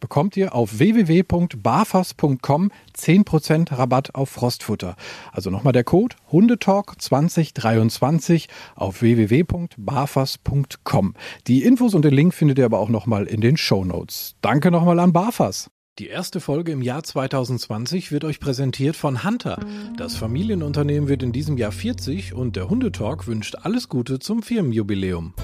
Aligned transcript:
bekommt 0.00 0.36
ihr 0.36 0.54
auf 0.54 0.78
www.barfas.com 0.78 2.70
10% 2.96 3.78
Rabatt 3.78 4.14
auf 4.14 4.30
Frostfutter. 4.30 4.96
Also 5.32 5.50
nochmal 5.50 5.72
der 5.72 5.84
Code 5.84 6.16
Hundetalk 6.32 7.00
2023 7.00 8.48
auf 8.74 9.02
www.barfas.com. 9.02 11.14
Die 11.46 11.62
Infos 11.62 11.94
und 11.94 12.04
den 12.04 12.14
Link 12.14 12.34
findet 12.34 12.58
ihr 12.58 12.64
aber 12.64 12.80
auch 12.80 12.88
nochmal 12.88 13.26
in 13.26 13.40
den 13.40 13.56
Show 13.56 13.84
Notes. 13.84 14.34
Danke 14.40 14.70
nochmal 14.70 14.98
an 14.98 15.12
Barfas. 15.12 15.70
Die 15.98 16.06
erste 16.06 16.40
Folge 16.40 16.72
im 16.72 16.80
Jahr 16.80 17.02
2020 17.02 18.10
wird 18.10 18.24
euch 18.24 18.40
präsentiert 18.40 18.96
von 18.96 19.22
Hunter. 19.22 19.60
Das 19.98 20.16
Familienunternehmen 20.16 21.10
wird 21.10 21.22
in 21.22 21.32
diesem 21.32 21.58
Jahr 21.58 21.72
40 21.72 22.32
und 22.32 22.56
der 22.56 22.70
Hundetalk 22.70 23.26
wünscht 23.26 23.56
alles 23.62 23.90
Gute 23.90 24.18
zum 24.18 24.42
Firmenjubiläum. 24.42 25.34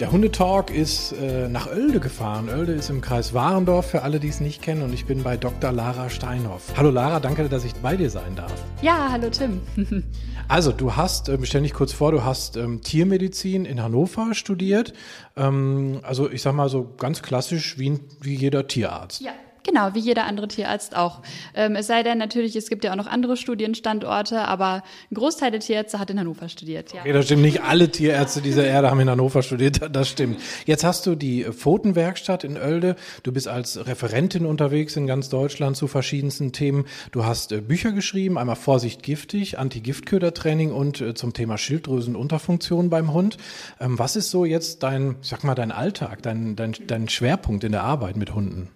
Der 0.00 0.10
Hundetalk 0.10 0.70
ist 0.70 1.12
äh, 1.12 1.46
nach 1.46 1.66
Oelde 1.66 2.00
gefahren. 2.00 2.48
Oelde 2.48 2.72
ist 2.72 2.88
im 2.88 3.02
Kreis 3.02 3.34
Warendorf 3.34 3.90
für 3.90 4.00
alle, 4.00 4.18
die 4.18 4.28
es 4.28 4.40
nicht 4.40 4.62
kennen. 4.62 4.80
Und 4.80 4.94
ich 4.94 5.04
bin 5.04 5.22
bei 5.22 5.36
Dr. 5.36 5.72
Lara 5.72 6.08
Steinhoff. 6.08 6.72
Hallo 6.74 6.90
Lara, 6.90 7.20
danke, 7.20 7.46
dass 7.50 7.66
ich 7.66 7.74
bei 7.74 7.96
dir 7.96 8.08
sein 8.08 8.34
darf. 8.34 8.50
Ja, 8.80 9.08
hallo 9.10 9.28
Tim. 9.28 9.60
also, 10.48 10.72
du 10.72 10.96
hast, 10.96 11.28
äh, 11.28 11.36
stell 11.42 11.60
dich 11.60 11.74
kurz 11.74 11.92
vor, 11.92 12.12
du 12.12 12.24
hast 12.24 12.56
ähm, 12.56 12.80
Tiermedizin 12.80 13.66
in 13.66 13.82
Hannover 13.82 14.32
studiert. 14.32 14.94
Ähm, 15.36 16.00
also, 16.02 16.30
ich 16.30 16.40
sag 16.40 16.54
mal 16.54 16.70
so 16.70 16.94
ganz 16.96 17.20
klassisch 17.20 17.78
wie, 17.78 18.00
wie 18.22 18.36
jeder 18.36 18.66
Tierarzt. 18.66 19.20
Ja. 19.20 19.32
Genau, 19.62 19.94
wie 19.94 19.98
jeder 19.98 20.24
andere 20.24 20.48
Tierarzt 20.48 20.96
auch. 20.96 21.20
Ähm, 21.54 21.76
es 21.76 21.86
sei 21.86 22.02
denn 22.02 22.18
natürlich, 22.18 22.56
es 22.56 22.68
gibt 22.68 22.84
ja 22.84 22.92
auch 22.92 22.96
noch 22.96 23.06
andere 23.06 23.36
Studienstandorte, 23.36 24.42
aber 24.42 24.82
ein 25.10 25.14
Großteil 25.14 25.50
der 25.50 25.60
Tierärzte 25.60 25.98
hat 25.98 26.10
in 26.10 26.18
Hannover 26.18 26.48
studiert. 26.48 26.92
Ja. 26.92 27.00
Okay, 27.00 27.12
das 27.12 27.26
stimmt. 27.26 27.42
Nicht 27.42 27.62
alle 27.62 27.90
Tierärzte 27.90 28.40
dieser 28.40 28.64
Erde 28.64 28.90
haben 28.90 29.00
in 29.00 29.10
Hannover 29.10 29.42
studiert, 29.42 29.80
das 29.92 30.08
stimmt. 30.08 30.40
Jetzt 30.64 30.84
hast 30.84 31.06
du 31.06 31.14
die 31.14 31.44
Pfotenwerkstatt 31.44 32.44
in 32.44 32.56
Oelde. 32.56 32.96
Du 33.22 33.32
bist 33.32 33.48
als 33.48 33.86
Referentin 33.86 34.46
unterwegs 34.46 34.96
in 34.96 35.06
ganz 35.06 35.28
Deutschland 35.28 35.76
zu 35.76 35.88
verschiedensten 35.88 36.52
Themen. 36.52 36.86
Du 37.12 37.24
hast 37.24 37.52
äh, 37.52 37.60
Bücher 37.60 37.92
geschrieben, 37.92 38.38
einmal 38.38 38.56
Vorsicht 38.56 39.02
giftig, 39.02 39.58
Anti-Giftködertraining 39.58 40.72
und 40.72 41.00
äh, 41.00 41.14
zum 41.14 41.34
Thema 41.34 41.58
Schilddrüsenunterfunktion 41.58 42.88
beim 42.88 43.12
Hund. 43.12 43.36
Ähm, 43.78 43.98
was 43.98 44.16
ist 44.16 44.30
so 44.30 44.44
jetzt 44.44 44.82
dein, 44.82 45.16
sag 45.20 45.44
mal, 45.44 45.54
dein 45.54 45.72
Alltag, 45.72 46.22
dein, 46.22 46.56
dein, 46.56 46.74
dein 46.86 47.08
Schwerpunkt 47.08 47.64
in 47.64 47.72
der 47.72 47.82
Arbeit 47.82 48.16
mit 48.16 48.34
Hunden? 48.34 48.70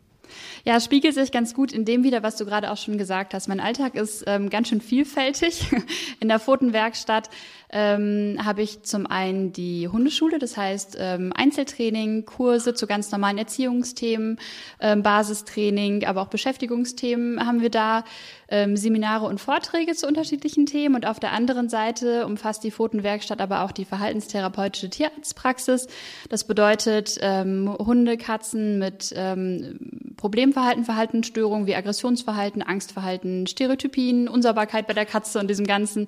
Ja, 0.67 0.77
es 0.77 0.85
spiegelt 0.87 1.13
sich 1.13 1.31
ganz 1.31 1.53
gut 1.53 1.73
in 1.73 1.85
dem 1.85 2.05
wieder, 2.05 2.23
was 2.23 2.37
du 2.37 2.47
gerade 2.47 2.71
auch 2.73 2.79
schon 2.79 2.97
gesagt 2.97 3.35
hast. 3.35 3.49
Mein 3.49 3.61
Alltag 3.61 3.95
ist 3.95 4.25
ähm, 4.27 4.49
ganz 4.49 4.69
schön 4.69 4.81
vielfältig. 4.81 5.71
In 6.21 6.29
der 6.29 6.41
Pfotenwerkstatt 6.41 7.29
ähm, 7.69 8.39
habe 8.43 8.63
ich 8.63 8.83
zum 8.83 9.07
einen 9.07 9.53
die 9.53 9.89
Hundeschule, 9.89 10.39
das 10.39 10.57
heißt 10.57 10.97
ähm, 10.99 11.35
Einzeltraining, 11.35 12.25
Kurse 12.25 12.73
zu 12.73 12.87
ganz 12.87 13.11
normalen 13.13 13.37
Erziehungsthemen, 13.37 14.39
ähm, 14.81 15.03
Basistraining, 15.03 16.07
aber 16.07 16.23
auch 16.23 16.29
Beschäftigungsthemen 16.29 17.45
haben 17.45 17.61
wir 17.61 17.71
da, 17.71 18.05
ähm, 18.49 18.77
Seminare 18.77 19.27
und 19.27 19.41
Vorträge 19.41 19.95
zu 19.95 20.07
unterschiedlichen 20.07 20.67
Themen. 20.67 20.95
Und 20.95 21.07
auf 21.07 21.19
der 21.19 21.33
anderen 21.33 21.69
Seite 21.69 22.25
umfasst 22.27 22.63
die 22.65 22.71
Pfotenwerkstatt 22.71 23.41
aber 23.41 23.65
auch 23.65 23.73
die 23.73 23.85
verhaltenstherapeutische 23.85 24.89
Tierarztpraxis. 24.89 25.89
Das 26.29 26.45
bedeutet 26.45 27.19
ähm, 27.21 27.75
Hunde, 27.79 28.17
Katzen 28.17 28.79
mit 28.79 29.13
ähm, 29.17 30.15
Problemverhalten, 30.55 30.85
Verhaltensstörungen 30.85 31.67
wie 31.67 31.75
Aggressionsverhalten, 31.75 32.63
Angstverhalten, 32.63 33.47
Stereotypien, 33.49 34.29
Unsauberkeit 34.29 34.87
bei 34.87 34.95
der 34.95 35.05
Katze 35.05 35.41
und 35.41 35.51
diesem 35.51 35.67
Ganzen 35.67 36.07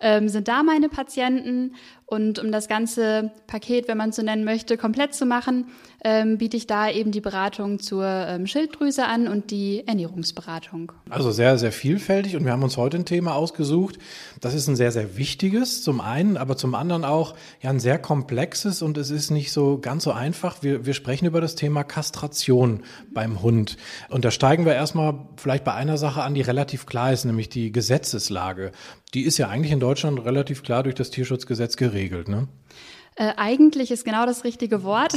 ähm, 0.00 0.28
sind 0.28 0.48
da 0.48 0.64
meine 0.64 0.88
Patienten. 0.88 1.76
Und 2.04 2.40
um 2.40 2.50
das 2.50 2.66
ganze 2.68 3.30
Paket, 3.46 3.86
wenn 3.86 3.96
man 3.96 4.10
es 4.10 4.16
so 4.16 4.22
nennen 4.22 4.44
möchte, 4.44 4.76
komplett 4.76 5.14
zu 5.14 5.26
machen, 5.26 5.68
ähm, 6.04 6.38
biete 6.38 6.56
ich 6.56 6.66
da 6.66 6.90
eben 6.90 7.10
die 7.10 7.22
Beratung 7.22 7.80
zur 7.80 8.04
ähm, 8.04 8.46
Schilddrüse 8.46 9.06
an 9.06 9.26
und 9.26 9.50
die 9.50 9.86
Ernährungsberatung. 9.86 10.92
Also 11.08 11.30
sehr, 11.30 11.58
sehr 11.58 11.72
vielfältig 11.72 12.36
und 12.36 12.44
wir 12.44 12.52
haben 12.52 12.62
uns 12.62 12.76
heute 12.76 12.98
ein 12.98 13.06
Thema 13.06 13.34
ausgesucht. 13.34 13.98
Das 14.40 14.52
ist 14.54 14.68
ein 14.68 14.76
sehr, 14.76 14.92
sehr 14.92 15.16
wichtiges 15.16 15.82
zum 15.82 16.02
einen, 16.02 16.36
aber 16.36 16.56
zum 16.58 16.74
anderen 16.74 17.04
auch 17.04 17.34
ja 17.62 17.70
ein 17.70 17.80
sehr 17.80 17.98
komplexes 17.98 18.82
und 18.82 18.98
es 18.98 19.10
ist 19.10 19.30
nicht 19.30 19.50
so 19.50 19.78
ganz 19.78 20.04
so 20.04 20.12
einfach. 20.12 20.62
Wir, 20.62 20.84
wir 20.84 20.92
sprechen 20.92 21.24
über 21.24 21.40
das 21.40 21.54
Thema 21.54 21.84
Kastration 21.84 22.82
beim 23.12 23.42
Hund. 23.42 23.78
Und 24.10 24.26
da 24.26 24.30
steigen 24.30 24.66
wir 24.66 24.74
erstmal 24.74 25.18
vielleicht 25.36 25.64
bei 25.64 25.72
einer 25.72 25.96
Sache 25.96 26.22
an, 26.22 26.34
die 26.34 26.42
relativ 26.42 26.84
klar 26.84 27.12
ist, 27.12 27.24
nämlich 27.24 27.48
die 27.48 27.72
Gesetzeslage. 27.72 28.72
Die 29.14 29.22
ist 29.22 29.38
ja 29.38 29.48
eigentlich 29.48 29.72
in 29.72 29.80
Deutschland 29.80 30.22
relativ 30.24 30.62
klar 30.62 30.82
durch 30.82 30.94
das 30.94 31.10
Tierschutzgesetz 31.10 31.76
geregelt, 31.76 32.28
ne? 32.28 32.48
Äh, 33.16 33.32
eigentlich 33.36 33.90
ist 33.90 34.04
genau 34.04 34.26
das 34.26 34.44
richtige 34.44 34.82
Wort. 34.82 35.14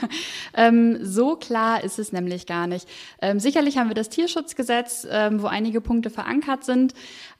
ähm, 0.54 0.98
so 1.02 1.36
klar 1.36 1.84
ist 1.84 1.98
es 1.98 2.12
nämlich 2.12 2.46
gar 2.46 2.66
nicht. 2.66 2.88
Ähm, 3.22 3.38
sicherlich 3.38 3.78
haben 3.78 3.88
wir 3.88 3.94
das 3.94 4.08
Tierschutzgesetz, 4.08 5.06
ähm, 5.10 5.42
wo 5.42 5.46
einige 5.46 5.80
Punkte 5.80 6.10
verankert 6.10 6.64
sind. 6.64 6.94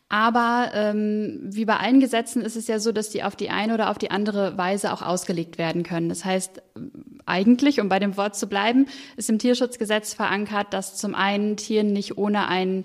Aber 0.08 0.70
ähm, 0.72 1.40
wie 1.42 1.64
bei 1.64 1.78
allen 1.78 1.98
Gesetzen 1.98 2.40
ist 2.40 2.54
es 2.54 2.68
ja 2.68 2.78
so, 2.78 2.92
dass 2.92 3.10
die 3.10 3.24
auf 3.24 3.34
die 3.34 3.50
eine 3.50 3.74
oder 3.74 3.90
auf 3.90 3.98
die 3.98 4.12
andere 4.12 4.56
Weise 4.56 4.92
auch 4.92 5.02
ausgelegt 5.02 5.58
werden 5.58 5.82
können. 5.82 6.08
Das 6.08 6.24
heißt, 6.24 6.62
eigentlich, 7.24 7.80
um 7.80 7.88
bei 7.88 7.98
dem 7.98 8.16
Wort 8.16 8.36
zu 8.36 8.46
bleiben, 8.46 8.86
ist 9.16 9.28
im 9.28 9.40
Tierschutzgesetz 9.40 10.14
verankert, 10.14 10.72
dass 10.72 10.94
zum 10.94 11.16
einen 11.16 11.56
Tieren 11.56 11.92
nicht 11.92 12.16
ohne 12.16 12.46
einen 12.46 12.84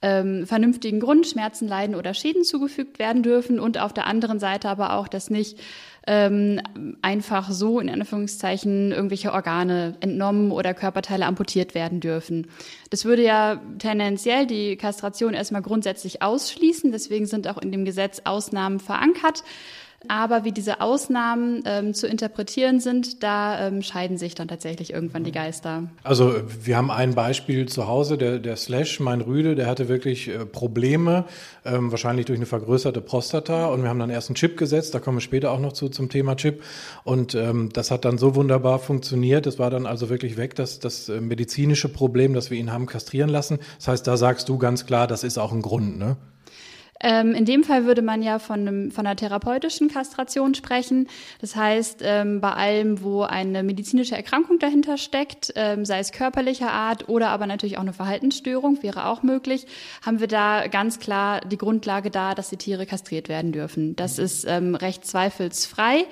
ähm, 0.00 0.46
vernünftigen 0.46 1.00
Grund 1.00 1.26
Schmerzen, 1.26 1.66
Leiden 1.66 1.96
oder 1.96 2.14
Schäden 2.14 2.44
zugefügt 2.44 3.00
werden 3.00 3.24
dürfen 3.24 3.58
und 3.58 3.78
auf 3.78 3.92
der 3.92 4.06
anderen 4.06 4.38
Seite 4.38 4.68
aber 4.68 4.94
auch, 4.94 5.08
dass 5.08 5.28
nicht 5.28 5.58
ähm, 6.06 6.60
einfach 7.02 7.50
so 7.50 7.80
in 7.80 7.90
Anführungszeichen 7.90 8.92
irgendwelche 8.92 9.32
Organe 9.32 9.96
entnommen 10.00 10.50
oder 10.50 10.74
Körperteile 10.74 11.26
amputiert 11.26 11.74
werden 11.74 12.00
dürfen. 12.00 12.46
Das 12.90 13.04
würde 13.04 13.22
ja 13.22 13.60
tendenziell 13.78 14.46
die 14.46 14.76
Kastration 14.76 15.34
erstmal 15.34 15.62
grundsätzlich 15.62 16.22
ausschließen. 16.22 16.92
Deswegen 16.92 17.26
sind 17.26 17.48
auch 17.48 17.58
in 17.58 17.70
dem 17.72 17.84
Gesetz 17.84 18.22
Ausnahmen 18.24 18.80
verankert. 18.80 19.44
Aber 20.08 20.44
wie 20.44 20.52
diese 20.52 20.80
Ausnahmen 20.80 21.62
ähm, 21.66 21.92
zu 21.92 22.06
interpretieren 22.06 22.80
sind, 22.80 23.22
da 23.22 23.66
ähm, 23.66 23.82
scheiden 23.82 24.16
sich 24.16 24.34
dann 24.34 24.48
tatsächlich 24.48 24.92
irgendwann 24.94 25.24
die 25.24 25.32
Geister. 25.32 25.84
Also 26.02 26.34
wir 26.62 26.78
haben 26.78 26.90
ein 26.90 27.14
Beispiel 27.14 27.68
zu 27.68 27.86
Hause, 27.86 28.16
der, 28.16 28.38
der 28.38 28.56
Slash, 28.56 28.98
mein 29.00 29.20
Rüde, 29.20 29.54
der 29.54 29.66
hatte 29.66 29.88
wirklich 29.88 30.28
äh, 30.28 30.46
Probleme, 30.46 31.24
ähm, 31.66 31.90
wahrscheinlich 31.90 32.26
durch 32.26 32.38
eine 32.38 32.46
vergrößerte 32.46 33.02
Prostata. 33.02 33.66
Und 33.66 33.82
wir 33.82 33.90
haben 33.90 33.98
dann 33.98 34.08
erst 34.08 34.30
einen 34.30 34.36
Chip 34.36 34.56
gesetzt, 34.56 34.94
da 34.94 35.00
kommen 35.00 35.18
wir 35.18 35.22
später 35.22 35.50
auch 35.50 35.60
noch 35.60 35.74
zu 35.74 35.90
zum 35.90 36.08
Thema 36.08 36.34
Chip. 36.34 36.62
Und 37.04 37.34
ähm, 37.34 37.68
das 37.72 37.90
hat 37.90 38.06
dann 38.06 38.16
so 38.16 38.34
wunderbar 38.34 38.78
funktioniert. 38.78 39.44
Das 39.44 39.58
war 39.58 39.68
dann 39.68 39.84
also 39.84 40.08
wirklich 40.08 40.38
weg, 40.38 40.54
dass 40.54 40.78
das 40.78 41.10
äh, 41.10 41.20
medizinische 41.20 41.90
Problem, 41.90 42.32
das 42.32 42.50
wir 42.50 42.58
ihn 42.58 42.72
haben 42.72 42.86
kastrieren 42.86 43.28
lassen. 43.28 43.58
Das 43.76 43.88
heißt, 43.88 44.06
da 44.06 44.16
sagst 44.16 44.48
du 44.48 44.56
ganz 44.56 44.86
klar, 44.86 45.06
das 45.06 45.24
ist 45.24 45.38
auch 45.38 45.52
ein 45.52 45.62
Grund, 45.62 45.98
ne? 45.98 46.16
Ähm, 47.02 47.34
in 47.34 47.46
dem 47.46 47.64
Fall 47.64 47.86
würde 47.86 48.02
man 48.02 48.22
ja 48.22 48.38
von, 48.38 48.60
einem, 48.60 48.90
von 48.90 49.06
einer 49.06 49.16
therapeutischen 49.16 49.88
Kastration 49.88 50.54
sprechen. 50.54 51.08
Das 51.40 51.56
heißt, 51.56 52.02
ähm, 52.04 52.40
bei 52.40 52.52
allem, 52.52 53.02
wo 53.02 53.22
eine 53.22 53.62
medizinische 53.62 54.16
Erkrankung 54.16 54.58
dahinter 54.58 54.98
steckt, 54.98 55.52
ähm, 55.56 55.84
sei 55.84 55.98
es 55.98 56.12
körperlicher 56.12 56.70
Art 56.70 57.08
oder 57.08 57.30
aber 57.30 57.46
natürlich 57.46 57.78
auch 57.78 57.82
eine 57.82 57.94
Verhaltensstörung, 57.94 58.82
wäre 58.82 59.06
auch 59.06 59.22
möglich, 59.22 59.66
haben 60.04 60.20
wir 60.20 60.28
da 60.28 60.66
ganz 60.68 60.98
klar 60.98 61.40
die 61.40 61.58
Grundlage 61.58 62.10
da, 62.10 62.34
dass 62.34 62.50
die 62.50 62.58
Tiere 62.58 62.84
kastriert 62.84 63.28
werden 63.28 63.52
dürfen. 63.52 63.96
Das 63.96 64.18
ist 64.18 64.44
ähm, 64.46 64.74
recht 64.74 65.06
zweifelsfrei. 65.06 66.04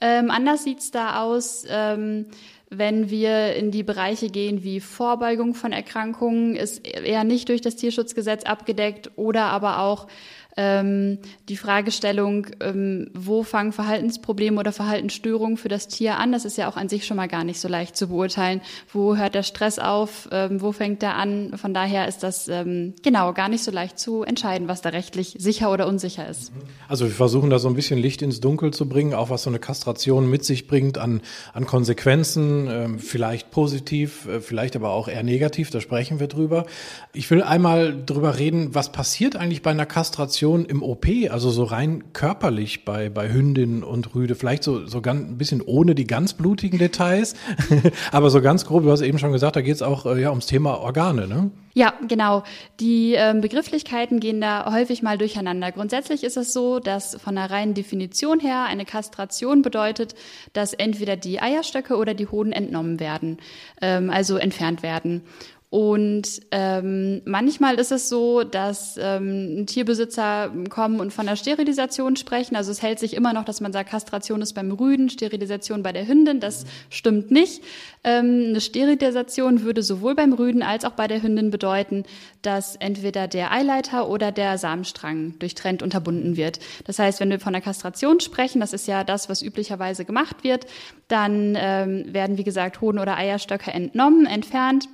Ähm, 0.00 0.30
anders 0.30 0.64
sieht's 0.64 0.90
da 0.90 1.22
aus, 1.22 1.64
ähm, 1.68 2.26
Wenn 2.68 3.10
wir 3.10 3.54
in 3.54 3.70
die 3.70 3.84
Bereiche 3.84 4.28
gehen 4.28 4.64
wie 4.64 4.80
Vorbeugung 4.80 5.54
von 5.54 5.72
Erkrankungen, 5.72 6.56
ist 6.56 6.84
eher 6.84 7.22
nicht 7.22 7.48
durch 7.48 7.60
das 7.60 7.76
Tierschutzgesetz 7.76 8.44
abgedeckt 8.44 9.12
oder 9.14 9.44
aber 9.44 9.80
auch 9.80 10.08
ähm, 10.56 11.18
die 11.48 11.56
Fragestellung, 11.56 12.46
ähm, 12.60 13.10
wo 13.12 13.42
fangen 13.42 13.72
Verhaltensprobleme 13.72 14.58
oder 14.58 14.72
Verhaltensstörungen 14.72 15.58
für 15.58 15.68
das 15.68 15.86
Tier 15.88 16.16
an, 16.18 16.32
das 16.32 16.44
ist 16.46 16.56
ja 16.56 16.68
auch 16.68 16.76
an 16.76 16.88
sich 16.88 17.06
schon 17.06 17.18
mal 17.18 17.28
gar 17.28 17.44
nicht 17.44 17.60
so 17.60 17.68
leicht 17.68 17.96
zu 17.96 18.08
beurteilen. 18.08 18.62
Wo 18.92 19.16
hört 19.16 19.34
der 19.34 19.42
Stress 19.42 19.78
auf, 19.78 20.28
ähm, 20.32 20.62
wo 20.62 20.72
fängt 20.72 21.02
der 21.02 21.16
an? 21.16 21.52
Von 21.56 21.74
daher 21.74 22.08
ist 22.08 22.22
das 22.22 22.48
ähm, 22.48 22.94
genau 23.02 23.34
gar 23.34 23.50
nicht 23.50 23.64
so 23.64 23.70
leicht 23.70 23.98
zu 23.98 24.22
entscheiden, 24.22 24.66
was 24.66 24.80
da 24.80 24.88
rechtlich 24.90 25.36
sicher 25.38 25.70
oder 25.70 25.86
unsicher 25.86 26.26
ist. 26.26 26.52
Also 26.88 27.04
wir 27.04 27.14
versuchen 27.14 27.50
da 27.50 27.58
so 27.58 27.68
ein 27.68 27.74
bisschen 27.74 27.98
Licht 27.98 28.22
ins 28.22 28.40
Dunkel 28.40 28.72
zu 28.72 28.88
bringen, 28.88 29.12
auch 29.12 29.28
was 29.28 29.42
so 29.42 29.50
eine 29.50 29.58
Kastration 29.58 30.28
mit 30.28 30.44
sich 30.44 30.66
bringt 30.66 30.96
an, 30.96 31.20
an 31.52 31.66
Konsequenzen, 31.66 32.68
ähm, 32.70 32.98
vielleicht 32.98 33.50
positiv, 33.50 34.26
äh, 34.26 34.40
vielleicht 34.40 34.74
aber 34.74 34.90
auch 34.90 35.08
eher 35.08 35.22
negativ, 35.22 35.68
da 35.70 35.82
sprechen 35.82 36.18
wir 36.18 36.28
drüber. 36.28 36.64
Ich 37.12 37.30
will 37.30 37.42
einmal 37.42 37.94
drüber 38.06 38.38
reden, 38.38 38.74
was 38.74 38.90
passiert 38.90 39.36
eigentlich 39.36 39.60
bei 39.60 39.70
einer 39.70 39.86
Kastration 39.86 40.45
Situation 40.46 40.64
im 40.64 40.82
OP, 40.82 41.06
also 41.30 41.50
so 41.50 41.64
rein 41.64 42.12
körperlich 42.12 42.84
bei, 42.84 43.08
bei 43.08 43.32
Hündin 43.32 43.82
und 43.82 44.14
Rüde, 44.14 44.36
vielleicht 44.36 44.62
so, 44.62 44.86
so 44.86 45.00
ganz, 45.00 45.28
ein 45.28 45.38
bisschen 45.38 45.60
ohne 45.60 45.94
die 45.94 46.06
ganz 46.06 46.34
blutigen 46.34 46.78
Details, 46.78 47.34
aber 48.12 48.30
so 48.30 48.40
ganz 48.40 48.64
grob, 48.64 48.84
du 48.84 48.90
hast 48.90 49.00
eben 49.00 49.18
schon 49.18 49.32
gesagt, 49.32 49.56
da 49.56 49.60
geht 49.60 49.74
es 49.74 49.82
auch 49.82 50.06
äh, 50.06 50.22
ja, 50.22 50.30
ums 50.30 50.46
Thema 50.46 50.78
Organe, 50.78 51.26
ne? 51.26 51.50
Ja, 51.74 51.92
genau. 52.08 52.42
Die 52.80 53.12
ähm, 53.12 53.42
Begrifflichkeiten 53.42 54.18
gehen 54.18 54.40
da 54.40 54.72
häufig 54.72 55.02
mal 55.02 55.18
durcheinander. 55.18 55.72
Grundsätzlich 55.72 56.24
ist 56.24 56.38
es 56.38 56.54
so, 56.54 56.78
dass 56.78 57.16
von 57.16 57.34
der 57.34 57.50
reinen 57.50 57.74
Definition 57.74 58.40
her 58.40 58.64
eine 58.64 58.86
Kastration 58.86 59.60
bedeutet, 59.60 60.14
dass 60.54 60.72
entweder 60.72 61.16
die 61.16 61.38
Eierstöcke 61.38 61.96
oder 61.96 62.14
die 62.14 62.28
Hoden 62.28 62.52
entnommen 62.52 62.98
werden, 62.98 63.36
ähm, 63.82 64.08
also 64.08 64.38
entfernt 64.38 64.82
werden. 64.82 65.20
Und 65.68 66.42
ähm, 66.52 67.22
manchmal 67.24 67.74
ist 67.80 67.90
es 67.90 68.08
so, 68.08 68.44
dass 68.44 68.98
ähm, 69.02 69.66
Tierbesitzer 69.66 70.52
kommen 70.70 71.00
und 71.00 71.12
von 71.12 71.26
der 71.26 71.34
Sterilisation 71.34 72.14
sprechen. 72.14 72.54
Also 72.54 72.70
es 72.70 72.82
hält 72.82 73.00
sich 73.00 73.14
immer 73.14 73.32
noch, 73.32 73.44
dass 73.44 73.60
man 73.60 73.72
sagt, 73.72 73.90
Kastration 73.90 74.42
ist 74.42 74.52
beim 74.52 74.70
Rüden, 74.70 75.08
Sterilisation 75.10 75.82
bei 75.82 75.90
der 75.90 76.06
Hündin. 76.06 76.38
Das 76.38 76.66
stimmt 76.88 77.32
nicht. 77.32 77.64
Ähm, 78.04 78.46
eine 78.50 78.60
Sterilisation 78.60 79.62
würde 79.62 79.82
sowohl 79.82 80.14
beim 80.14 80.32
Rüden 80.32 80.62
als 80.62 80.84
auch 80.84 80.92
bei 80.92 81.08
der 81.08 81.20
Hündin 81.20 81.50
bedeuten, 81.50 82.04
dass 82.42 82.76
entweder 82.76 83.26
der 83.26 83.50
Eileiter 83.50 84.08
oder 84.08 84.30
der 84.30 84.58
Samenstrang 84.58 85.36
durchtrennt 85.40 85.82
unterbunden 85.82 86.36
wird. 86.36 86.60
Das 86.84 87.00
heißt, 87.00 87.18
wenn 87.18 87.30
wir 87.30 87.40
von 87.40 87.52
der 87.52 87.62
Kastration 87.62 88.20
sprechen, 88.20 88.60
das 88.60 88.72
ist 88.72 88.86
ja 88.86 89.02
das, 89.02 89.28
was 89.28 89.42
üblicherweise 89.42 90.04
gemacht 90.04 90.44
wird, 90.44 90.66
dann 91.08 91.56
ähm, 91.58 92.04
werden, 92.14 92.38
wie 92.38 92.44
gesagt, 92.44 92.80
Hoden 92.80 93.00
oder 93.00 93.16
Eierstöcke 93.16 93.72
entnommen, 93.72 94.26
entfernt 94.26 94.88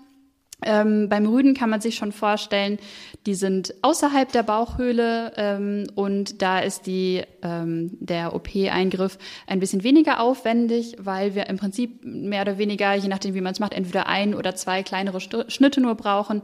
ähm, 0.65 1.09
beim 1.09 1.27
Rüden 1.27 1.55
kann 1.55 1.71
man 1.71 1.81
sich 1.81 1.95
schon 1.97 2.13
vorstellen, 2.13 2.79
die 3.27 3.35
sind 3.35 3.75
außerhalb 3.83 4.33
der 4.33 4.43
Bauchhöhle 4.43 5.33
ähm, 5.37 5.87
und 5.95 6.43
da 6.43 6.59
ist 6.59 6.87
die, 6.87 7.23
ähm, 7.43 7.97
der 8.01 8.35
OP-Eingriff 8.35 9.19
ein 9.47 9.61
bisschen 9.61 9.85
weniger 9.85 10.21
aufwendig, 10.21 10.97
weil 10.99 11.35
wir 11.35 11.47
im 11.49 11.59
Prinzip 11.59 12.05
mehr 12.05 12.43
oder 12.43 12.59
weniger, 12.59 12.95
je 12.95 13.09
nachdem 13.09 13.35
wie 13.35 13.41
man 13.41 13.53
es 13.53 13.61
macht, 13.61 13.75
entweder 13.75 14.09
ein 14.09 14.35
oder 14.35 14.55
zwei 14.55 14.83
kleinere 14.83 15.21
Schnitte 15.21 15.81
nur 15.81 15.95
brauchen 15.95 16.43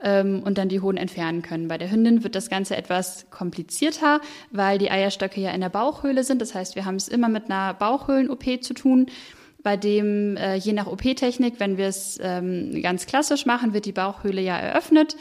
ähm, 0.00 0.42
und 0.44 0.58
dann 0.58 0.68
die 0.68 0.80
Hoden 0.80 0.98
entfernen 0.98 1.42
können. 1.42 1.68
Bei 1.68 1.78
der 1.78 1.90
Hündin 1.90 2.24
wird 2.24 2.34
das 2.34 2.50
Ganze 2.50 2.76
etwas 2.76 3.26
komplizierter, 3.30 4.20
weil 4.50 4.78
die 4.78 4.90
Eierstöcke 4.90 5.40
ja 5.40 5.50
in 5.50 5.60
der 5.60 5.68
Bauchhöhle 5.68 6.24
sind. 6.24 6.42
Das 6.42 6.54
heißt, 6.54 6.76
wir 6.76 6.84
haben 6.84 6.96
es 6.96 7.08
immer 7.08 7.28
mit 7.28 7.46
einer 7.46 7.74
Bauchhöhlen-OP 7.74 8.62
zu 8.62 8.74
tun 8.74 9.06
bei 9.66 9.76
dem 9.76 10.36
äh, 10.36 10.54
je 10.54 10.72
nach 10.72 10.86
OP-Technik, 10.86 11.54
wenn 11.58 11.76
wir 11.76 11.88
es 11.88 12.20
ähm, 12.22 12.80
ganz 12.82 13.06
klassisch 13.06 13.46
machen, 13.46 13.74
wird 13.74 13.84
die 13.84 13.90
Bauchhöhle 13.90 14.40
ja 14.40 14.56
eröffnet. 14.56 15.16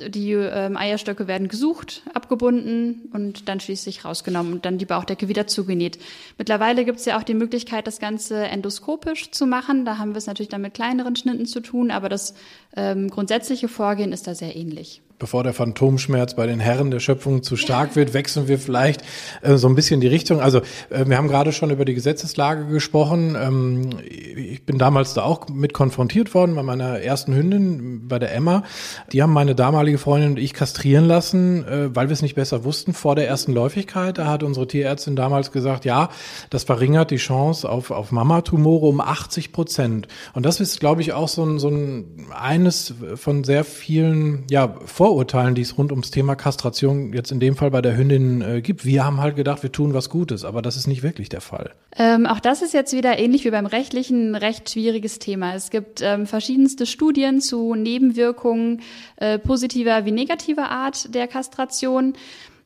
Die 0.00 0.32
ähm, 0.32 0.76
Eierstöcke 0.76 1.28
werden 1.28 1.46
gesucht, 1.46 2.02
abgebunden 2.12 3.08
und 3.12 3.48
dann 3.48 3.60
schließlich 3.60 4.04
rausgenommen 4.04 4.54
und 4.54 4.64
dann 4.64 4.78
die 4.78 4.84
Bauchdecke 4.84 5.28
wieder 5.28 5.46
zugenäht. 5.46 6.00
Mittlerweile 6.38 6.84
gibt 6.84 6.98
es 6.98 7.04
ja 7.04 7.16
auch 7.16 7.22
die 7.22 7.34
Möglichkeit, 7.34 7.86
das 7.86 8.00
Ganze 8.00 8.42
endoskopisch 8.42 9.30
zu 9.30 9.46
machen. 9.46 9.84
Da 9.84 9.98
haben 9.98 10.10
wir 10.10 10.18
es 10.18 10.26
natürlich 10.26 10.50
dann 10.50 10.62
mit 10.62 10.74
kleineren 10.74 11.14
Schnitten 11.14 11.46
zu 11.46 11.60
tun, 11.60 11.92
aber 11.92 12.08
das 12.08 12.34
ähm, 12.74 13.08
grundsätzliche 13.08 13.68
Vorgehen 13.68 14.12
ist 14.12 14.26
da 14.26 14.34
sehr 14.34 14.56
ähnlich 14.56 15.02
bevor 15.18 15.44
der 15.44 15.52
Phantomschmerz 15.52 16.34
bei 16.34 16.46
den 16.46 16.60
Herren 16.60 16.90
der 16.90 17.00
Schöpfung 17.00 17.42
zu 17.42 17.56
stark 17.56 17.96
wird, 17.96 18.14
wechseln 18.14 18.48
wir 18.48 18.58
vielleicht 18.58 19.02
äh, 19.42 19.56
so 19.56 19.68
ein 19.68 19.74
bisschen 19.74 20.00
die 20.00 20.06
Richtung. 20.06 20.40
Also 20.40 20.58
äh, 20.90 21.06
wir 21.06 21.16
haben 21.16 21.28
gerade 21.28 21.52
schon 21.52 21.70
über 21.70 21.84
die 21.84 21.94
Gesetzeslage 21.94 22.66
gesprochen. 22.66 23.36
Ähm, 23.40 23.90
ich 24.04 24.64
bin 24.66 24.78
damals 24.78 25.14
da 25.14 25.22
auch 25.22 25.48
mit 25.48 25.72
konfrontiert 25.72 26.34
worden 26.34 26.54
bei 26.54 26.62
meiner 26.62 27.00
ersten 27.00 27.34
Hündin, 27.34 28.08
bei 28.08 28.18
der 28.18 28.34
Emma. 28.34 28.64
Die 29.12 29.22
haben 29.22 29.32
meine 29.32 29.54
damalige 29.54 29.98
Freundin 29.98 30.30
und 30.30 30.38
ich 30.38 30.52
kastrieren 30.52 31.06
lassen, 31.06 31.66
äh, 31.66 31.94
weil 31.94 32.08
wir 32.08 32.12
es 32.14 32.22
nicht 32.22 32.34
besser 32.34 32.64
wussten 32.64 32.92
vor 32.92 33.14
der 33.14 33.28
ersten 33.28 33.52
Läufigkeit. 33.52 34.18
Da 34.18 34.26
hat 34.26 34.42
unsere 34.42 34.66
Tierärztin 34.66 35.16
damals 35.16 35.52
gesagt, 35.52 35.84
ja, 35.84 36.08
das 36.50 36.64
verringert 36.64 37.10
die 37.10 37.16
Chance 37.16 37.68
auf, 37.68 37.90
auf 37.90 38.10
Mamatumore 38.12 38.86
um 38.86 39.00
80 39.00 39.52
Prozent. 39.52 40.08
Und 40.32 40.44
das 40.44 40.60
ist, 40.60 40.80
glaube 40.80 41.02
ich, 41.02 41.12
auch 41.12 41.28
so 41.28 41.44
ein, 41.44 41.58
so 41.58 41.68
ein 41.68 42.26
eines 42.34 42.94
von 43.14 43.44
sehr 43.44 43.64
vielen 43.64 44.44
ja, 44.50 44.74
Vor 44.84 45.03
Vorurteilen, 45.04 45.54
die 45.54 45.60
es 45.60 45.76
rund 45.76 45.90
ums 45.90 46.10
Thema 46.10 46.34
Kastration 46.34 47.12
jetzt 47.12 47.30
in 47.30 47.38
dem 47.38 47.56
Fall 47.56 47.70
bei 47.70 47.82
der 47.82 47.94
Hündin 47.94 48.40
äh, 48.40 48.62
gibt. 48.62 48.86
Wir 48.86 49.04
haben 49.04 49.20
halt 49.20 49.36
gedacht, 49.36 49.62
wir 49.62 49.70
tun 49.70 49.92
was 49.92 50.08
Gutes, 50.08 50.46
aber 50.46 50.62
das 50.62 50.76
ist 50.76 50.86
nicht 50.86 51.02
wirklich 51.02 51.28
der 51.28 51.42
Fall. 51.42 51.72
Ähm, 51.98 52.24
auch 52.24 52.40
das 52.40 52.62
ist 52.62 52.72
jetzt 52.72 52.94
wieder 52.94 53.18
ähnlich 53.18 53.44
wie 53.44 53.50
beim 53.50 53.66
rechtlichen 53.66 54.34
recht 54.34 54.70
schwieriges 54.70 55.18
Thema. 55.18 55.54
Es 55.54 55.68
gibt 55.68 56.00
ähm, 56.00 56.26
verschiedenste 56.26 56.86
Studien 56.86 57.42
zu 57.42 57.74
Nebenwirkungen 57.74 58.80
äh, 59.16 59.38
positiver 59.38 60.06
wie 60.06 60.10
negativer 60.10 60.70
Art 60.70 61.14
der 61.14 61.28
Kastration. 61.28 62.14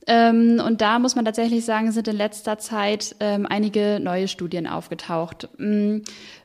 Ähm, 0.07 0.63
und 0.65 0.81
da 0.81 0.99
muss 1.01 1.17
man 1.17 1.25
tatsächlich 1.25 1.65
sagen, 1.65 1.93
sind 1.93 2.07
in 2.07 2.17
letzter 2.17 2.57
Zeit 2.59 3.15
ähm, 3.21 3.47
einige 3.47 4.01
neue 4.01 4.27
Studien 4.27 4.67
aufgetaucht. 4.67 5.49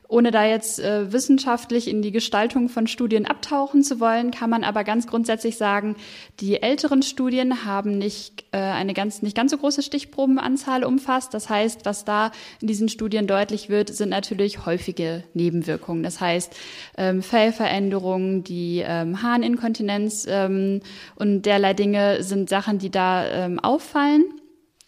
Ohne 0.08 0.30
da 0.30 0.44
jetzt 0.44 0.80
äh, 0.80 1.12
wissenschaftlich 1.12 1.88
in 1.88 2.02
die 2.02 2.12
Gestaltung 2.12 2.68
von 2.68 2.86
Studien 2.86 3.26
abtauchen 3.26 3.82
zu 3.82 4.00
wollen, 4.00 4.30
kann 4.30 4.50
man 4.50 4.62
aber 4.62 4.84
ganz 4.84 5.06
grundsätzlich 5.06 5.56
sagen, 5.56 5.96
die 6.40 6.62
älteren 6.62 7.02
Studien 7.02 7.64
haben 7.64 7.96
nicht 7.96 8.44
äh, 8.52 8.58
eine 8.58 8.92
ganz, 8.92 9.22
nicht 9.22 9.36
ganz 9.36 9.50
so 9.50 9.58
große 9.58 9.82
Stichprobenanzahl 9.82 10.84
umfasst. 10.84 11.32
Das 11.32 11.48
heißt, 11.48 11.86
was 11.86 12.04
da 12.04 12.32
in 12.60 12.68
diesen 12.68 12.88
Studien 12.88 13.26
deutlich 13.26 13.70
wird, 13.70 13.88
sind 13.88 14.10
natürlich 14.10 14.66
häufige 14.66 15.24
Nebenwirkungen. 15.32 16.02
Das 16.02 16.20
heißt, 16.20 16.54
ähm, 16.98 17.22
Fellveränderungen, 17.22 18.44
die 18.44 18.84
ähm, 18.86 19.22
Harninkontinenz 19.22 20.26
ähm, 20.28 20.80
und 21.16 21.42
derlei 21.42 21.72
Dinge 21.72 22.22
sind 22.22 22.50
Sachen, 22.50 22.78
die 22.78 22.90
da 22.90 23.26
ähm, 23.26 23.58
auffallen. 23.58 24.24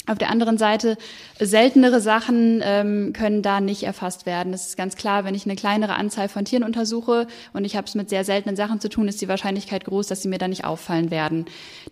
Auf 0.09 0.19
der 0.19 0.31
anderen 0.31 0.57
Seite, 0.57 0.97
seltenere 1.41 2.01
Sachen 2.01 2.61
ähm, 2.63 3.13
können 3.13 3.43
da 3.43 3.61
nicht 3.61 3.83
erfasst 3.83 4.25
werden. 4.25 4.53
Das 4.53 4.69
ist 4.69 4.77
ganz 4.77 4.95
klar, 4.95 5.25
wenn 5.25 5.35
ich 5.35 5.47
eine 5.47 5.57
kleinere 5.57 5.95
Anzahl 5.97 6.29
von 6.29 6.45
Tieren 6.45 6.63
untersuche 6.63 7.27
und 7.53 7.65
ich 7.65 7.77
habe 7.77 7.89
es 7.89 7.97
mit 7.97 8.09
sehr 8.09 8.25
seltenen 8.25 8.55
Sachen 8.55 8.81
zu 8.81 8.89
tun, 8.89 9.09
ist 9.09 9.21
die 9.21 9.29
Wahrscheinlichkeit 9.29 9.85
groß, 9.85 10.07
dass 10.07 10.23
sie 10.23 10.29
mir 10.29 10.39
da 10.39 10.47
nicht 10.47 10.65
auffallen 10.65 11.11
werden. 11.11 11.47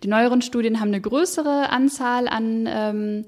Die 0.05 0.09
neueren 0.09 0.43
Studien 0.43 0.79
haben 0.81 0.89
eine 0.89 1.01
größere 1.01 1.71
Anzahl 1.71 2.29
an, 2.29 2.69
ähm, 2.71 3.25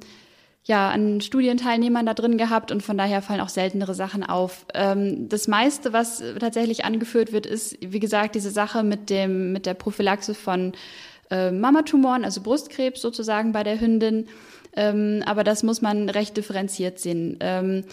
ja, 0.63 0.89
an 0.91 1.21
Studienteilnehmern 1.21 2.07
da 2.07 2.15
drin 2.15 2.39
gehabt 2.39 2.71
und 2.71 2.83
von 2.83 2.97
daher 2.97 3.23
fallen 3.23 3.41
auch 3.41 3.49
seltenere 3.49 3.95
Sachen 3.95 4.23
auf. 4.23 4.67
Ähm, 4.73 5.29
das 5.29 5.49
meiste, 5.49 5.93
was 5.93 6.23
tatsächlich 6.39 6.85
angeführt 6.85 7.33
wird, 7.33 7.47
ist, 7.47 7.77
wie 7.81 8.01
gesagt, 8.01 8.37
diese 8.37 8.51
Sache 8.51 8.85
mit, 8.85 9.11
dem, 9.11 9.53
mit 9.53 9.67
der 9.67 9.75
Prophylaxe 9.75 10.35
von 10.35 10.75
äh, 11.31 11.51
Mamatumoren, 11.51 12.25
also 12.25 12.41
Brustkrebs 12.41 13.01
sozusagen 13.01 13.53
bei 13.53 13.63
der 13.63 13.81
Hündin. 13.81 14.27
Ähm, 14.75 15.23
aber 15.25 15.45
das 15.45 15.63
muss 15.63 15.81
man 15.81 16.09
recht 16.09 16.37
differenziert 16.37 16.99
sehen. 16.99 17.39
Ähm, 17.41 17.85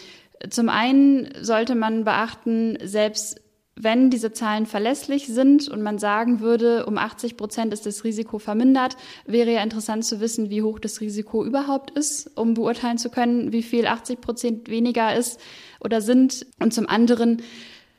zum 0.50 0.70
einen 0.70 1.30
sollte 1.42 1.76
man 1.76 2.04
beachten, 2.04 2.78
selbst 2.84 3.40
wenn 3.76 4.10
diese 4.10 4.32
Zahlen 4.34 4.66
verlässlich 4.66 5.28
sind 5.28 5.68
und 5.68 5.82
man 5.82 5.98
sagen 5.98 6.42
würde, 6.42 6.86
um 6.86 6.98
80 6.98 7.38
Prozent 7.38 7.74
ist 7.74 7.86
das 7.86 8.04
Risiko 8.04 8.38
vermindert, 8.38 8.98
wäre 9.26 9.52
ja 9.52 9.64
interessant 9.64 10.06
zu 10.06 10.20
wissen, 10.20 10.50
wie 10.50 10.62
hoch 10.62 10.80
das 10.80 11.02
Risiko 11.02 11.44
überhaupt 11.44 11.92
ist, 11.92 12.38
um 12.38 12.54
beurteilen 12.54 12.98
zu 12.98 13.10
können, 13.10 13.52
wie 13.52 13.64
viel 13.64 13.88
80 13.88 14.22
Prozent 14.22 14.70
weniger 14.70 15.16
ist 15.16 15.40
oder 15.80 16.02
sind. 16.02 16.46
Und 16.60 16.74
zum 16.74 16.88
anderen 16.88 17.42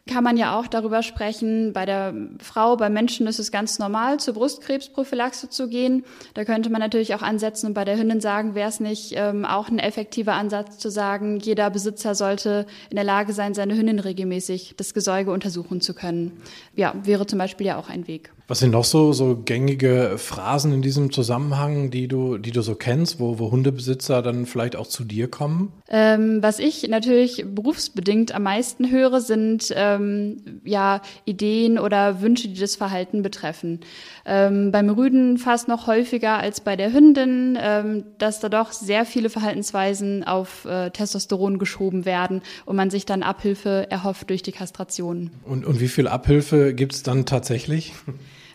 kann 0.06 0.23
man 0.23 0.37
ja 0.37 0.58
auch 0.58 0.66
darüber 0.66 1.02
sprechen. 1.02 1.73
Bei 1.73 1.87
der 1.87 2.14
Frau, 2.38 2.76
bei 2.76 2.90
Menschen 2.90 3.26
ist 3.26 3.38
es 3.38 3.50
ganz 3.50 3.78
normal, 3.78 4.20
zur 4.20 4.34
Brustkrebsprophylaxe 4.34 5.49
zu 5.49 5.66
gehen. 5.68 6.04
Da 6.34 6.44
könnte 6.44 6.68
man 6.68 6.80
natürlich 6.80 7.14
auch 7.14 7.23
ansetzen 7.23 7.68
und 7.68 7.75
bei 7.75 7.87
der 7.87 7.99
Hündin 7.99 8.20
sagen, 8.20 8.54
wäre 8.54 8.68
es 8.68 8.80
nicht 8.80 9.14
ähm, 9.16 9.46
auch 9.46 9.68
ein 9.68 9.78
effektiver 9.78 10.34
Ansatz 10.34 10.76
zu 10.76 10.90
sagen, 10.90 11.38
jeder 11.38 11.70
Besitzer 11.70 12.14
sollte 12.14 12.66
in 12.90 12.96
der 12.96 13.04
Lage 13.04 13.32
sein, 13.32 13.54
seine 13.54 13.76
Hündin 13.76 13.99
regelmäßig 13.99 14.75
das 14.76 14.92
Gesäuge 14.92 15.32
untersuchen 15.32 15.80
zu 15.80 15.94
können. 15.94 16.42
Ja, 16.76 16.95
wäre 17.04 17.26
zum 17.26 17.38
Beispiel 17.38 17.66
ja 17.66 17.78
auch 17.78 17.88
ein 17.88 18.09
Weg. 18.09 18.33
Was 18.47 18.59
sind 18.59 18.73
noch 18.73 18.85
so, 18.85 19.14
so 19.14 19.37
gängige 19.43 20.16
Phrasen 20.19 20.75
in 20.75 20.83
diesem 20.83 21.11
Zusammenhang, 21.11 21.90
die 21.90 22.09
du, 22.09 22.37
die 22.37 22.50
du 22.50 22.61
so 22.61 22.75
kennst, 22.75 23.19
wo, 23.19 23.38
wo 23.38 23.50
Hundebesitzer 23.50 24.21
dann 24.21 24.45
vielleicht 24.45 24.76
auch 24.76 24.87
zu 24.87 25.04
dir 25.04 25.28
kommen? 25.28 25.73
Ähm, 25.88 26.43
was 26.43 26.59
ich 26.59 26.87
natürlich 26.88 27.47
berufsbedingt 27.49 28.35
am 28.35 28.43
meisten 28.43 28.90
höre, 28.90 29.23
sind 29.23 29.73
ähm, 29.75 30.61
ja 30.62 31.00
Ideen 31.25 31.78
oder 31.78 32.21
Wünsche, 32.21 32.49
die 32.49 32.61
das 32.61 32.76
Verhalten 32.76 33.23
betreffen. 33.23 33.81
Ähm, 34.26 34.73
beim 34.73 34.90
Rüden 34.90 35.38
fast 35.38 35.66
noch 35.66 35.87
häufiger 35.87 36.37
als 36.38 36.61
bei 36.61 36.76
der 36.76 36.93
Hündin, 36.93 37.57
ähm, 37.59 38.04
dass 38.19 38.40
da 38.40 38.50
doch 38.50 38.73
sehr 38.73 39.07
viele 39.07 39.31
Verhaltensweisen 39.31 40.23
auf 40.23 40.66
äh, 40.66 40.90
Testosteron 40.90 41.59
geschoben 41.59 42.04
werden 42.04 42.43
und 42.66 42.76
man 42.76 42.90
sich 42.90 43.07
dann 43.07 43.23
Abhilfe 43.23 43.87
erhofft 43.90 44.28
durch 44.28 44.43
die 44.43 44.52
Kastration. 44.52 45.31
Und, 45.45 45.64
und 45.64 45.81
wie 45.81 45.88
viel 45.88 46.09
Abhilfe 46.09 46.63
gibt 46.73 46.94
es 46.94 47.02
dann 47.02 47.26
tatsächlich? 47.26 47.92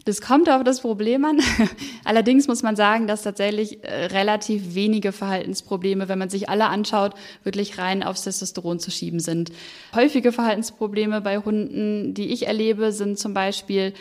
Das 0.05 0.21
kommt 0.21 0.49
auf 0.49 0.63
das 0.63 0.81
Problem 0.81 1.25
an. 1.25 1.39
Allerdings 2.03 2.47
muss 2.47 2.63
man 2.63 2.75
sagen, 2.75 3.05
dass 3.05 3.23
tatsächlich 3.23 3.83
äh, 3.83 4.05
relativ 4.05 4.73
wenige 4.73 5.11
Verhaltensprobleme, 5.11 6.09
wenn 6.09 6.17
man 6.17 6.29
sich 6.29 6.49
alle 6.49 6.65
anschaut, 6.67 7.13
wirklich 7.43 7.77
rein 7.77 8.01
aufs 8.01 8.23
Testosteron 8.23 8.79
zu 8.79 8.91
schieben 8.91 9.19
sind. 9.19 9.51
Häufige 9.93 10.31
Verhaltensprobleme 10.31 11.21
bei 11.21 11.37
Hunden, 11.37 12.13
die 12.13 12.29
ich 12.29 12.47
erlebe, 12.47 12.91
sind 12.91 13.19
zum 13.19 13.33
Beispiel 13.33 13.93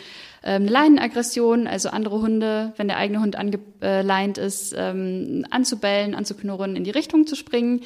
ähm, 0.43 0.65
Leinenaggression, 0.65 1.67
also 1.67 1.89
andere 1.89 2.21
Hunde, 2.21 2.73
wenn 2.77 2.87
der 2.87 2.97
eigene 2.97 3.21
Hund 3.21 3.35
angeleint 3.35 4.37
ist, 4.37 4.73
ähm, 4.77 5.45
anzubellen, 5.49 6.15
anzuknurren, 6.15 6.75
in 6.75 6.85
die 6.85 6.91
Richtung 6.91 7.27
zu 7.27 7.35
springen. 7.35 7.81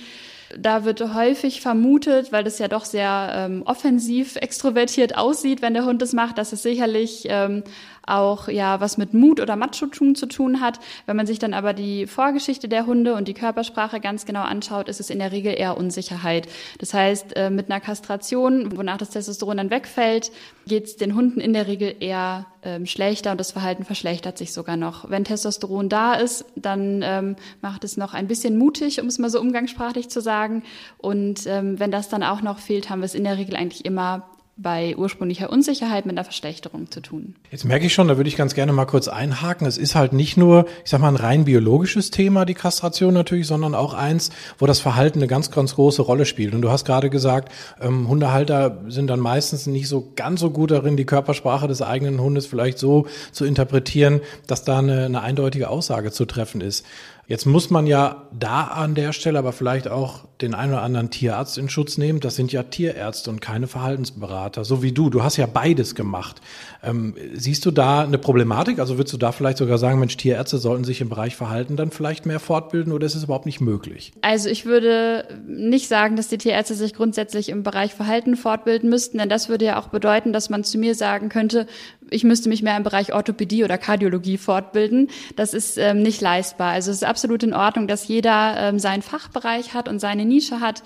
Da 0.57 0.85
wird 0.85 1.13
häufig 1.13 1.61
vermutet, 1.61 2.31
weil 2.31 2.43
das 2.43 2.59
ja 2.59 2.67
doch 2.67 2.85
sehr 2.85 3.31
ähm, 3.33 3.63
offensiv 3.65 4.35
extrovertiert 4.35 5.17
aussieht, 5.17 5.61
wenn 5.61 5.73
der 5.73 5.85
Hund 5.85 6.01
das 6.01 6.13
macht, 6.13 6.37
dass 6.37 6.53
es 6.53 6.63
sicherlich 6.63 7.25
ähm, 7.29 7.63
auch 8.07 8.47
ja 8.47 8.81
was 8.81 8.97
mit 8.97 9.13
Mut 9.13 9.39
oder 9.39 9.55
Macho-Tun 9.55 10.15
zu 10.15 10.25
tun 10.27 10.61
hat. 10.61 10.79
Wenn 11.05 11.15
man 11.15 11.27
sich 11.27 11.39
dann 11.39 11.53
aber 11.53 11.73
die 11.73 12.07
Vorgeschichte 12.07 12.67
der 12.67 12.85
Hunde 12.85 13.15
und 13.15 13.27
die 13.27 13.33
Körpersprache 13.33 13.99
ganz 13.99 14.25
genau 14.25 14.41
anschaut, 14.43 14.89
ist 14.89 14.99
es 14.99 15.09
in 15.09 15.19
der 15.19 15.31
Regel 15.31 15.53
eher 15.57 15.77
Unsicherheit. 15.77 16.47
Das 16.79 16.93
heißt, 16.93 17.35
äh, 17.35 17.49
mit 17.49 17.69
einer 17.69 17.79
Kastration, 17.79 18.75
wonach 18.75 18.97
das 18.97 19.11
Testosteron 19.11 19.57
dann 19.57 19.69
wegfällt, 19.69 20.31
geht 20.67 20.85
es 20.85 20.97
den 20.97 21.15
Hunden 21.15 21.39
in 21.39 21.53
der 21.53 21.67
Regel 21.67 21.95
eher 21.99 22.45
ähm, 22.63 22.85
schlechter 22.85 23.31
und 23.31 23.39
das 23.39 23.51
Verhalten 23.51 23.83
verschlechtert 23.83 24.37
sich 24.37 24.53
sogar 24.53 24.77
noch. 24.77 25.09
Wenn 25.09 25.25
Testosteron 25.25 25.89
da 25.89 26.13
ist, 26.15 26.45
dann 26.55 27.01
ähm, 27.03 27.35
macht 27.61 27.83
es 27.83 27.97
noch 27.97 28.13
ein 28.13 28.27
bisschen 28.27 28.57
mutig, 28.57 29.01
um 29.01 29.07
es 29.07 29.19
mal 29.19 29.29
so 29.29 29.39
umgangssprachlich 29.39 30.09
zu 30.09 30.21
sagen. 30.21 30.63
Und 30.97 31.45
ähm, 31.47 31.79
wenn 31.79 31.91
das 31.91 32.09
dann 32.09 32.23
auch 32.23 32.41
noch 32.41 32.59
fehlt, 32.59 32.89
haben 32.89 33.01
wir 33.01 33.05
es 33.05 33.15
in 33.15 33.23
der 33.23 33.37
Regel 33.37 33.55
eigentlich 33.55 33.85
immer 33.85 34.29
bei 34.55 34.95
ursprünglicher 34.95 35.49
Unsicherheit 35.49 36.05
mit 36.05 36.15
einer 36.15 36.23
Verschlechterung 36.23 36.91
zu 36.91 37.01
tun. 37.01 37.35
Jetzt 37.49 37.65
merke 37.65 37.87
ich 37.87 37.93
schon, 37.93 38.07
da 38.07 38.17
würde 38.17 38.27
ich 38.27 38.35
ganz 38.35 38.53
gerne 38.53 38.71
mal 38.71 38.85
kurz 38.85 39.07
einhaken. 39.07 39.65
Es 39.65 39.79
ist 39.79 39.95
halt 39.95 40.13
nicht 40.13 40.37
nur, 40.37 40.65
ich 40.83 40.91
sag 40.91 41.01
mal, 41.01 41.07
ein 41.07 41.15
rein 41.15 41.45
biologisches 41.45 42.11
Thema, 42.11 42.45
die 42.45 42.53
Kastration 42.53 43.15
natürlich, 43.15 43.47
sondern 43.47 43.73
auch 43.73 43.95
eins, 43.95 44.29
wo 44.59 44.67
das 44.67 44.79
Verhalten 44.79 45.19
eine 45.19 45.27
ganz, 45.27 45.49
ganz 45.49 45.73
große 45.73 46.03
Rolle 46.03 46.25
spielt. 46.25 46.53
Und 46.53 46.61
du 46.61 46.69
hast 46.69 46.85
gerade 46.85 47.09
gesagt, 47.09 47.51
ähm, 47.81 48.07
Hundehalter 48.07 48.83
sind 48.89 49.07
dann 49.07 49.19
meistens 49.19 49.65
nicht 49.65 49.87
so 49.87 50.11
ganz 50.15 50.39
so 50.39 50.51
gut 50.51 50.69
darin, 50.69 50.97
die 50.97 51.05
Körpersprache 51.05 51.67
des 51.67 51.81
eigenen 51.81 52.21
Hundes 52.21 52.45
vielleicht 52.45 52.77
so 52.77 53.07
zu 53.31 53.45
interpretieren, 53.45 54.21
dass 54.45 54.63
da 54.63 54.77
eine, 54.79 55.05
eine 55.05 55.21
eindeutige 55.21 55.69
Aussage 55.69 56.11
zu 56.11 56.25
treffen 56.25 56.61
ist. 56.61 56.85
Jetzt 57.25 57.45
muss 57.45 57.69
man 57.69 57.87
ja 57.87 58.27
da 58.37 58.63
an 58.63 58.95
der 58.95 59.13
Stelle 59.13 59.39
aber 59.39 59.53
vielleicht 59.53 59.87
auch 59.87 60.25
den 60.41 60.53
einen 60.53 60.73
oder 60.73 60.81
anderen 60.81 61.09
Tierarzt 61.09 61.57
in 61.57 61.69
Schutz 61.69 61.97
nehmen. 61.97 62.19
Das 62.19 62.35
sind 62.35 62.51
ja 62.51 62.63
Tierärzte 62.63 63.29
und 63.29 63.39
keine 63.39 63.67
Verhaltensberater, 63.67 64.65
so 64.65 64.83
wie 64.83 64.91
du. 64.91 65.09
Du 65.09 65.23
hast 65.23 65.37
ja 65.37 65.45
beides 65.45 65.95
gemacht. 65.95 66.41
Ähm, 66.83 67.15
siehst 67.33 67.65
du 67.65 67.71
da 67.71 68.01
eine 68.01 68.17
Problematik? 68.17 68.79
Also 68.79 68.97
würdest 68.97 69.13
du 69.13 69.17
da 69.17 69.31
vielleicht 69.31 69.57
sogar 69.57 69.77
sagen, 69.77 69.99
Mensch, 69.99 70.17
Tierärzte 70.17 70.57
sollten 70.57 70.83
sich 70.83 70.99
im 70.99 71.07
Bereich 71.07 71.37
Verhalten 71.37 71.77
dann 71.77 71.91
vielleicht 71.91 72.25
mehr 72.25 72.41
fortbilden 72.41 72.91
oder 72.91 73.05
ist 73.05 73.15
es 73.15 73.23
überhaupt 73.23 73.45
nicht 73.45 73.61
möglich? 73.61 74.11
Also 74.21 74.49
ich 74.49 74.65
würde 74.65 75.25
nicht 75.47 75.87
sagen, 75.87 76.17
dass 76.17 76.27
die 76.27 76.37
Tierärzte 76.37 76.75
sich 76.75 76.93
grundsätzlich 76.93 77.47
im 77.47 77.63
Bereich 77.63 77.93
Verhalten 77.93 78.35
fortbilden 78.35 78.89
müssten, 78.89 79.17
denn 79.17 79.29
das 79.29 79.47
würde 79.47 79.63
ja 79.63 79.79
auch 79.79 79.87
bedeuten, 79.87 80.33
dass 80.33 80.49
man 80.49 80.65
zu 80.65 80.77
mir 80.77 80.93
sagen 80.93 81.29
könnte, 81.29 81.67
ich 82.13 82.23
müsste 82.23 82.49
mich 82.49 82.61
mehr 82.61 82.77
im 82.77 82.83
Bereich 82.83 83.13
Orthopädie 83.13 83.63
oder 83.63 83.77
Kardiologie 83.77 84.37
fortbilden. 84.37 85.09
Das 85.35 85.53
ist 85.53 85.77
ähm, 85.77 86.01
nicht 86.01 86.21
leistbar. 86.21 86.71
Also 86.71 86.91
es 86.91 86.97
ist 86.97 87.03
absolut 87.03 87.43
in 87.43 87.53
Ordnung, 87.53 87.87
dass 87.87 88.07
jeder 88.07 88.55
ähm, 88.57 88.79
seinen 88.79 89.01
Fachbereich 89.01 89.73
hat 89.73 89.89
und 89.89 89.99
seine 89.99 90.25
Nische 90.25 90.59
hat. 90.59 90.83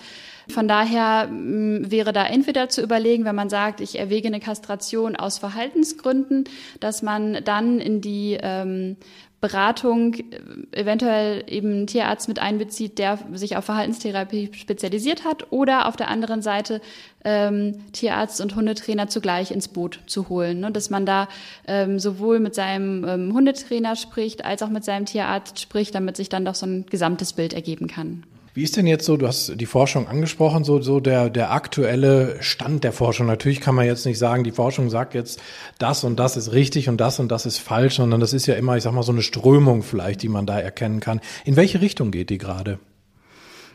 Von 0.50 0.67
daher 0.67 1.27
mh, 1.27 1.91
wäre 1.91 2.13
da 2.13 2.25
entweder 2.25 2.69
zu 2.69 2.81
überlegen, 2.81 3.25
wenn 3.25 3.36
man 3.36 3.50
sagt, 3.50 3.81
ich 3.81 4.00
erwäge 4.00 4.27
eine 4.27 4.39
Kastration 4.39 5.15
aus 5.15 5.38
Verhaltensgründen, 5.39 6.46
dass 6.79 7.01
man 7.01 7.43
dann 7.43 7.79
in 7.79 8.01
die 8.01 8.38
ähm, 8.41 8.96
Beratung 9.39 10.13
äh, 10.13 10.24
eventuell 10.72 11.44
eben 11.48 11.72
einen 11.72 11.88
Tierarzt 11.88 12.27
mit 12.27 12.39
einbezieht, 12.39 12.98
der 12.98 13.20
sich 13.34 13.56
auf 13.56 13.65
Verhaltenstherapie 13.65 14.51
spezialisiert 14.53 15.25
hat 15.25 15.51
oder 15.51 15.88
auf 15.88 15.96
der 15.96 16.10
anderen 16.10 16.41
Seite 16.41 16.82
ähm, 17.24 17.77
Tierarzt 17.91 18.41
und 18.41 18.56
Hundetrainer 18.56 19.08
zugleich 19.10 19.51
ins 19.51 19.67
Boot 19.67 20.00
zu 20.08 20.29
holen. 20.29 20.62
Ne? 20.62 20.72
Dass 20.72 20.89
man 20.89 21.06
da 21.06 21.27
ähm, 21.67 22.00
sowohl 22.00 22.39
mit 22.39 22.56
seinem 22.56 23.06
ähm, 23.08 23.34
Hundetrainer 23.34 23.96
spricht, 23.96 24.44
als 24.44 24.63
auch 24.63 24.70
mit 24.70 24.84
seinem 24.84 25.06
Tierarzt 25.06 25.60
spricht, 25.60 25.94
damit 25.94 26.17
sich 26.17 26.29
dann 26.29 26.46
doch 26.46 26.56
so 26.56 26.65
ein 26.65 26.86
gesamtes 26.88 27.34
Bild 27.34 27.53
ergeben 27.53 27.88
kann. 27.88 28.24
Wie 28.57 28.63
ist 28.63 28.75
denn 28.75 28.87
jetzt 28.87 29.05
so, 29.05 29.17
du 29.17 29.27
hast 29.27 29.53
die 29.61 29.67
Forschung 29.67 30.07
angesprochen, 30.07 30.63
so, 30.63 30.81
so 30.81 30.99
der, 30.99 31.29
der 31.29 31.51
aktuelle 31.51 32.37
Stand 32.41 32.83
der 32.83 32.91
Forschung? 32.91 33.27
Natürlich 33.27 33.61
kann 33.61 33.75
man 33.75 33.85
jetzt 33.85 34.03
nicht 34.03 34.17
sagen, 34.17 34.43
die 34.43 34.51
Forschung 34.51 34.89
sagt 34.89 35.13
jetzt, 35.13 35.39
das 35.77 36.03
und 36.03 36.17
das 36.19 36.37
ist 36.37 36.53
richtig 36.53 36.89
und 36.89 36.99
das 36.99 37.19
und 37.19 37.31
das 37.31 37.45
ist 37.45 37.59
falsch, 37.59 37.97
sondern 37.97 38.19
das 38.19 38.33
ist 38.33 38.47
ja 38.47 38.55
immer, 38.55 38.75
ich 38.75 38.81
sag 38.81 38.93
mal, 38.93 39.03
so 39.03 39.11
eine 39.11 39.21
Strömung 39.21 39.83
vielleicht, 39.83 40.23
die 40.23 40.27
man 40.27 40.47
da 40.47 40.59
erkennen 40.59 41.01
kann. 41.01 41.21
In 41.45 41.55
welche 41.55 41.81
Richtung 41.81 42.09
geht 42.09 42.31
die 42.31 42.39
gerade? 42.39 42.79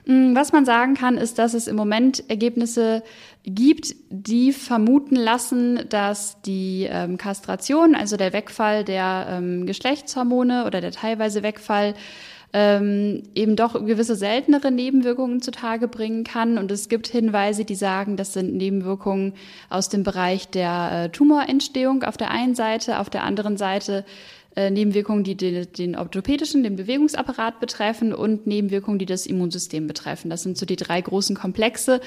Mm, 0.06 0.34
was 0.34 0.50
man 0.50 0.64
sagen 0.64 0.94
kann, 0.94 1.16
ist, 1.16 1.38
dass 1.38 1.54
es 1.54 1.68
im 1.68 1.76
Moment 1.76 2.28
Ergebnisse 2.28 3.04
gibt, 3.44 3.94
die 4.10 4.52
vermuten 4.52 5.14
lassen, 5.14 5.88
dass 5.90 6.42
die 6.42 6.88
ähm, 6.90 7.18
Kastration, 7.18 7.94
also 7.94 8.16
der 8.16 8.32
Wegfall 8.32 8.82
der 8.82 9.28
ähm, 9.30 9.64
Geschlechtshormone 9.64 10.66
oder 10.66 10.80
der 10.80 10.90
teilweise 10.90 11.44
Wegfall 11.44 11.94
ähm, 12.52 13.23
eben 13.35 13.56
doch 13.56 13.75
gewisse 13.75 14.14
seltenere 14.14 14.71
Nebenwirkungen 14.71 15.40
zutage 15.40 15.88
bringen 15.88 16.25
kann. 16.25 16.59
Und 16.59 16.71
es 16.71 16.88
gibt 16.88 17.09
Hinweise, 17.09 17.64
die 17.64 17.75
sagen, 17.75 18.16
das 18.16 18.35
sind 18.35 18.54
Nebenwirkungen 18.54 19.35
aus 19.71 19.88
dem 19.88 20.02
Bereich 20.02 20.49
der 20.49 20.90
äh, 20.92 21.09
Tumorentstehung 21.09 22.02
auf 22.02 22.16
der 22.16 22.30
einen 22.30 22.54
Seite, 22.54 22.99
auf 22.99 23.09
der 23.09 23.25
anderen 23.25 23.56
Seite 23.56 24.04
äh, 24.54 24.71
Nebenwirkungen, 24.71 25.25
die 25.25 25.35
den, 25.35 25.73
den 25.73 25.97
orthopädischen, 25.97 26.62
den 26.62 26.76
Bewegungsapparat 26.76 27.59
betreffen 27.59 28.12
und 28.12 28.47
Nebenwirkungen, 28.47 28.99
die 28.99 29.06
das 29.06 29.26
Immunsystem 29.26 29.87
betreffen. 29.87 30.28
Das 30.28 30.42
sind 30.42 30.59
so 30.59 30.66
die 30.66 30.76
drei 30.76 31.00
großen 31.00 31.35
Komplexe. 31.35 32.02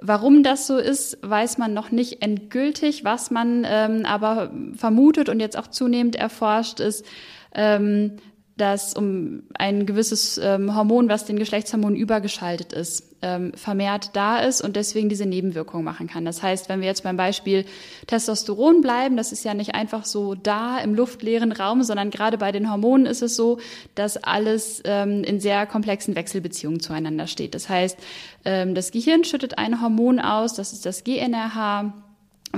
Warum 0.00 0.42
das 0.42 0.66
so 0.66 0.78
ist, 0.78 1.16
weiß 1.22 1.58
man 1.58 1.74
noch 1.74 1.92
nicht 1.92 2.22
endgültig. 2.22 3.04
Was 3.04 3.30
man 3.30 3.64
ähm, 3.66 4.04
aber 4.04 4.50
vermutet 4.74 5.28
und 5.28 5.38
jetzt 5.38 5.56
auch 5.56 5.68
zunehmend 5.68 6.16
erforscht, 6.16 6.80
ist, 6.80 7.06
ähm, 7.54 8.18
dass 8.56 8.94
um 8.94 9.42
ein 9.58 9.84
gewisses 9.84 10.38
ähm, 10.38 10.74
Hormon, 10.74 11.08
was 11.10 11.26
den 11.26 11.38
Geschlechtshormonen 11.38 11.96
übergeschaltet 11.96 12.72
ist, 12.72 13.16
ähm, 13.20 13.52
vermehrt 13.54 14.10
da 14.14 14.38
ist 14.38 14.62
und 14.62 14.76
deswegen 14.76 15.08
diese 15.10 15.26
Nebenwirkungen 15.26 15.84
machen 15.84 16.06
kann. 16.06 16.24
Das 16.24 16.42
heißt, 16.42 16.68
wenn 16.68 16.80
wir 16.80 16.86
jetzt 16.86 17.02
beim 17.02 17.18
Beispiel 17.18 17.66
Testosteron 18.06 18.80
bleiben, 18.80 19.16
das 19.16 19.32
ist 19.32 19.44
ja 19.44 19.52
nicht 19.52 19.74
einfach 19.74 20.06
so 20.06 20.34
da 20.34 20.78
im 20.78 20.94
luftleeren 20.94 21.52
Raum, 21.52 21.82
sondern 21.82 22.10
gerade 22.10 22.38
bei 22.38 22.50
den 22.50 22.70
Hormonen 22.70 23.06
ist 23.06 23.22
es 23.22 23.36
so, 23.36 23.58
dass 23.94 24.16
alles 24.16 24.80
ähm, 24.84 25.22
in 25.22 25.38
sehr 25.38 25.66
komplexen 25.66 26.14
Wechselbeziehungen 26.14 26.80
zueinander 26.80 27.26
steht. 27.26 27.54
Das 27.54 27.68
heißt, 27.68 27.98
ähm, 28.46 28.74
das 28.74 28.90
Gehirn 28.90 29.24
schüttet 29.24 29.58
ein 29.58 29.82
Hormon 29.82 30.18
aus, 30.18 30.54
das 30.54 30.72
ist 30.72 30.86
das 30.86 31.04
GNRH 31.04 31.92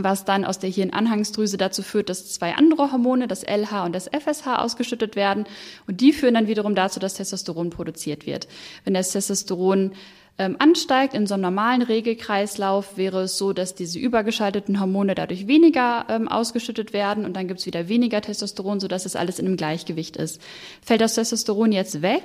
was 0.05 0.25
dann 0.25 0.45
aus 0.45 0.59
der 0.59 0.71
Hirnanhangsdrüse 0.71 1.57
dazu 1.57 1.83
führt, 1.83 2.09
dass 2.09 2.33
zwei 2.33 2.55
andere 2.55 2.93
Hormone, 2.93 3.29
das 3.29 3.45
LH 3.45 3.85
und 3.85 3.95
das 3.95 4.09
FSH, 4.09 4.47
ausgeschüttet 4.47 5.17
werden. 5.17 5.45
Und 5.87 6.01
die 6.01 6.13
führen 6.13 6.35
dann 6.35 6.47
wiederum 6.47 6.75
dazu, 6.75 7.01
dass 7.01 7.15
Testosteron 7.15 7.71
produziert 7.71 8.27
wird. 8.27 8.49
Wenn 8.85 8.95
das 8.95 9.11
Testosteron 9.11 9.93
ähm, 10.39 10.57
ansteigt 10.59 11.15
in 11.15 11.27
so 11.27 11.35
einem 11.35 11.43
normalen 11.43 11.83
Regelkreislauf, 11.83 12.97
wäre 12.97 13.23
es 13.23 13.39
so, 13.39 13.53
dass 13.53 13.75
diese 13.75 13.99
übergeschalteten 13.99 14.81
Hormone 14.81 15.15
dadurch 15.15 15.49
weniger 15.49 16.07
ähm, 16.09 16.29
ausgeschüttet 16.29 16.93
werden 16.93 17.25
und 17.25 17.35
dann 17.35 17.49
gibt 17.49 17.61
es 17.61 17.67
wieder 17.67 17.89
weniger 17.89 18.21
Testosteron, 18.21 18.79
sodass 18.79 19.05
es 19.05 19.17
alles 19.17 19.39
in 19.41 19.47
einem 19.47 19.57
Gleichgewicht 19.57 20.17
ist. 20.17 20.41
Fällt 20.81 21.01
das 21.01 21.15
Testosteron 21.15 21.73
jetzt 21.73 22.03
weg, 22.03 22.23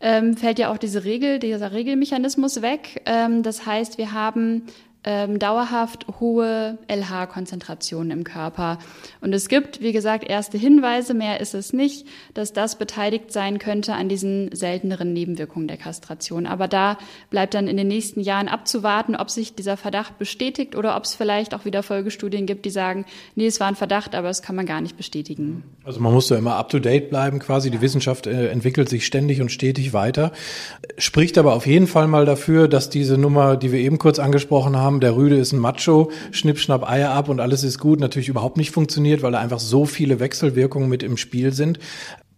ähm, 0.00 0.36
fällt 0.36 0.58
ja 0.58 0.72
auch 0.72 0.78
diese 0.78 1.04
Regel, 1.04 1.38
dieser 1.38 1.72
Regelmechanismus 1.72 2.60
weg. 2.60 3.02
Ähm, 3.06 3.44
das 3.44 3.64
heißt, 3.64 3.98
wir 3.98 4.12
haben 4.12 4.66
ähm, 5.04 5.38
dauerhaft 5.38 6.06
hohe 6.18 6.78
LH-Konzentrationen 6.88 8.10
im 8.10 8.24
Körper. 8.24 8.78
Und 9.20 9.32
es 9.32 9.48
gibt, 9.48 9.80
wie 9.80 9.92
gesagt, 9.92 10.28
erste 10.28 10.58
Hinweise, 10.58 11.14
mehr 11.14 11.40
ist 11.40 11.54
es 11.54 11.72
nicht, 11.72 12.06
dass 12.32 12.52
das 12.52 12.76
beteiligt 12.76 13.32
sein 13.32 13.58
könnte 13.58 13.94
an 13.94 14.08
diesen 14.08 14.54
selteneren 14.54 15.12
Nebenwirkungen 15.12 15.68
der 15.68 15.76
Kastration. 15.76 16.46
Aber 16.46 16.68
da 16.68 16.98
bleibt 17.30 17.54
dann 17.54 17.68
in 17.68 17.76
den 17.76 17.88
nächsten 17.88 18.20
Jahren 18.20 18.48
abzuwarten, 18.48 19.14
ob 19.14 19.30
sich 19.30 19.54
dieser 19.54 19.76
Verdacht 19.76 20.18
bestätigt 20.18 20.74
oder 20.74 20.96
ob 20.96 21.04
es 21.04 21.14
vielleicht 21.14 21.54
auch 21.54 21.64
wieder 21.64 21.82
Folgestudien 21.82 22.46
gibt, 22.46 22.64
die 22.64 22.70
sagen, 22.70 23.04
nee, 23.34 23.46
es 23.46 23.60
war 23.60 23.68
ein 23.68 23.76
Verdacht, 23.76 24.14
aber 24.14 24.30
es 24.30 24.42
kann 24.42 24.56
man 24.56 24.66
gar 24.66 24.80
nicht 24.80 24.96
bestätigen. 24.96 25.62
Also 25.84 26.00
man 26.00 26.12
muss 26.12 26.28
da 26.28 26.36
immer 26.36 26.56
up-to-date 26.56 27.10
bleiben 27.10 27.38
quasi. 27.38 27.70
Die 27.70 27.80
Wissenschaft 27.80 28.26
äh, 28.26 28.48
entwickelt 28.48 28.88
sich 28.88 29.04
ständig 29.04 29.40
und 29.40 29.50
stetig 29.50 29.92
weiter. 29.92 30.32
Spricht 30.96 31.36
aber 31.38 31.54
auf 31.54 31.66
jeden 31.66 31.86
Fall 31.86 32.08
mal 32.08 32.24
dafür, 32.24 32.68
dass 32.68 32.88
diese 32.88 33.18
Nummer, 33.18 33.56
die 33.56 33.70
wir 33.70 33.80
eben 33.80 33.98
kurz 33.98 34.18
angesprochen 34.18 34.76
haben, 34.76 34.93
der 35.00 35.16
Rüde 35.16 35.36
ist 35.36 35.52
ein 35.52 35.58
Macho, 35.58 36.10
schnipp, 36.30 36.58
schnapp, 36.58 36.88
Eier 36.88 37.10
ab 37.10 37.28
und 37.28 37.40
alles 37.40 37.64
ist 37.64 37.78
gut, 37.78 38.00
natürlich 38.00 38.28
überhaupt 38.28 38.56
nicht 38.56 38.70
funktioniert, 38.70 39.22
weil 39.22 39.32
da 39.32 39.40
einfach 39.40 39.60
so 39.60 39.86
viele 39.86 40.20
Wechselwirkungen 40.20 40.88
mit 40.88 41.02
im 41.02 41.16
Spiel 41.16 41.52
sind. 41.52 41.78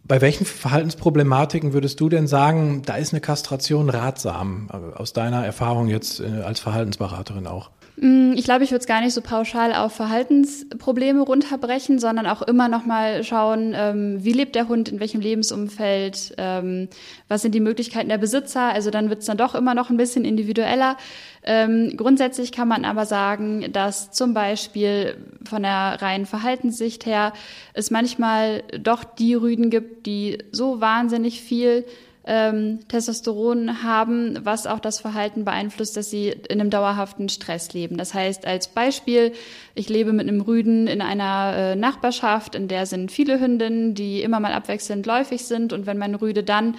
Bei 0.05 0.21
welchen 0.21 0.47
Verhaltensproblematiken 0.47 1.73
würdest 1.73 1.99
du 2.01 2.09
denn 2.09 2.29
sagen, 2.29 2.83
da 2.85 2.95
ist 2.95 3.13
eine 3.13 3.21
Kastration 3.21 3.91
ratsam, 3.91 4.69
äh, 4.73 4.97
aus 4.97 5.13
deiner 5.13 5.45
Erfahrung 5.45 5.89
jetzt 5.89 6.21
äh, 6.21 6.43
als 6.45 6.61
Verhaltensberaterin 6.61 7.47
auch? 7.47 7.71
Mm, 7.97 8.35
ich 8.37 8.45
glaube, 8.45 8.63
ich 8.63 8.71
würde 8.71 8.81
es 8.81 8.87
gar 8.87 9.01
nicht 9.01 9.15
so 9.15 9.23
pauschal 9.23 9.75
auf 9.75 9.93
Verhaltensprobleme 9.93 11.23
runterbrechen, 11.23 11.99
sondern 11.99 12.27
auch 12.27 12.43
immer 12.43 12.69
noch 12.69 12.85
mal 12.85 13.25
schauen, 13.25 13.73
ähm, 13.75 14.23
wie 14.23 14.33
lebt 14.33 14.55
der 14.55 14.69
Hund, 14.69 14.91
in 14.91 15.01
welchem 15.01 15.21
Lebensumfeld, 15.21 16.35
ähm, 16.37 16.89
was 17.29 17.43
sind 17.43 17.55
die 17.55 17.61
Möglichkeiten 17.61 18.11
der 18.11 18.19
Besitzer. 18.19 18.73
Also 18.73 18.91
dann 18.91 19.09
wird 19.09 19.21
es 19.21 19.27
dann 19.27 19.39
doch 19.39 19.55
immer 19.55 19.75
noch 19.75 19.89
ein 19.89 19.97
bisschen 19.97 20.27
individueller. 20.27 20.99
Ähm, 21.43 21.95
grundsätzlich 21.97 22.53
kann 22.53 22.69
man 22.69 22.85
aber 22.85 23.07
sagen, 23.07 23.73
dass 23.73 24.11
zum 24.11 24.35
Beispiel 24.35 25.17
von 25.45 25.63
der 25.63 26.03
reinen 26.03 26.27
Verhaltenssicht 26.27 27.07
her 27.07 27.33
es 27.73 27.91
manchmal 27.91 28.63
doch 28.79 29.05
die 29.05 29.35
Rüden 29.35 29.71
gibt, 29.71 30.07
die 30.07 30.39
so 30.53 30.81
wahnsinnig 30.81 31.41
viel 31.41 31.87
ähm, 32.27 32.81
Testosteron 32.89 33.83
haben, 33.83 34.39
was 34.43 34.67
auch 34.67 34.81
das 34.81 35.01
Verhalten 35.01 35.45
beeinflusst, 35.45 35.97
dass 35.97 36.11
sie 36.11 36.29
in 36.29 36.61
einem 36.61 36.71
dauerhaften 36.71 37.29
Stress 37.29 37.73
leben. 37.73 37.97
Das 37.97 38.15
heißt, 38.15 38.47
als 38.47 38.69
Beispiel, 38.69 39.33
ich 39.75 39.89
lebe 39.89 40.13
mit 40.13 40.29
einem 40.29 40.41
Rüden 40.41 40.89
in 40.89 41.01
einer 41.01 41.55
äh, 41.57 41.77
Nachbarschaft, 41.77 42.55
in 42.55 42.67
der 42.69 42.87
sind 42.87 43.13
viele 43.13 43.39
Hündinnen, 43.39 43.95
die 43.95 44.23
immer 44.23 44.41
mal 44.41 44.53
abwechselnd 44.53 45.07
läufig 45.07 45.45
sind 45.45 45.73
und 45.73 45.87
wenn 45.87 45.99
mein 45.99 46.17
Rüde 46.17 46.43
dann 46.43 46.77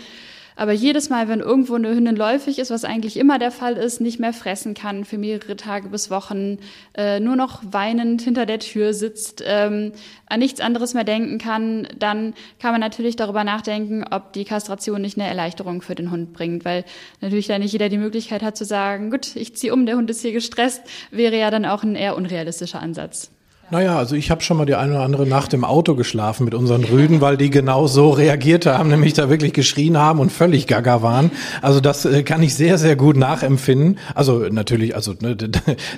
aber 0.57 0.71
jedes 0.71 1.09
Mal, 1.09 1.27
wenn 1.27 1.39
irgendwo 1.39 1.75
eine 1.75 1.89
Hündin 1.89 2.15
läufig 2.15 2.57
ist, 2.57 2.71
was 2.71 2.83
eigentlich 2.83 3.15
immer 3.15 3.37
der 3.37 3.51
Fall 3.51 3.77
ist, 3.77 4.01
nicht 4.01 4.19
mehr 4.19 4.33
fressen 4.33 4.73
kann 4.73 5.05
für 5.05 5.19
mehrere 5.19 5.55
Tage 5.55 5.89
bis 5.89 6.09
Wochen, 6.09 6.57
äh, 6.95 7.19
nur 7.19 7.35
noch 7.35 7.61
weinend 7.69 8.23
hinter 8.23 8.47
der 8.47 8.57
Tür 8.57 8.93
sitzt, 8.93 9.43
ähm, 9.45 9.91
an 10.25 10.39
nichts 10.39 10.59
anderes 10.59 10.95
mehr 10.95 11.03
denken 11.03 11.37
kann, 11.37 11.87
dann 11.97 12.33
kann 12.59 12.71
man 12.71 12.81
natürlich 12.81 13.15
darüber 13.15 13.43
nachdenken, 13.43 14.03
ob 14.09 14.33
die 14.33 14.45
Kastration 14.45 15.01
nicht 15.01 15.17
eine 15.17 15.29
Erleichterung 15.29 15.83
für 15.83 15.95
den 15.95 16.09
Hund 16.09 16.33
bringt, 16.33 16.65
weil 16.65 16.85
natürlich 17.21 17.47
da 17.47 17.59
nicht 17.59 17.71
jeder 17.71 17.89
die 17.89 17.99
Möglichkeit 17.99 18.41
hat 18.41 18.57
zu 18.57 18.65
sagen, 18.65 19.11
gut, 19.11 19.35
ich 19.35 19.55
ziehe 19.55 19.71
um, 19.71 19.85
der 19.85 19.95
Hund 19.95 20.09
ist 20.09 20.21
hier 20.21 20.31
gestresst, 20.31 20.81
wäre 21.11 21.37
ja 21.37 21.51
dann 21.51 21.65
auch 21.65 21.83
ein 21.83 21.95
eher 21.95 22.17
unrealistischer 22.17 22.81
Ansatz. 22.81 23.31
Naja, 23.69 23.97
also 23.97 24.15
ich 24.15 24.31
habe 24.31 24.41
schon 24.41 24.55
mal 24.55 24.65
die 24.65 24.75
eine 24.75 24.93
oder 24.93 25.01
andere 25.03 25.27
Nacht 25.27 25.53
im 25.53 25.65
Auto 25.65 25.95
geschlafen 25.95 26.45
mit 26.45 26.53
unseren 26.53 26.85
Rüden, 26.85 27.19
weil 27.19 27.35
die 27.35 27.49
genau 27.49 27.85
so 27.87 28.11
reagiert 28.11 28.65
haben, 28.65 28.87
nämlich 28.87 29.11
da 29.11 29.29
wirklich 29.29 29.51
geschrien 29.51 29.97
haben 29.97 30.19
und 30.21 30.31
völlig 30.31 30.67
gaga 30.67 31.01
waren. 31.01 31.31
Also 31.61 31.81
das 31.81 32.05
äh, 32.05 32.23
kann 32.23 32.41
ich 32.41 32.55
sehr, 32.55 32.77
sehr 32.77 32.95
gut 32.95 33.17
nachempfinden. 33.17 33.99
Also 34.15 34.47
natürlich, 34.49 34.95
also 34.95 35.15
ne, 35.19 35.35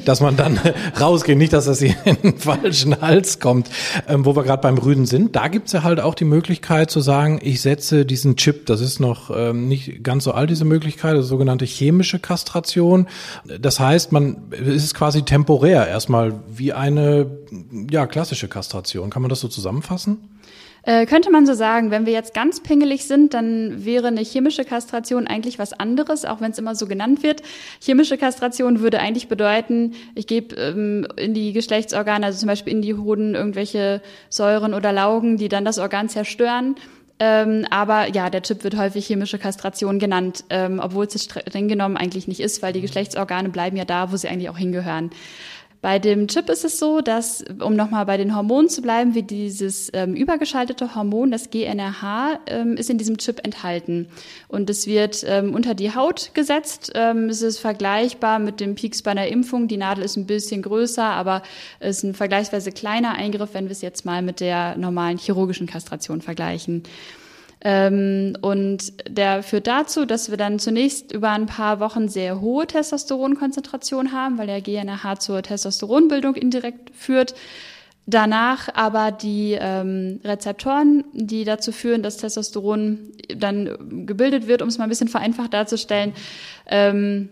dass 0.03 0.19
man 0.19 0.35
dann 0.35 0.59
rausgeht, 0.99 1.37
nicht, 1.37 1.53
dass 1.53 1.65
das 1.65 1.77
hier 1.77 1.95
in 2.05 2.15
den 2.23 2.37
falschen 2.39 2.99
Hals 3.01 3.39
kommt. 3.39 3.69
Ähm, 4.07 4.25
wo 4.25 4.35
wir 4.35 4.41
gerade 4.41 4.63
beim 4.63 4.79
Rüden 4.79 5.05
sind, 5.05 5.35
da 5.35 5.47
gibt's 5.47 5.71
ja 5.71 5.83
halt 5.83 5.99
auch 5.99 6.15
die 6.15 6.25
Möglichkeit 6.25 6.89
zu 6.89 7.01
sagen, 7.01 7.39
ich 7.43 7.61
setze 7.61 8.03
diesen 8.03 8.35
Chip, 8.35 8.65
das 8.65 8.81
ist 8.81 8.99
noch 8.99 9.29
ähm, 9.29 9.67
nicht 9.67 10.03
ganz 10.03 10.23
so 10.23 10.31
alt, 10.31 10.49
diese 10.49 10.65
Möglichkeit, 10.65 11.15
das 11.15 11.27
sogenannte 11.27 11.65
chemische 11.65 12.17
Kastration. 12.17 13.07
Das 13.61 13.79
heißt, 13.79 14.11
man 14.11 14.37
ist 14.51 14.95
quasi 14.95 15.21
temporär 15.21 15.87
erstmal 15.87 16.33
wie 16.47 16.73
eine 16.73 17.27
ja, 17.89 18.07
klassische 18.07 18.47
Kastration. 18.47 19.09
Kann 19.09 19.21
man 19.21 19.29
das 19.29 19.39
so 19.39 19.47
zusammenfassen? 19.47 20.17
Äh, 20.83 21.05
könnte 21.05 21.29
man 21.29 21.45
so 21.45 21.53
sagen, 21.53 21.91
wenn 21.91 22.05
wir 22.05 22.13
jetzt 22.13 22.33
ganz 22.33 22.61
pingelig 22.61 23.05
sind, 23.05 23.33
dann 23.33 23.85
wäre 23.85 24.07
eine 24.07 24.21
chemische 24.21 24.63
Kastration 24.63 25.27
eigentlich 25.27 25.59
was 25.59 25.73
anderes, 25.73 26.25
auch 26.25 26.41
wenn 26.41 26.51
es 26.51 26.57
immer 26.57 26.73
so 26.73 26.87
genannt 26.87 27.21
wird. 27.21 27.41
Chemische 27.81 28.17
Kastration 28.17 28.79
würde 28.79 28.99
eigentlich 28.99 29.27
bedeuten, 29.27 29.93
ich 30.15 30.25
gebe 30.25 30.55
ähm, 30.55 31.07
in 31.17 31.33
die 31.33 31.53
Geschlechtsorgane, 31.53 32.25
also 32.25 32.39
zum 32.39 32.47
Beispiel 32.47 32.73
in 32.73 32.81
die 32.81 32.95
Hoden, 32.95 33.35
irgendwelche 33.35 34.01
Säuren 34.29 34.73
oder 34.73 34.93
Laugen, 34.93 35.37
die 35.37 35.49
dann 35.49 35.65
das 35.65 35.79
Organ 35.79 36.07
zerstören. 36.07 36.75
Ähm, 37.21 37.65
aber 37.69 38.07
ja, 38.07 38.29
der 38.29 38.41
Chip 38.43 38.63
wird 38.63 38.77
häufig 38.77 39.05
chemische 39.05 39.37
Kastration 39.37 39.99
genannt, 39.99 40.45
ähm, 40.49 40.79
obwohl 40.81 41.05
es 41.05 41.21
streng 41.21 41.67
genommen 41.67 41.97
eigentlich 41.97 42.29
nicht 42.29 42.39
ist, 42.39 42.61
weil 42.61 42.71
die 42.71 42.79
Geschlechtsorgane 42.79 43.49
bleiben 43.49 43.75
ja 43.75 43.83
da, 43.83 44.13
wo 44.13 44.15
sie 44.15 44.29
eigentlich 44.29 44.49
auch 44.49 44.57
hingehören. 44.57 45.11
Bei 45.81 45.97
dem 45.97 46.27
Chip 46.27 46.49
ist 46.49 46.65
es 46.65 46.77
so, 46.77 46.99
dass, 46.99 47.43
um 47.59 47.73
nochmal 47.75 48.05
bei 48.05 48.17
den 48.17 48.35
Hormonen 48.35 48.67
zu 48.67 48.81
bleiben, 48.81 49.15
wie 49.15 49.23
dieses 49.23 49.89
ähm, 49.93 50.13
übergeschaltete 50.13 50.93
Hormon, 50.93 51.31
das 51.31 51.51
GNRH, 51.51 52.39
ähm, 52.47 52.75
ist 52.75 52.89
in 52.89 52.97
diesem 52.97 53.17
Chip 53.17 53.39
enthalten. 53.45 54.09
Und 54.49 54.69
es 54.69 54.87
wird 54.87 55.23
ähm, 55.25 55.55
unter 55.55 55.75
die 55.75 55.95
Haut 55.95 56.31
gesetzt. 56.33 56.91
Ähm, 56.95 57.29
es 57.29 57.41
ist 57.41 57.59
vergleichbar 57.59 58.39
mit 58.39 58.59
dem 58.59 58.75
Peaks 58.75 59.01
bei 59.01 59.11
einer 59.11 59.27
Impfung. 59.27 59.69
Die 59.69 59.77
Nadel 59.77 60.03
ist 60.03 60.17
ein 60.17 60.25
bisschen 60.25 60.61
größer, 60.63 61.03
aber 61.03 61.43
es 61.79 61.99
ist 61.99 62.03
ein 62.03 62.13
vergleichsweise 62.13 62.73
kleiner 62.73 63.13
Eingriff, 63.13 63.53
wenn 63.53 63.65
wir 63.65 63.71
es 63.71 63.81
jetzt 63.81 64.03
mal 64.03 64.21
mit 64.21 64.41
der 64.41 64.77
normalen 64.77 65.17
chirurgischen 65.17 65.67
Kastration 65.67 66.21
vergleichen. 66.21 66.83
Ähm, 67.61 68.37
und 68.41 68.93
der 69.07 69.43
führt 69.43 69.67
dazu, 69.67 70.05
dass 70.05 70.29
wir 70.29 70.37
dann 70.37 70.59
zunächst 70.59 71.11
über 71.11 71.31
ein 71.31 71.45
paar 71.45 71.79
Wochen 71.79 72.07
sehr 72.07 72.39
hohe 72.39 72.65
Testosteronkonzentration 72.67 74.13
haben, 74.13 74.37
weil 74.37 74.47
der 74.47 74.61
GNRH 74.61 75.19
zur 75.19 75.41
Testosteronbildung 75.41 76.35
indirekt 76.35 76.95
führt. 76.95 77.35
Danach 78.05 78.69
aber 78.73 79.11
die 79.11 79.57
ähm, 79.59 80.19
Rezeptoren, 80.23 81.03
die 81.13 81.43
dazu 81.43 81.71
führen, 81.71 82.01
dass 82.01 82.17
Testosteron 82.17 83.11
dann 83.35 84.05
gebildet 84.07 84.47
wird, 84.47 84.61
um 84.61 84.69
es 84.69 84.77
mal 84.77 84.85
ein 84.85 84.89
bisschen 84.89 85.09
vereinfacht 85.09 85.53
darzustellen, 85.53 86.13
ähm, 86.65 87.29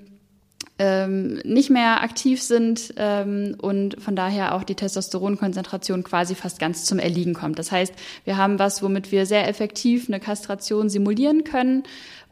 ähm, 0.80 1.40
nicht 1.44 1.70
mehr 1.70 2.04
aktiv 2.04 2.42
sind 2.42 2.94
ähm, 2.98 3.56
und 3.60 4.02
von 4.02 4.16
daher 4.16 4.54
auch 4.54 4.64
die 4.64 4.76
Testosteronkonzentration 4.76 6.04
quasi 6.04 6.36
fast 6.36 6.60
ganz 6.60 6.86
zum 6.86 7.00
Erliegen 7.00 7.34
kommt. 7.34 7.58
Das 7.58 7.72
heißt, 7.72 7.94
wir 8.26 8.38
haben 8.38 8.60
was, 8.60 8.84
womit 8.84 9.12
wir 9.12 9.26
sehr 9.26 9.48
effektiv 9.48 10.08
eine 10.08 10.20
Kastration 10.20 10.90
simulieren 10.90 11.44
können, 11.44 11.84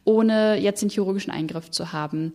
ohne 0.04 0.58
jetzt 0.60 0.82
den 0.82 0.90
chirurgischen 0.90 1.32
Eingriff 1.32 1.70
zu 1.70 1.92
haben. 1.92 2.32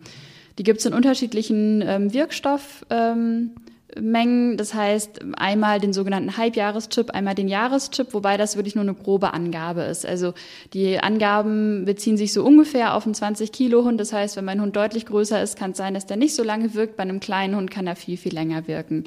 Die 0.58 0.64
gibt 0.64 0.80
es 0.80 0.86
in 0.86 0.92
unterschiedlichen 0.92 1.82
ähm, 1.86 2.12
Wirkstoff. 2.12 2.84
Ähm, 2.90 3.52
Mengen. 4.00 4.56
Das 4.56 4.74
heißt, 4.74 5.20
einmal 5.36 5.80
den 5.80 5.92
sogenannten 5.92 6.36
Halbjahreschip, 6.36 7.10
einmal 7.10 7.34
den 7.34 7.48
Jahreschip, 7.48 8.14
wobei 8.14 8.36
das 8.36 8.56
wirklich 8.56 8.74
nur 8.74 8.82
eine 8.82 8.94
grobe 8.94 9.34
Angabe 9.34 9.82
ist. 9.82 10.06
Also 10.06 10.34
die 10.72 10.98
Angaben 10.98 11.84
beziehen 11.84 12.16
sich 12.16 12.32
so 12.32 12.44
ungefähr 12.44 12.94
auf 12.94 13.04
einen 13.04 13.14
20 13.14 13.52
Kilo 13.52 13.84
Hund. 13.84 14.00
Das 14.00 14.12
heißt, 14.12 14.36
wenn 14.36 14.44
mein 14.44 14.60
Hund 14.60 14.76
deutlich 14.76 15.06
größer 15.06 15.42
ist, 15.42 15.58
kann 15.58 15.72
es 15.72 15.76
sein, 15.76 15.94
dass 15.94 16.06
der 16.06 16.16
nicht 16.16 16.34
so 16.34 16.42
lange 16.42 16.74
wirkt. 16.74 16.96
Bei 16.96 17.02
einem 17.02 17.20
kleinen 17.20 17.56
Hund 17.56 17.70
kann 17.70 17.86
er 17.86 17.96
viel, 17.96 18.16
viel 18.16 18.34
länger 18.34 18.66
wirken. 18.66 19.04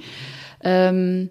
Ähm, 0.63 1.29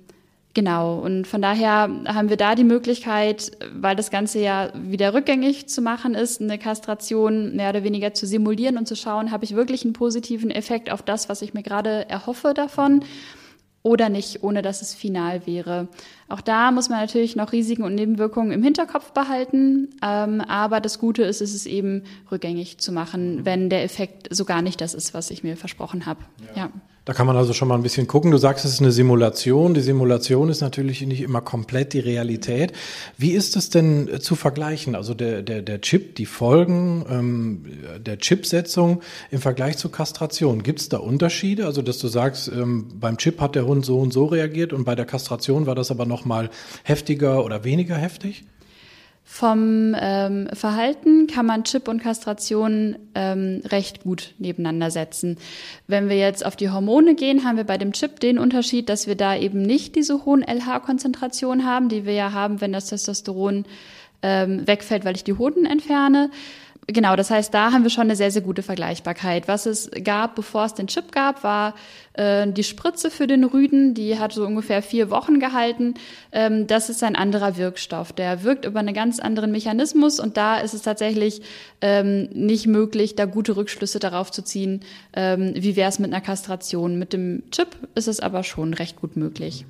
Genau, 0.55 1.01
und 1.01 1.27
von 1.27 1.43
daher 1.43 1.91
haben 2.07 2.29
wir 2.29 2.37
da 2.37 2.55
die 2.55 2.63
Möglichkeit, 2.63 3.51
weil 3.75 3.97
das 3.97 4.13
Ganze 4.13 4.39
ja 4.39 4.71
wieder 4.73 5.13
rückgängig 5.13 5.69
zu 5.69 5.83
machen 5.83 6.15
ist, 6.15 6.41
eine 6.41 6.59
Kastration 6.59 7.57
mehr 7.57 7.71
oder 7.71 7.83
weniger 7.83 8.15
zu 8.15 8.25
simulieren 8.25 8.79
und 8.79 8.87
zu 8.87 8.95
schauen, 8.95 9.33
habe 9.33 9.45
ich 9.45 9.57
wirklich 9.57 9.83
einen 9.85 9.95
positiven 9.95 10.53
Effekt 10.53 10.93
auf 10.93 11.03
das, 11.03 11.29
was 11.29 11.43
ich 11.43 11.55
mir 11.55 11.65
gerade 11.65 12.09
erhoffe 12.09 12.55
davon 12.55 13.05
oder 13.85 14.09
nicht, 14.09 14.43
ohne 14.43 14.63
dass 14.63 14.83
es 14.83 14.95
final 14.95 15.47
wäre. 15.47 15.87
Auch 16.29 16.41
da 16.41 16.71
muss 16.71 16.89
man 16.89 17.01
natürlich 17.01 17.37
noch 17.37 17.53
Risiken 17.53 17.83
und 17.83 17.95
Nebenwirkungen 17.95 18.53
im 18.53 18.63
Hinterkopf 18.63 19.13
behalten, 19.13 19.89
ähm, 20.03 20.41
aber 20.41 20.81
das 20.81 20.99
Gute 20.99 21.23
ist, 21.23 21.41
es 21.41 21.55
ist 21.55 21.67
eben 21.67 22.03
rückgängig 22.31 22.79
zu 22.79 22.93
machen, 22.93 23.45
wenn 23.45 23.71
der 23.71 23.85
Effekt 23.85 24.35
so 24.35 24.45
gar 24.45 24.63
nicht 24.63 24.81
das 24.81 24.95
ist, 24.95 25.15
was 25.15 25.31
ich 25.31 25.43
mir 25.43 25.57
versprochen 25.57 26.07
habe. 26.07 26.21
ja. 26.55 26.63
ja. 26.63 26.71
Da 27.05 27.13
kann 27.13 27.27
man 27.27 27.37
also 27.37 27.53
schon 27.53 27.69
mal 27.69 27.75
ein 27.75 27.83
bisschen 27.83 28.07
gucken. 28.07 28.31
Du 28.31 28.39
sagst, 28.39 28.65
es 28.65 28.73
ist 28.73 28.81
eine 28.81 28.91
Simulation. 28.91 29.75
Die 29.75 29.83
Simulation 29.83 30.49
ist 30.49 30.63
natürlich 30.63 31.03
nicht 31.03 31.21
immer 31.21 31.43
komplett 31.43 31.93
die 31.93 32.01
Realität. 32.01 32.73
Wie 33.19 33.33
ist 33.33 33.57
es 33.57 33.69
denn 33.69 34.09
äh, 34.09 34.21
zu 34.21 34.37
vergleichen? 34.37 34.95
Also 34.95 35.13
der, 35.13 35.43
der, 35.43 35.61
der 35.61 35.83
Chip, 35.83 36.15
die 36.15 36.25
Folgen 36.25 37.05
ähm, 37.11 37.65
der 37.99 38.19
Chipsetzung 38.19 39.03
im 39.31 39.41
Vergleich 39.41 39.77
zur 39.77 39.93
Kastration. 39.93 40.63
Gibt 40.63 40.81
es 40.81 40.89
da 40.89 40.97
Unterschiede? 40.97 41.67
Also 41.67 41.83
dass 41.83 41.99
du 41.99 42.09
sagst, 42.09 42.49
ähm, 42.49 42.87
beim 42.99 43.19
Chip 43.19 43.39
hat 43.39 43.55
der 43.55 43.67
Hund 43.67 43.85
so 43.85 43.99
und 43.99 44.13
so 44.13 44.25
reagiert 44.25 44.73
und 44.73 44.85
bei 44.85 44.95
der 44.95 45.05
Kastration 45.05 45.67
war 45.67 45.75
das 45.75 45.91
aber 45.91 46.07
noch 46.07 46.14
mal 46.23 46.51
heftiger 46.85 47.45
oder 47.45 47.65
weniger 47.65 47.97
heftig? 47.97 48.45
Vom 49.27 49.97
ähm, 49.99 50.49
Verhalten 50.53 51.27
kann 51.27 51.47
man 51.47 51.65
Chip 51.65 51.89
und 51.89 52.03
Kastration 52.03 52.97
ähm, 53.15 53.63
recht 53.65 54.03
gut 54.03 54.35
nebeneinander 54.39 54.91
setzen. 54.91 55.39
Wenn 55.87 56.11
wir 56.11 56.19
jetzt 56.19 56.45
auf 56.45 56.57
die 56.57 56.69
Hormone 56.69 57.15
gehen, 57.15 57.43
haben 57.43 57.57
wir 57.57 57.65
bei 57.65 57.79
dem 57.79 57.93
Chip 57.93 58.21
den 58.21 58.39
Unterschied, 58.39 58.91
dass 58.91 59.07
wir 59.07 59.17
da 59.17 59.35
eben 59.35 59.63
nicht 59.63 59.97
diese 59.97 60.27
hohen 60.27 60.43
LH-Konzentrationen 60.43 61.65
haben, 61.65 61.89
die 61.89 62.05
wir 62.05 62.13
ja 62.13 62.33
haben, 62.33 62.61
wenn 62.61 62.73
das 62.73 62.87
Testosteron 62.87 63.65
ähm, 64.23 64.67
wegfällt, 64.67 65.07
weil 65.07 65.17
ich 65.17 65.25
die 65.25 65.39
Hoden 65.39 65.65
entferne 65.65 66.31
genau, 66.87 67.17
das 67.17 67.31
heißt, 67.31 67.53
da 67.53 67.73
haben 67.73 67.83
wir 67.83 67.91
schon 67.91 68.05
eine 68.05 68.17
sehr, 68.17 68.31
sehr 68.31 68.43
gute 68.43 68.63
Vergleichbarkeit. 68.63 69.49
Was 69.49 69.67
es 69.67 69.91
gab, 70.03 70.35
bevor 70.35 70.65
es 70.65 70.75
den 70.75 70.87
Chip 70.87 71.13
gab, 71.13 71.45
war 71.45 71.75
äh, 72.15 72.47
die 72.47 72.65
Spritze 72.65 73.11
für 73.11 73.27
den 73.27 73.45
Rüden. 73.45 73.95
Die 73.95 74.19
hat 74.19 74.33
so 74.33 74.47
ungefähr 74.47 74.83
vier 74.83 75.11
Wochen 75.11 75.41
gehalten. 75.41 75.95
Ähm, 76.33 76.67
das 76.67 76.91
ist 76.91 77.03
ein 77.03 77.17
anderer 77.17 77.57
Wirkstoff. 77.57 78.13
Der 78.13 78.43
wirkt 78.45 78.65
über 78.65 78.81
einen 78.81 78.95
ganz 78.95 79.21
anderen 79.21 79.53
Mechanismus 79.53 80.21
und 80.21 80.37
da 80.37 80.59
ist 80.59 80.75
es 80.75 80.83
tatsächlich 80.83 81.43
ähm, 81.81 82.29
nicht 82.33 82.67
möglich, 82.67 83.15
da 83.17 83.25
gute 83.25 83.57
Rückschlüsse 83.57 83.99
darauf 83.99 84.31
zu 84.31 84.43
ziehen, 84.43 84.81
ähm, 85.15 85.53
wie 85.57 85.77
wäre 85.77 85.89
es 85.89 85.99
mit 85.99 86.13
einer 86.13 86.21
Kastration. 86.21 86.99
Mit 86.99 87.13
dem 87.13 87.43
Chip 87.51 87.77
ist 87.95 88.09
es 88.09 88.21
aber 88.21 88.43
schon 88.43 88.75
recht 88.75 89.01
gut 89.01 89.17
möglich. 89.17 89.65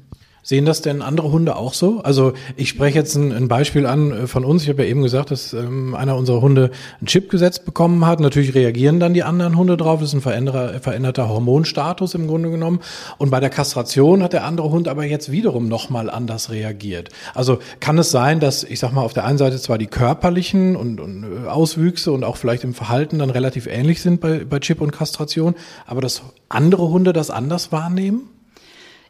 Sehen 0.47 0.67
das 0.67 0.83
denn 0.83 1.01
andere 1.01 1.33
Hunde 1.33 1.57
auch 1.57 1.73
so? 1.73 2.01
Also 2.03 2.35
ich 2.55 2.69
spreche 2.69 2.99
jetzt 2.99 3.15
ein, 3.15 3.33
ein 3.33 3.49
Beispiel 3.49 3.87
an 3.87 4.11
äh, 4.13 4.27
von 4.27 4.45
uns. 4.45 4.63
Ich 4.63 4.69
habe 4.69 4.83
ja 4.83 4.91
eben 4.91 5.03
gesagt, 5.03 5.31
dass 5.31 5.55
ähm, 5.55 5.95
einer 5.95 6.17
unserer 6.17 6.43
Hunde 6.43 6.71
einen 7.01 7.07
Chip 7.07 7.31
gesetzt 7.31 7.65
bekommen 7.65 8.07
hat. 8.07 8.21
Natürlich 8.21 8.55
reagieren 8.55 9.01
dann 9.01 9.15
die 9.15 9.23
anderen 9.23 9.57
Hunde 9.57 9.79
drauf. 9.79 10.01
Das 10.01 10.11
ist 10.11 10.15
ein 10.15 10.21
veränderter, 10.21 11.29
Hormonstatus 11.31 12.13
im 12.13 12.27
Grunde 12.27 12.51
genommen. 12.51 12.81
Und 13.17 13.31
bei 13.31 13.41
der 13.41 13.49
Kastration 13.49 14.23
hat 14.23 14.35
der 14.35 14.45
andere 14.45 14.71
Hund 14.71 14.87
aber 14.87 15.07
jetzt 15.07 15.33
wiederum 15.33 15.67
nochmal 15.67 16.11
anders 16.11 16.51
reagiert. 16.51 17.09
Also 17.33 17.59
kann 17.81 17.97
es 17.97 18.11
sein, 18.11 18.39
dass, 18.39 18.65
ich 18.65 18.81
sag 18.81 18.93
mal, 18.93 19.01
auf 19.01 19.15
der 19.15 19.25
einen 19.25 19.39
Seite 19.39 19.59
zwar 19.59 19.79
die 19.79 19.87
körperlichen 19.87 20.77
und, 20.77 21.01
und 21.01 21.25
äh, 21.25 21.49
Auswüchse 21.49 22.13
und 22.13 22.23
auch 22.23 22.37
vielleicht 22.37 22.65
im 22.65 22.75
Verhalten 22.75 23.19
dann 23.19 23.31
relativ 23.31 23.67
ähnlich 23.67 24.03
sind 24.03 24.21
bei, 24.21 24.45
bei 24.45 24.59
Chip 24.59 24.83
und 24.83 24.91
Kastration, 24.93 25.55
aber 25.87 26.03
dass 26.03 26.21
andere 26.51 26.91
Hunde 26.91 27.15
das 27.15 27.31
anders 27.31 27.73
wahrnehmen? 27.73 28.29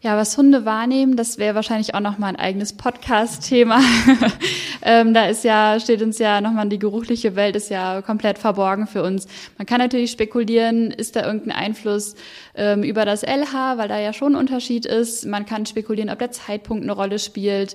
Ja, 0.05 0.19
was 0.19 0.37
Hunde 0.37 0.67
wahrnehmen, 0.67 1.17
das 1.17 1.38
wäre 1.38 1.55
wahrscheinlich 1.55 1.95
auch 1.95 2.01
nochmal 2.01 2.29
ein 2.29 2.37
eigenes 2.37 2.75
Podcast-Thema. 2.75 3.81
ähm, 4.83 5.14
da 5.14 5.29
ist 5.29 5.45
ja, 5.45 5.81
steht 5.81 6.03
uns 6.03 6.19
ja 6.19 6.43
nochmal 6.43 6.69
die 6.69 6.79
geruchliche 6.79 7.37
Welt 7.37 7.57
ist 7.57 7.71
ja 7.71 8.03
komplett 8.03 8.37
verborgen 8.37 8.87
für 8.87 9.03
uns. 9.03 9.27
Man 9.57 9.67
kann 9.67 9.79
natürlich 9.79 10.11
spekulieren, 10.11 10.90
ist 10.90 11.17
da 11.17 11.25
irgendein 11.25 11.53
Einfluss 11.53 12.17
ähm, 12.55 12.83
über 12.83 13.07
das 13.07 13.23
LH, 13.23 13.79
weil 13.79 13.88
da 13.88 13.99
ja 13.99 14.12
schon 14.12 14.35
ein 14.35 14.38
Unterschied 14.38 14.85
ist. 14.85 15.25
Man 15.25 15.47
kann 15.47 15.64
spekulieren, 15.64 16.11
ob 16.11 16.19
der 16.19 16.33
Zeitpunkt 16.33 16.83
eine 16.83 16.93
Rolle 16.93 17.19
spielt 17.19 17.75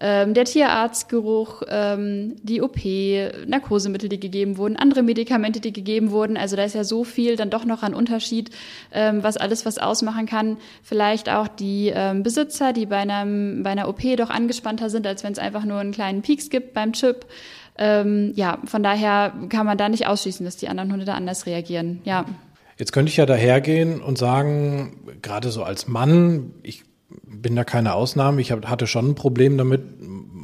ähm, 0.00 0.32
der 0.32 0.46
Tierarztgeruch, 0.46 1.62
ähm, 1.68 2.36
die 2.42 2.62
OP, 2.62 2.78
Narkosemittel, 3.46 4.08
die 4.08 4.18
gegeben 4.18 4.56
wurden, 4.56 4.76
andere 4.76 5.02
Medikamente, 5.02 5.60
die 5.60 5.72
gegeben 5.72 6.10
wurden. 6.10 6.36
Also 6.36 6.56
da 6.56 6.64
ist 6.64 6.74
ja 6.74 6.84
so 6.84 7.04
viel 7.04 7.36
dann 7.36 7.50
doch 7.50 7.66
noch 7.66 7.82
ein 7.82 7.94
Unterschied, 7.94 8.50
ähm, 8.92 9.22
was 9.22 9.36
alles 9.36 9.66
was 9.66 9.78
ausmachen 9.78 10.26
kann. 10.26 10.56
Vielleicht 10.82 11.28
auch 11.28 11.48
die 11.48 11.92
ähm, 11.94 12.22
Besitzer, 12.22 12.72
die 12.72 12.86
bei, 12.86 12.98
einem, 12.98 13.62
bei 13.62 13.70
einer 13.70 13.88
OP 13.88 14.00
doch 14.16 14.30
angespannter 14.30 14.88
sind, 14.88 15.06
als 15.06 15.22
wenn 15.22 15.32
es 15.32 15.38
einfach 15.38 15.64
nur 15.64 15.78
einen 15.78 15.92
kleinen 15.92 16.22
Peaks 16.22 16.48
gibt 16.48 16.72
beim 16.72 16.94
Chip. 16.94 17.26
Ähm, 17.76 18.32
ja, 18.36 18.58
von 18.64 18.82
daher 18.82 19.34
kann 19.48 19.66
man 19.66 19.76
da 19.76 19.88
nicht 19.88 20.06
ausschließen, 20.06 20.44
dass 20.44 20.56
die 20.56 20.68
anderen 20.68 20.92
Hunde 20.92 21.04
da 21.04 21.14
anders 21.14 21.46
reagieren. 21.46 22.00
Ja. 22.04 22.24
Jetzt 22.78 22.92
könnte 22.92 23.10
ich 23.10 23.18
ja 23.18 23.26
dahergehen 23.26 24.00
und 24.00 24.16
sagen, 24.16 25.18
gerade 25.20 25.50
so 25.50 25.62
als 25.62 25.86
Mann, 25.86 26.52
ich 26.62 26.84
bin 27.24 27.56
da 27.56 27.64
keine 27.64 27.94
Ausnahme. 27.94 28.40
Ich 28.40 28.52
hab, 28.52 28.66
hatte 28.66 28.86
schon 28.86 29.10
ein 29.10 29.14
Problem 29.14 29.58
damit, 29.58 29.82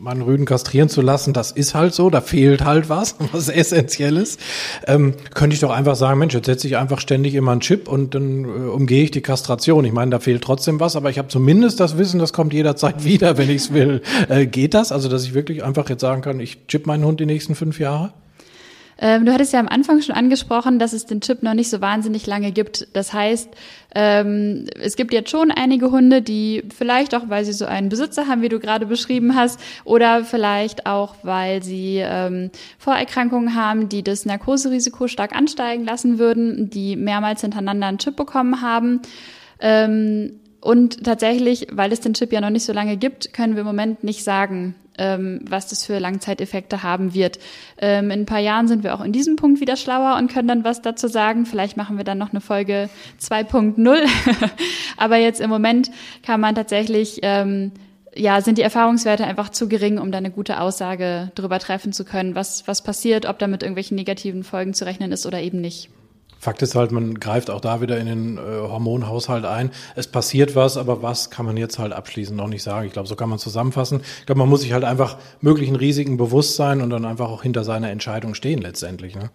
meinen 0.07 0.23
Rüden 0.23 0.47
kastrieren 0.47 0.89
zu 0.89 1.03
lassen. 1.03 1.33
Das 1.33 1.51
ist 1.51 1.75
halt 1.75 1.93
so, 1.93 2.11
da 2.11 2.21
fehlt 2.21 2.65
halt 2.65 2.89
was, 2.89 3.17
was 3.33 3.49
Essentielles. 3.49 4.39
Ähm, 4.87 5.15
könnte 5.35 5.55
ich 5.55 5.61
doch 5.61 5.71
einfach 5.71 5.97
sagen, 5.97 6.19
Mensch, 6.19 6.33
jetzt 6.33 6.47
setze 6.47 6.67
ich 6.67 6.77
einfach 6.77 7.01
ständig 7.01 7.35
immer 7.35 7.53
einen 7.53 7.61
Chip 7.61 7.89
und 7.89 8.15
dann 8.15 8.45
äh, 8.45 8.69
umgehe 8.69 9.03
ich 9.03 9.11
die 9.11 9.21
Kastration. 9.21 9.85
Ich 9.85 9.93
meine, 9.93 10.13
da 10.13 10.21
fehlt 10.21 10.43
trotzdem 10.43 10.81
was, 10.81 10.97
aber 10.97 11.11
ich 11.11 11.19
habe 11.19 11.29
zumindest 11.29 11.81
das 11.81 11.99
Wissen, 11.99 12.21
das 12.21 12.33
kommt 12.33 12.53
jederzeit 12.53 13.05
wieder, 13.05 13.37
wenn 13.37 13.51
ich 13.51 13.63
es 13.63 13.73
will. 13.73 14.01
Äh, 14.29 14.47
geht 14.47 14.75
das? 14.75 14.93
Also, 14.93 15.09
dass 15.09 15.25
ich 15.25 15.35
wirklich 15.35 15.65
einfach 15.65 15.89
jetzt 15.91 16.01
sagen 16.01 16.23
kann, 16.23 16.41
ich 16.41 16.67
chip 16.69 16.87
meinen 16.87 17.05
Hund 17.05 17.21
die 17.21 17.27
nächsten 17.27 17.55
fünf 17.55 17.81
Jahre? 17.81 18.13
Ähm, 18.99 19.27
du 19.27 19.33
hattest 19.33 19.53
ja 19.53 19.61
am 19.61 19.69
Anfang 19.69 20.01
schon 20.01 20.15
angesprochen, 20.15 20.79
dass 20.79 20.93
es 20.95 21.05
den 21.05 21.21
Chip 21.21 21.43
noch 21.43 21.53
nicht 21.53 21.69
so 21.69 21.81
wahnsinnig 21.81 22.27
lange 22.27 22.51
gibt. 22.51 22.89
Das 22.95 23.13
heißt, 23.13 23.51
ähm, 23.95 24.65
es 24.81 24.97
gibt 24.97 25.13
jetzt 25.13 25.31
schon 25.31 25.51
einige 25.51 25.91
Hunde, 25.91 26.23
die 26.23 26.65
vielleicht 26.75 27.15
auch, 27.15 27.29
weil 27.29 27.45
sie 27.45 27.53
so 27.53 27.67
einen 27.67 27.91
Besitzer 27.91 28.27
haben, 28.27 28.41
wie 28.41 28.49
du 28.49 28.59
gerade 28.59 28.87
beschrieben 28.87 29.35
hast, 29.35 29.61
oder 29.85 30.25
vielleicht 30.25 30.87
auch, 30.87 31.17
weil 31.23 31.63
sie 31.63 31.99
ähm, 32.03 32.51
Vorerkrankungen 32.79 33.55
haben, 33.55 33.89
die 33.91 34.03
das 34.03 34.25
Narkoserisiko 34.25 35.09
stark 35.09 35.37
ansteigen 35.37 35.85
lassen 35.85 36.19
würden, 36.19 36.71
die 36.71 36.97
mehrmals 36.97 37.43
hintereinander 37.43 37.89
einen 37.89 37.99
Chip 37.99 38.17
bekommen 38.17 38.63
haben. 38.63 39.03
Ähm, 39.61 40.41
und 40.61 41.05
tatsächlich, 41.05 41.69
weil 41.71 41.93
es 41.93 42.01
den 42.01 42.15
Chip 42.15 42.33
ja 42.33 42.41
noch 42.41 42.51
nicht 42.51 42.65
so 42.65 42.73
lange 42.73 42.97
gibt, 42.97 43.33
können 43.33 43.55
wir 43.55 43.61
im 43.61 43.67
Moment 43.67 44.03
nicht 44.03 44.25
sagen, 44.25 44.75
ähm, 44.99 45.41
was 45.49 45.69
das 45.69 45.85
für 45.85 45.99
Langzeiteffekte 45.99 46.83
haben 46.83 47.15
wird. 47.15 47.39
Ähm, 47.79 48.11
in 48.11 48.21
ein 48.21 48.27
paar 48.27 48.41
Jahren 48.41 48.69
sind 48.69 48.85
wir 48.85 48.95
auch 48.95 49.05
in 49.05 49.13
diesem 49.13 49.37
Punkt 49.37 49.61
wieder 49.61 49.77
schlauer 49.77 50.17
und 50.17 50.33
können 50.33 50.49
dann 50.49 50.65
was 50.65 50.83
dazu 50.83 51.09
sagen. 51.09 51.47
Vielleicht 51.47 51.77
machen 51.77 51.97
wir 51.97 52.05
dann 52.05 52.19
noch 52.19 52.31
eine 52.31 52.41
Folge 52.41 52.89
2.0. 53.21 53.99
Aber 54.97 55.17
jetzt 55.17 55.41
im 55.41 55.51
Moment 55.51 55.91
kann 56.23 56.41
man 56.41 56.55
tatsächlich 56.55 57.21
ähm, 57.23 57.73
ja, 58.17 58.41
sind 58.41 58.59
die 58.59 58.63
Erfahrungswerte 58.63 59.25
einfach 59.25 59.51
zu 59.51 59.69
gering, 59.69 59.99
um 59.99 60.11
da 60.11 60.19
eine 60.19 60.31
gute 60.31 60.61
Aussage 60.61 61.31
darüber 61.35 61.59
treffen 61.59 61.93
zu 61.93 62.05
können, 62.05 62.35
was, 62.35 62.67
was 62.67 62.83
passiert, 62.83 63.27
ob 63.27 63.39
da 63.39 63.47
mit 63.47 63.63
irgendwelchen 63.63 63.95
negativen 63.95 64.43
Folgen 64.43 64.75
zu 64.75 64.87
rechnen 64.87 65.13
ist 65.13 65.27
oder 65.27 65.41
eben 65.41 65.61
nicht. 65.61 65.91
Fakt 66.39 66.63
ist 66.63 66.75
halt, 66.75 66.93
man 66.93 67.19
greift 67.19 67.51
auch 67.51 67.61
da 67.61 67.81
wieder 67.81 67.99
in 67.99 68.07
den 68.07 68.39
äh, 68.39 68.41
Hormonhaushalt 68.41 69.45
ein. 69.45 69.71
Es 69.95 70.07
passiert 70.07 70.55
was, 70.55 70.77
aber 70.77 71.03
was 71.03 71.31
kann 71.31 71.47
man 71.47 71.57
jetzt 71.57 71.79
halt 71.79 71.93
abschließend 71.93 72.37
noch 72.37 72.49
nicht 72.49 72.63
sagen. 72.63 72.87
Ich 72.87 72.93
glaube, 72.93 73.09
so 73.09 73.17
kann 73.17 73.29
man 73.29 73.39
zusammenfassen. 73.39 74.01
Ich 74.21 74.27
glaube, 74.27 74.39
man 74.39 74.49
muss 74.49 74.61
sich 74.61 74.73
halt 74.73 74.85
einfach 74.85 75.17
möglichen 75.41 75.77
Risiken 75.77 76.17
bewusst 76.17 76.57
sein 76.57 76.83
und 76.83 76.91
dann 76.91 77.05
einfach 77.05 77.31
auch 77.31 77.43
hinter 77.43 77.65
seiner 77.65 77.91
Entscheidung 77.91 78.35
stehen 78.35 78.61
letztendlich. 78.61 79.17
Ne? 79.17 79.31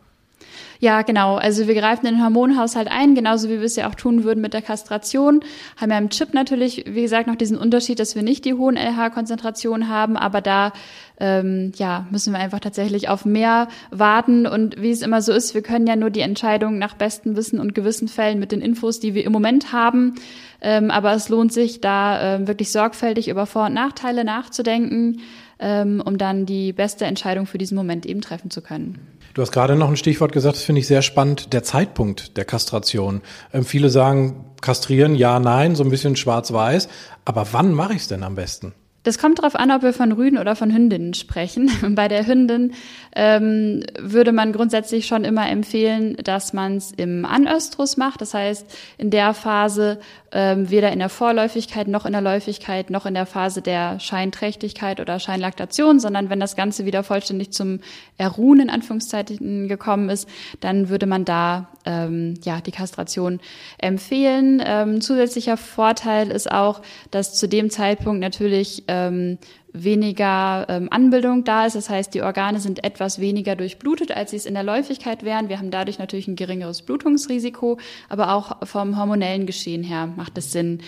Ja, 0.81 1.03
genau. 1.03 1.35
Also 1.35 1.67
wir 1.67 1.75
greifen 1.75 2.07
den 2.07 2.23
Hormonhaushalt 2.23 2.87
ein, 2.89 3.13
genauso 3.13 3.49
wie 3.49 3.59
wir 3.59 3.65
es 3.65 3.75
ja 3.75 3.87
auch 3.87 3.93
tun 3.93 4.23
würden 4.23 4.41
mit 4.41 4.55
der 4.55 4.63
Kastration. 4.63 5.41
Haben 5.77 5.91
ja 5.91 5.97
im 5.99 6.09
Chip 6.09 6.33
natürlich, 6.33 6.85
wie 6.87 7.03
gesagt, 7.03 7.27
noch 7.27 7.35
diesen 7.35 7.55
Unterschied, 7.55 7.99
dass 7.99 8.15
wir 8.15 8.23
nicht 8.23 8.45
die 8.45 8.55
hohen 8.55 8.77
LH-Konzentrationen 8.77 9.89
haben, 9.89 10.17
aber 10.17 10.41
da 10.41 10.73
ähm, 11.19 11.71
ja, 11.75 12.07
müssen 12.09 12.33
wir 12.33 12.39
einfach 12.39 12.61
tatsächlich 12.61 13.09
auf 13.09 13.25
mehr 13.25 13.67
warten. 13.91 14.47
Und 14.47 14.81
wie 14.81 14.89
es 14.89 15.03
immer 15.03 15.21
so 15.21 15.33
ist, 15.33 15.53
wir 15.53 15.61
können 15.61 15.85
ja 15.85 15.95
nur 15.95 16.09
die 16.09 16.21
Entscheidung 16.21 16.79
nach 16.79 16.95
bestem 16.95 17.35
Wissen 17.35 17.59
und 17.59 17.75
Gewissen 17.75 18.07
fällen 18.07 18.39
mit 18.39 18.51
den 18.51 18.61
Infos, 18.61 18.99
die 18.99 19.13
wir 19.13 19.23
im 19.23 19.31
Moment 19.31 19.71
haben. 19.71 20.15
Ähm, 20.61 20.89
aber 20.89 21.13
es 21.13 21.29
lohnt 21.29 21.53
sich, 21.53 21.81
da 21.81 22.37
ähm, 22.37 22.47
wirklich 22.47 22.71
sorgfältig 22.71 23.29
über 23.29 23.45
Vor- 23.45 23.67
und 23.67 23.75
Nachteile 23.75 24.23
nachzudenken, 24.23 25.21
ähm, 25.59 26.01
um 26.03 26.17
dann 26.17 26.47
die 26.47 26.73
beste 26.73 27.05
Entscheidung 27.05 27.45
für 27.45 27.59
diesen 27.59 27.77
Moment 27.77 28.07
eben 28.07 28.21
treffen 28.21 28.49
zu 28.49 28.63
können. 28.63 28.97
Du 29.33 29.41
hast 29.41 29.51
gerade 29.51 29.75
noch 29.75 29.89
ein 29.89 29.97
Stichwort 29.97 30.33
gesagt, 30.33 30.57
das 30.57 30.63
finde 30.63 30.79
ich 30.79 30.87
sehr 30.87 31.01
spannend, 31.01 31.53
der 31.53 31.63
Zeitpunkt 31.63 32.35
der 32.35 32.45
Kastration. 32.45 33.21
Ähm, 33.53 33.63
viele 33.63 33.89
sagen, 33.89 34.45
kastrieren, 34.61 35.15
ja, 35.15 35.39
nein, 35.39 35.75
so 35.75 35.83
ein 35.83 35.89
bisschen 35.89 36.15
schwarz-weiß. 36.15 36.89
Aber 37.23 37.47
wann 37.51 37.73
mache 37.73 37.93
ich 37.93 38.01
es 38.01 38.07
denn 38.07 38.23
am 38.23 38.35
besten? 38.35 38.73
Das 39.03 39.17
kommt 39.17 39.39
darauf 39.39 39.55
an, 39.55 39.71
ob 39.71 39.81
wir 39.81 39.93
von 39.93 40.11
Rüden 40.11 40.37
oder 40.37 40.55
von 40.55 40.71
Hündinnen 40.71 41.15
sprechen. 41.15 41.71
Bei 41.95 42.07
der 42.07 42.27
Hündin 42.27 42.73
ähm, 43.15 43.83
würde 43.99 44.31
man 44.31 44.51
grundsätzlich 44.51 45.07
schon 45.07 45.23
immer 45.23 45.49
empfehlen, 45.49 46.17
dass 46.23 46.53
man 46.53 46.77
es 46.77 46.91
im 46.91 47.25
Anöstrus 47.25 47.97
macht. 47.97 48.21
Das 48.21 48.33
heißt, 48.33 48.65
in 48.97 49.09
der 49.09 49.33
Phase 49.33 49.99
ähm, 50.31 50.69
weder 50.69 50.91
in 50.91 50.99
der 50.99 51.09
Vorläufigkeit 51.09 51.87
noch 51.87 52.05
in 52.05 52.13
der 52.13 52.21
Läufigkeit 52.21 52.89
noch 52.89 53.05
in 53.05 53.13
der 53.13 53.25
Phase 53.25 53.61
der 53.61 53.99
Scheinträchtigkeit 53.99 54.99
oder 54.99 55.19
Scheinlaktation, 55.19 55.99
sondern 55.99 56.29
wenn 56.29 56.39
das 56.39 56.55
Ganze 56.55 56.85
wieder 56.85 57.03
vollständig 57.03 57.51
zum 57.51 57.79
Erruhen 58.17 58.61
in 58.61 58.69
Anführungszeichen 58.69 59.67
gekommen 59.67 60.09
ist, 60.09 60.29
dann 60.59 60.89
würde 60.89 61.05
man 61.05 61.25
da 61.25 61.69
ähm, 61.85 62.35
ja 62.43 62.61
die 62.61 62.71
Kastration 62.71 63.39
empfehlen. 63.77 64.61
Ähm, 64.65 65.01
zusätzlicher 65.01 65.57
Vorteil 65.57 66.31
ist 66.31 66.51
auch, 66.51 66.81
dass 67.11 67.33
zu 67.33 67.47
dem 67.47 67.69
Zeitpunkt 67.69 68.21
natürlich 68.21 68.83
ähm, 68.87 69.37
weniger 69.73 70.65
ähm, 70.69 70.87
Anbildung 70.91 71.43
da 71.43 71.65
ist. 71.65 71.75
Das 71.75 71.89
heißt, 71.89 72.13
die 72.13 72.21
Organe 72.21 72.59
sind 72.59 72.83
etwas 72.83 73.19
weniger 73.19 73.55
durchblutet, 73.55 74.11
als 74.11 74.31
sie 74.31 74.37
es 74.37 74.45
in 74.45 74.53
der 74.53 74.63
Läufigkeit 74.63 75.23
wären. 75.23 75.49
Wir 75.49 75.57
haben 75.57 75.71
dadurch 75.71 75.99
natürlich 75.99 76.27
ein 76.27 76.35
geringeres 76.35 76.81
Blutungsrisiko, 76.81 77.77
aber 78.09 78.33
auch 78.33 78.65
vom 78.67 78.97
hormonellen 78.97 79.45
Geschehen 79.45 79.83
her 79.83 80.07
macht 80.15 80.37
es 80.37 80.51
Sinn. 80.51 80.81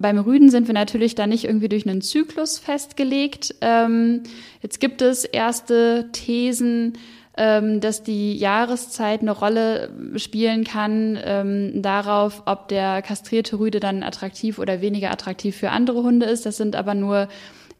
Beim 0.00 0.18
Rüden 0.18 0.48
sind 0.48 0.68
wir 0.68 0.74
natürlich 0.74 1.16
da 1.16 1.26
nicht 1.26 1.44
irgendwie 1.44 1.68
durch 1.68 1.86
einen 1.88 2.02
Zyklus 2.02 2.58
festgelegt. 2.58 3.54
Ähm, 3.60 4.22
jetzt 4.62 4.78
gibt 4.80 5.02
es 5.02 5.24
erste 5.24 6.10
Thesen, 6.12 6.98
ähm, 7.36 7.80
dass 7.80 8.04
die 8.04 8.36
Jahreszeit 8.36 9.22
eine 9.22 9.32
Rolle 9.32 9.90
spielen 10.16 10.64
kann 10.64 11.18
ähm, 11.22 11.82
darauf, 11.82 12.42
ob 12.46 12.68
der 12.68 13.02
kastrierte 13.02 13.58
Rüde 13.58 13.80
dann 13.80 14.02
attraktiv 14.02 14.58
oder 14.58 14.80
weniger 14.80 15.10
attraktiv 15.10 15.56
für 15.56 15.70
andere 15.70 16.02
Hunde 16.02 16.26
ist. 16.26 16.46
Das 16.46 16.56
sind 16.56 16.76
aber 16.76 16.94
nur 16.94 17.28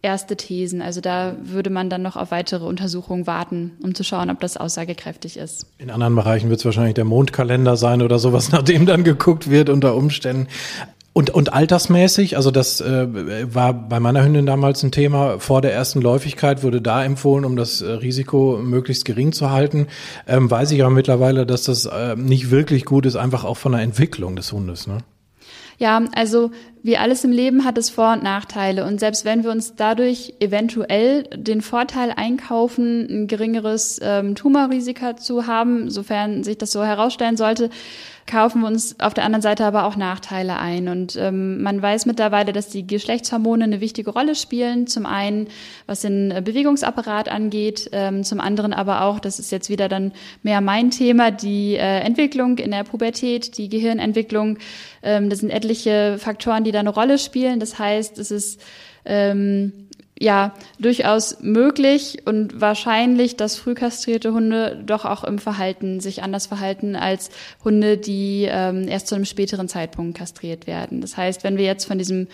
erste 0.02 0.36
Thesen. 0.36 0.80
Also 0.80 1.00
da 1.00 1.34
würde 1.42 1.70
man 1.70 1.90
dann 1.90 2.02
noch 2.02 2.16
auf 2.16 2.30
weitere 2.30 2.64
Untersuchungen 2.64 3.26
warten, 3.26 3.72
um 3.82 3.94
zu 3.94 4.04
schauen, 4.04 4.30
ob 4.30 4.40
das 4.40 4.56
aussagekräftig 4.56 5.36
ist. 5.36 5.66
In 5.78 5.90
anderen 5.90 6.14
Bereichen 6.14 6.50
wird 6.50 6.60
es 6.60 6.64
wahrscheinlich 6.64 6.94
der 6.94 7.04
Mondkalender 7.04 7.76
sein 7.76 8.02
oder 8.02 8.18
sowas, 8.18 8.52
nach 8.52 8.62
dem 8.62 8.86
dann 8.86 9.04
geguckt 9.04 9.50
wird 9.50 9.68
unter 9.68 9.94
Umständen. 9.94 10.48
Und, 11.14 11.30
und 11.30 11.52
altersmäßig, 11.52 12.36
also 12.36 12.52
das 12.52 12.80
äh, 12.80 13.52
war 13.52 13.72
bei 13.72 13.98
meiner 13.98 14.24
Hündin 14.24 14.46
damals 14.46 14.84
ein 14.84 14.92
Thema. 14.92 15.40
Vor 15.40 15.62
der 15.62 15.72
ersten 15.72 16.00
Läufigkeit 16.00 16.62
wurde 16.62 16.80
da 16.80 17.04
empfohlen, 17.04 17.44
um 17.44 17.56
das 17.56 17.82
äh, 17.82 17.90
Risiko 17.90 18.60
möglichst 18.62 19.04
gering 19.04 19.32
zu 19.32 19.50
halten. 19.50 19.88
Ähm, 20.28 20.48
weiß 20.48 20.70
ich 20.70 20.80
aber 20.80 20.94
mittlerweile, 20.94 21.44
dass 21.44 21.64
das 21.64 21.86
äh, 21.86 22.14
nicht 22.14 22.52
wirklich 22.52 22.84
gut 22.84 23.04
ist, 23.04 23.16
einfach 23.16 23.44
auch 23.44 23.56
von 23.56 23.72
der 23.72 23.80
Entwicklung 23.80 24.36
des 24.36 24.52
Hundes. 24.52 24.86
Ne? 24.86 24.98
Ja, 25.78 26.04
also 26.14 26.52
wie 26.82 26.96
alles 26.96 27.24
im 27.24 27.32
Leben 27.32 27.64
hat 27.64 27.78
es 27.78 27.90
Vor- 27.90 28.12
und 28.12 28.22
Nachteile. 28.22 28.84
Und 28.84 29.00
selbst 29.00 29.24
wenn 29.24 29.44
wir 29.44 29.50
uns 29.50 29.74
dadurch 29.76 30.34
eventuell 30.40 31.24
den 31.34 31.60
Vorteil 31.60 32.12
einkaufen, 32.14 33.06
ein 33.08 33.26
geringeres 33.26 34.00
ähm, 34.02 34.34
Tumorrisiko 34.34 35.14
zu 35.14 35.46
haben, 35.46 35.90
sofern 35.90 36.44
sich 36.44 36.58
das 36.58 36.72
so 36.72 36.84
herausstellen 36.84 37.36
sollte, 37.36 37.70
kaufen 38.28 38.60
wir 38.60 38.68
uns 38.68 39.00
auf 39.00 39.14
der 39.14 39.24
anderen 39.24 39.42
Seite 39.42 39.64
aber 39.64 39.84
auch 39.84 39.96
Nachteile 39.96 40.58
ein. 40.58 40.88
Und 40.88 41.16
ähm, 41.16 41.62
man 41.62 41.82
weiß 41.82 42.06
mittlerweile, 42.06 42.52
dass 42.52 42.68
die 42.68 42.86
Geschlechtshormone 42.86 43.64
eine 43.64 43.80
wichtige 43.80 44.10
Rolle 44.10 44.36
spielen. 44.36 44.86
Zum 44.86 45.06
einen, 45.06 45.48
was 45.86 46.02
den 46.02 46.28
Bewegungsapparat 46.44 47.28
angeht, 47.28 47.88
ähm, 47.92 48.22
zum 48.22 48.38
anderen 48.40 48.72
aber 48.72 49.02
auch, 49.02 49.18
das 49.18 49.38
ist 49.38 49.50
jetzt 49.50 49.70
wieder 49.70 49.88
dann 49.88 50.12
mehr 50.42 50.60
mein 50.60 50.90
Thema, 50.90 51.30
die 51.30 51.74
äh, 51.74 52.00
Entwicklung 52.00 52.58
in 52.58 52.70
der 52.70 52.84
Pubertät, 52.84 53.56
die 53.58 53.68
Gehirnentwicklung. 53.68 54.58
Ähm, 55.02 55.30
das 55.30 55.40
sind 55.40 55.50
etliche 55.50 56.16
Faktoren, 56.18 56.64
die 56.68 56.72
da 56.72 56.80
eine 56.80 56.90
Rolle 56.90 57.18
spielen. 57.18 57.60
Das 57.60 57.78
heißt, 57.78 58.18
es 58.18 58.30
ist 58.30 58.60
ähm, 59.04 59.88
ja 60.20 60.54
durchaus 60.78 61.40
möglich 61.40 62.18
und 62.26 62.60
wahrscheinlich, 62.60 63.36
dass 63.36 63.56
früh 63.56 63.74
kastrierte 63.74 64.32
Hunde 64.32 64.82
doch 64.84 65.04
auch 65.04 65.24
im 65.24 65.38
Verhalten 65.38 66.00
sich 66.00 66.22
anders 66.22 66.46
verhalten 66.46 66.94
als 66.96 67.30
Hunde, 67.64 67.96
die 67.96 68.46
ähm, 68.50 68.86
erst 68.88 69.06
zu 69.06 69.14
einem 69.14 69.24
späteren 69.24 69.68
Zeitpunkt 69.68 70.18
kastriert 70.18 70.66
werden. 70.66 71.00
Das 71.00 71.16
heißt, 71.16 71.44
wenn 71.44 71.56
wir 71.56 71.64
jetzt 71.64 71.86
von 71.86 71.98
diesem 71.98 72.28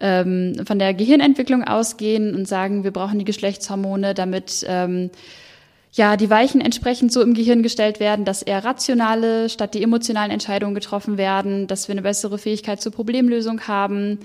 ähm, 0.00 0.64
von 0.64 0.78
der 0.78 0.94
Gehirnentwicklung 0.94 1.64
ausgehen 1.64 2.34
und 2.34 2.46
sagen, 2.46 2.84
wir 2.84 2.92
brauchen 2.92 3.18
die 3.18 3.24
Geschlechtshormone, 3.24 4.14
damit 4.14 4.64
ähm, 4.68 5.10
ja, 5.92 6.16
die 6.16 6.30
Weichen 6.30 6.60
entsprechend 6.60 7.12
so 7.12 7.22
im 7.22 7.34
Gehirn 7.34 7.62
gestellt 7.62 8.00
werden, 8.00 8.24
dass 8.24 8.42
eher 8.42 8.64
rationale 8.64 9.48
statt 9.48 9.74
die 9.74 9.82
emotionalen 9.82 10.30
Entscheidungen 10.30 10.74
getroffen 10.74 11.16
werden, 11.16 11.66
dass 11.66 11.88
wir 11.88 11.94
eine 11.94 12.02
bessere 12.02 12.38
Fähigkeit 12.38 12.80
zur 12.80 12.92
Problemlösung 12.92 13.62
haben, 13.66 14.18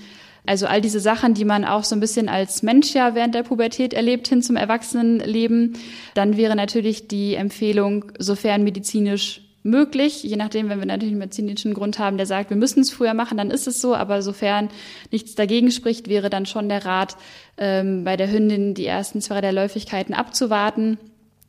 also 0.45 0.65
all 0.65 0.81
diese 0.81 0.99
Sachen, 0.99 1.33
die 1.33 1.45
man 1.45 1.63
auch 1.63 1.85
so 1.85 1.95
ein 1.95 2.01
bisschen 2.01 2.27
als 2.27 2.63
Mensch 2.63 2.93
ja 2.93 3.15
während 3.15 3.33
der 3.33 3.43
Pubertät 3.43 3.93
erlebt 3.93 4.27
hin 4.27 4.41
zum 4.41 4.57
Erwachsenenleben, 4.57 5.77
dann 6.15 6.35
wäre 6.35 6.55
natürlich 6.55 7.07
die 7.07 7.35
Empfehlung, 7.35 8.11
sofern 8.19 8.63
medizinisch 8.63 9.39
möglich, 9.65 10.23
je 10.23 10.35
nachdem, 10.35 10.67
wenn 10.67 10.79
wir 10.79 10.85
natürlich 10.85 11.13
einen 11.13 11.19
medizinischen 11.19 11.73
Grund 11.73 11.97
haben, 11.97 12.17
der 12.17 12.25
sagt, 12.25 12.49
wir 12.49 12.57
müssen 12.57 12.81
es 12.81 12.91
früher 12.91 13.13
machen, 13.13 13.37
dann 13.37 13.49
ist 13.49 13.65
es 13.65 13.79
so, 13.79 13.95
aber 13.95 14.21
sofern 14.21 14.67
nichts 15.11 15.35
dagegen 15.35 15.71
spricht, 15.71 16.09
wäre 16.09 16.29
dann 16.29 16.45
schon 16.45 16.67
der 16.67 16.85
Rat, 16.85 17.15
ähm, 17.57 18.03
bei 18.03 18.17
der 18.17 18.29
Hündin 18.29 18.73
die 18.73 18.85
ersten 18.85 19.21
zwei 19.21 19.39
der 19.39 19.53
Läufigkeiten 19.53 20.13
abzuwarten 20.13 20.97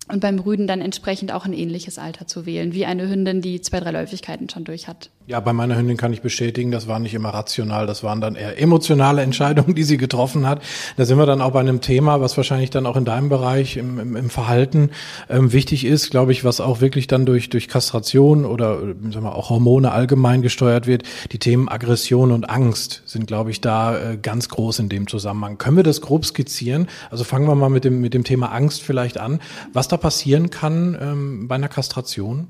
und 0.09 0.21
beim 0.21 0.38
Rüden 0.38 0.67
dann 0.67 0.81
entsprechend 0.81 1.33
auch 1.33 1.45
ein 1.45 1.53
ähnliches 1.53 1.99
Alter 1.99 2.27
zu 2.27 2.47
wählen, 2.47 2.73
wie 2.75 2.87
eine 2.87 3.09
Hündin, 3.09 3.40
die 3.40 3.61
zwei, 3.61 3.81
drei 3.81 3.90
Läufigkeiten 3.90 4.49
schon 4.51 4.64
durch 4.64 4.87
hat. 4.88 5.11
Ja, 5.27 5.41
bei 5.41 5.55
meiner 5.55 5.79
Hündin 5.79 5.97
kann 5.97 6.13
ich 6.13 6.21
bestätigen, 6.21 6.71
das 6.71 6.87
war 6.87 6.99
nicht 6.99 7.15
immer 7.15 7.31
rational, 7.31 7.87
das 7.87 8.03
waren 8.03 8.21
dann 8.21 8.35
eher 8.35 8.61
emotionale 8.61 9.23
Entscheidungen, 9.23 9.75
die 9.75 9.83
sie 9.83 9.97
getroffen 9.97 10.47
hat. 10.47 10.61
Da 10.99 11.07
sind 11.07 11.17
wir 11.17 11.25
dann 11.25 11.41
auch 11.41 11.53
bei 11.53 11.61
einem 11.61 11.81
Thema, 11.81 12.21
was 12.21 12.37
wahrscheinlich 12.37 12.69
dann 12.69 12.85
auch 12.85 12.95
in 12.95 13.07
deinem 13.07 13.31
Bereich 13.31 13.79
im, 13.79 13.99
im, 13.99 14.17
im 14.17 14.29
Verhalten 14.29 14.91
ähm, 15.31 15.51
wichtig 15.55 15.87
ist, 15.87 16.11
glaube 16.11 16.33
ich, 16.33 16.45
was 16.45 16.61
auch 16.61 16.83
wirklich 16.83 17.07
dann 17.07 17.25
durch, 17.25 17.49
durch 17.49 17.69
Kastration 17.69 18.45
oder 18.45 18.81
sagen 18.81 19.23
wir, 19.23 19.35
auch 19.35 19.49
Hormone 19.49 19.93
allgemein 19.93 20.43
gesteuert 20.43 20.87
wird. 20.87 21.05
Die 21.33 21.39
Themen 21.39 21.71
Aggression 21.71 22.31
und 22.31 22.51
Angst 22.51 23.03
sind, 23.07 23.27
glaube 23.27 23.51
ich, 23.51 23.63
da 23.63 23.97
äh, 23.97 24.19
ganz 24.19 24.51
groß 24.51 24.81
in 24.81 24.91
dem 24.91 25.07
Zusammenhang. 25.09 25.57
Können 25.57 25.79
wir 25.79 25.85
das 25.85 26.03
grob 26.03 26.27
skizzieren? 26.27 26.87
Also 27.11 27.25
fangen 27.25 27.49
wir 27.49 27.55
mal 27.55 27.71
mit 27.71 27.87
dem, 27.87 28.03
mit 28.03 28.13
dem 28.13 28.25
Thema 28.25 28.53
Angst 28.53 28.83
vielleicht 28.83 29.17
an. 29.17 29.41
Was 29.73 29.89
da 29.89 29.97
passieren 29.97 30.51
kann 30.51 30.99
ähm, 31.01 31.49
bei 31.49 31.55
einer 31.55 31.69
Kastration? 31.69 32.49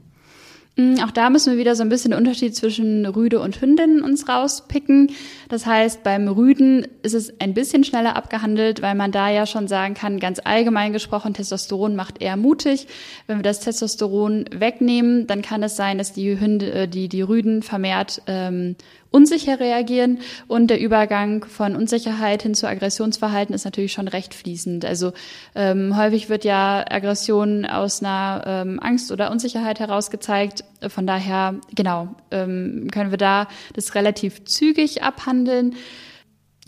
Mm, 0.77 0.97
auch 1.05 1.13
da 1.13 1.31
müssen 1.31 1.53
wir 1.53 1.59
wieder 1.59 1.77
so 1.77 1.83
ein 1.83 1.89
bisschen 1.89 2.11
den 2.11 2.19
Unterschied 2.19 2.57
zwischen 2.57 3.07
Rüde 3.07 3.39
und 3.39 3.61
Hündin 3.61 4.03
uns 4.03 4.29
rauspicken. 4.29 5.13
Das 5.49 5.67
heißt, 5.67 6.03
beim 6.03 6.27
Rüden 6.27 6.87
ist 7.03 7.15
es 7.15 7.41
ein 7.41 7.55
bisschen 7.55 7.85
schneller 7.85 8.17
abgehandelt, 8.17 8.83
weil 8.83 8.97
man 8.97 9.13
da 9.13 9.31
ja 9.31 9.47
schon 9.47 9.69
sagen 9.69 9.95
kann, 9.95 10.19
ganz 10.19 10.41
allgemein 10.43 10.93
gesprochen, 10.93 11.33
Testosteron 11.33 11.95
macht 11.95 12.21
eher 12.21 12.37
mutig. 12.37 12.89
Wenn 13.29 13.39
wir 13.39 13.45
das 13.45 13.61
Testosteron 13.61 14.47
wegnehmen, 14.53 15.29
dann 15.29 15.43
kann 15.43 15.63
es 15.63 15.77
sein, 15.77 15.99
dass 15.99 16.13
die 16.13 16.39
Hunde, 16.41 16.73
äh, 16.73 16.89
die, 16.89 17.09
die 17.09 17.23
Rüden 17.23 17.63
vermehrt 17.63 18.23
ähm, 18.27 18.75
unsicher 19.15 19.61
reagieren 19.61 20.19
und 20.49 20.69
der 20.69 20.81
Übergang 20.81 21.45
von 21.45 21.77
Unsicherheit 21.77 22.43
hin 22.43 22.55
zu 22.55 22.69
Aggressionsverhalten 22.69 23.55
ist 23.55 23.65
natürlich 23.65 23.93
schon 23.93 24.09
recht 24.09 24.35
fließend. 24.35 24.85
Also 24.85 25.13
ähm, 25.55 25.97
häufig 25.97 26.29
wird 26.29 26.45
ja 26.45 26.85
Aggression 26.91 27.65
aus 27.65 28.03
einer 28.03 28.43
ähm, 28.45 28.81
Angst 28.81 29.13
oder 29.13 29.31
Unsicherheit 29.31 29.79
heraus 29.79 30.11
gezeigt. 30.11 30.65
Von 30.89 31.07
daher, 31.07 31.55
genau, 31.77 32.09
ähm, 32.33 32.89
können 32.93 33.13
wir 33.13 33.19
da 33.19 33.47
das 33.75 33.95
relativ 33.95 34.45
zügig 34.47 35.05
abhandeln. 35.05 35.77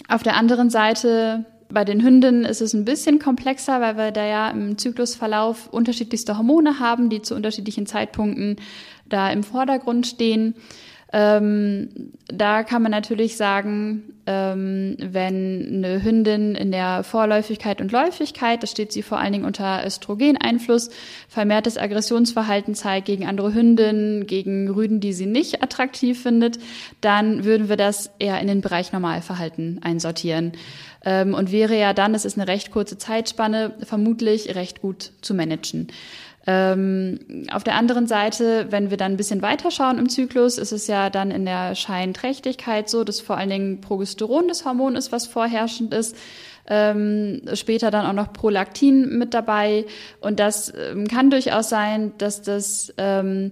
Auf 0.09 0.23
der 0.23 0.37
anderen 0.37 0.71
Seite 0.71 1.47
bei 1.69 1.85
den 1.85 2.01
Hündinnen 2.01 2.45
ist 2.45 2.61
es 2.61 2.75
ein 2.75 2.85
bisschen 2.85 3.19
komplexer, 3.19 3.81
weil 3.81 3.97
wir 3.97 4.13
da 4.13 4.25
ja 4.25 4.51
im 4.51 4.79
Zyklusverlauf 4.79 5.67
unterschiedlichste 5.67 6.39
Hormone 6.39 6.79
haben, 6.79 7.11
die 7.11 7.23
zu 7.23 7.35
unterschiedlichen 7.35 7.87
Zeitpunkten 7.87 8.57
da 9.09 9.31
im 9.31 9.43
Vordergrund 9.43 10.07
stehen. 10.07 10.55
Ähm, 11.19 12.13
da 12.29 12.63
kann 12.63 12.83
man 12.83 12.91
natürlich 12.91 13.39
sagen, 13.39 14.03
ähm, 14.27 14.99
wenn 15.01 15.83
eine 15.83 16.05
Hündin 16.05 16.55
in 16.55 16.71
der 16.71 17.05
Vorläufigkeit 17.05 17.81
und 17.81 17.91
Läufigkeit, 17.91 18.63
da 18.63 18.67
steht 18.67 18.93
sie 18.93 19.01
vor 19.01 19.19
allen 19.19 19.33
Dingen 19.33 19.47
unter 19.47 19.87
Östrogeneinfluss, 19.87 20.91
vermehrtes 21.27 21.79
Aggressionsverhalten 21.79 22.75
zeigt 22.75 23.07
gegen 23.07 23.27
andere 23.27 23.55
Hündinnen, 23.55 24.27
gegen 24.27 24.69
Rüden, 24.69 25.01
die 25.01 25.15
sie 25.15 25.25
nicht 25.25 25.63
attraktiv 25.63 26.23
findet, 26.23 26.59
dann 27.01 27.45
würden 27.45 27.71
wir 27.71 27.79
das 27.79 28.11
eher 28.19 28.39
in 28.41 28.49
den 28.49 28.61
Bereich 28.61 28.93
Normalverhalten 28.93 29.81
einsortieren. 29.83 30.53
Ähm, 31.03 31.33
und 31.33 31.51
wäre 31.51 31.79
ja 31.79 31.95
dann, 31.95 32.15
es 32.15 32.27
ist 32.27 32.37
eine 32.37 32.47
recht 32.47 32.71
kurze 32.73 32.99
Zeitspanne, 32.99 33.73
vermutlich 33.85 34.55
recht 34.55 34.83
gut 34.83 35.13
zu 35.23 35.33
managen. 35.33 35.89
Ähm, 36.49 37.19
auf 37.51 37.65
der 37.65 37.75
anderen 37.75 38.07
Seite, 38.07 38.67
wenn 38.71 38.91
wir 38.91 38.97
dann 38.97 39.13
ein 39.13 39.17
bisschen 39.17 39.43
weiter 39.43 39.73
schauen 39.73 39.99
im 39.99 40.09
Zyklus, 40.09 40.59
ist 40.59 40.71
es 40.71 40.87
ja 40.87 41.11
dann 41.11 41.33
in 41.33 41.45
der 41.45 41.75
Scheinträchtigkeit 41.75 42.89
so, 42.89 43.03
dass 43.03 43.21
vor 43.21 43.37
allen 43.37 43.51
Dingen 43.51 43.81
Progesteron 43.81 44.47
das 44.47 44.65
Hormon 44.65 44.95
ist, 44.95 45.11
was 45.11 45.27
vorherrschend 45.27 45.93
ist. 45.93 46.17
Ähm, 46.69 47.43
später 47.55 47.91
dann 47.91 48.07
auch 48.07 48.13
noch 48.13 48.33
Prolaktin 48.33 49.19
mit 49.19 49.35
dabei. 49.35 49.87
Und 50.21 50.39
das 50.39 50.73
ähm, 50.75 51.09
kann 51.09 51.31
durchaus 51.31 51.69
sein, 51.69 52.13
dass 52.19 52.43
das 52.43 52.93
ähm, 52.97 53.51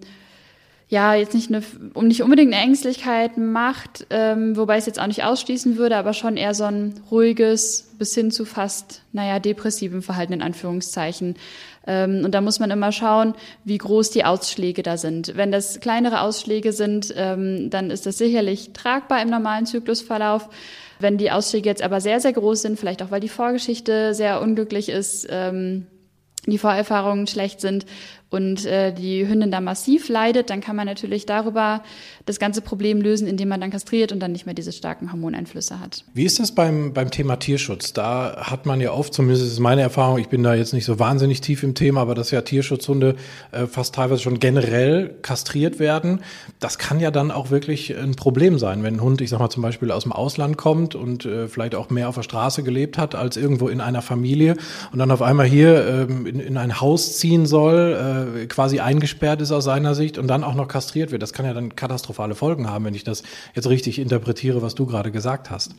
ja 0.89 1.15
jetzt 1.15 1.35
nicht 1.35 1.49
eine, 1.49 1.63
nicht 2.07 2.23
unbedingt 2.23 2.53
eine 2.53 2.63
Ängstlichkeit 2.63 3.37
macht, 3.37 4.07
ähm, 4.11 4.57
wobei 4.57 4.75
ich 4.75 4.81
es 4.81 4.87
jetzt 4.87 5.01
auch 5.01 5.07
nicht 5.07 5.25
ausschließen 5.25 5.77
würde, 5.77 5.97
aber 5.97 6.13
schon 6.13 6.37
eher 6.37 6.55
so 6.55 6.65
ein 6.65 6.95
ruhiges 7.11 7.95
bis 7.99 8.15
hin 8.15 8.31
zu 8.31 8.45
fast, 8.45 9.03
naja, 9.13 9.39
depressiven 9.39 10.03
Verhalten 10.03 10.35
in 10.35 10.43
Anführungszeichen. 10.43 11.37
Ähm, 11.87 12.23
und 12.25 12.33
da 12.33 12.41
muss 12.41 12.61
man 12.61 12.71
immer 12.71 12.93
schauen, 12.93 13.35
wie 13.65 13.79
groß 13.79 14.11
die 14.11 14.25
Ausschläge 14.25 14.83
da 14.83 14.97
sind. 14.97 15.37
Wenn 15.37 15.53
das 15.53 15.81
kleinere 15.81 16.21
Ausschläge 16.21 16.73
sind, 16.73 17.13
ähm, 17.17 17.71
dann 17.71 17.91
ist 17.91 18.07
das 18.07 18.19
sicherlich 18.19 18.73
tragbar 18.73 19.21
im 19.23 19.29
normalen 19.29 19.67
Zyklusverlauf. 19.67 20.49
Wenn 20.99 21.19
die 21.19 21.31
Ausschläge 21.31 21.69
jetzt 21.69 21.83
aber 21.83 22.01
sehr, 22.01 22.21
sehr 22.21 22.33
groß 22.33 22.63
sind, 22.63 22.79
vielleicht 22.79 23.03
auch 23.03 23.11
weil 23.11 23.21
die 23.21 23.29
Vorgeschichte 23.29 24.15
sehr 24.15 24.41
unglücklich 24.41 24.89
ist, 24.89 25.27
ähm, 25.29 25.87
die 26.47 26.59
Vorerfahrungen 26.59 27.27
schlecht 27.27 27.61
sind 27.61 27.87
und 28.31 28.67
äh, 28.67 28.93
die 28.93 29.29
Hündin 29.29 29.51
da 29.51 29.61
massiv 29.61 30.09
leidet, 30.09 30.51
dann 30.51 30.61
kann 30.61 30.75
man 30.75 30.87
natürlich 30.87 31.25
darüber 31.25 31.83
das 32.27 32.39
ganze 32.39 32.63
Problem 32.63 33.01
lösen, 33.01 33.29
indem 33.29 33.49
man 33.49 33.61
dann 33.61 33.71
kastriert 33.71 34.11
und 34.11 34.21
dann 34.21 34.33
nicht 34.33 34.47
mehr 34.47 34.55
diese 34.55 34.73
starken 34.73 35.13
Hormoneinflüsse 35.13 35.79
hat. 35.79 36.05
Wie 36.15 36.25
ist 36.25 36.41
das 36.41 36.53
beim, 36.53 36.93
beim 36.93 37.11
Thema 37.11 37.37
Tierschutz? 37.37 37.93
Da 37.93 38.37
hat 38.39 38.67
man 38.67 38.81
ja 38.81 38.93
oft, 38.93 39.15
zumindest 39.15 39.47
ist 39.47 39.61
meine 39.61 39.83
Erfahrung, 39.83 40.19
ich 40.19 40.29
bin 40.29 40.43
da 40.43 40.55
jetzt 40.55 40.73
nicht 40.73 40.85
so 40.85 40.99
wahnsinnig 40.99 41.43
tief 41.43 41.63
im 41.63 41.75
Thema, 41.75 42.01
aber 42.01 42.15
dass 42.15 42.31
ja 42.31 42.41
Tierschutzhunde 42.41 43.15
äh, 43.53 43.67
fast 43.67 43.95
teilweise 43.95 44.23
schon 44.23 44.41
generell 44.41 45.15
kastriert 45.23 45.79
werden. 45.79 46.21
Das 46.59 46.79
kann 46.79 46.99
ja 46.99 47.11
dann 47.11 47.31
auch 47.31 47.51
wirklich 47.51 47.97
ein 47.97 48.17
Problem 48.17 48.59
sein, 48.59 48.83
wenn 48.83 48.97
ein 48.97 49.03
Hund, 49.03 49.21
ich 49.21 49.31
sag 49.31 49.39
mal 49.39 49.51
zum 49.51 49.63
Beispiel 49.63 49.91
aus 49.91 50.05
dem 50.05 50.13
Ausland 50.13 50.57
kommt 50.57 50.95
und 50.95 51.25
äh, 51.25 51.47
vielleicht 51.47 51.75
auch 51.75 51.91
mehr 51.91 52.09
auf 52.09 52.17
der 52.17 52.23
Straße 52.23 52.63
gelebt 52.63 52.99
hat 52.99 53.15
als 53.15 53.37
irgendwo 53.37 53.69
in 53.69 53.81
einer 53.81 54.03
Familie 54.03 54.57
und 54.93 54.99
dann 54.99 55.11
auf 55.11 55.23
einmal 55.23 55.47
hier 55.47 55.87
ähm, 55.87 56.27
in, 56.27 56.41
in 56.41 56.57
ein 56.57 56.81
Haus 56.81 57.19
ziehen 57.19 57.47
soll, 57.47 57.97
äh, 58.15 58.47
quasi 58.47 58.81
eingesperrt 58.81 59.41
ist 59.41 59.53
aus 59.53 59.65
seiner 59.65 59.95
Sicht 59.95 60.19
und 60.19 60.27
dann 60.29 60.45
auch 60.45 60.55
noch 60.55 60.69
kastriert 60.69 61.11
wird. 61.11 61.23
Das 61.23 61.33
kann 61.33 61.47
ja 61.47 61.55
dann 61.55 61.77
katastrophale 61.77 62.35
Folgen 62.35 62.69
haben, 62.69 62.85
wenn 62.85 62.95
ich 62.95 63.05
das 63.05 63.23
jetzt 63.55 63.69
richtig 63.69 63.99
interpretiere, 63.99 64.63
was 64.63 64.75
du 64.75 64.87
gerade 64.87 65.11
gesagt 65.11 65.51
hast. 65.51 65.75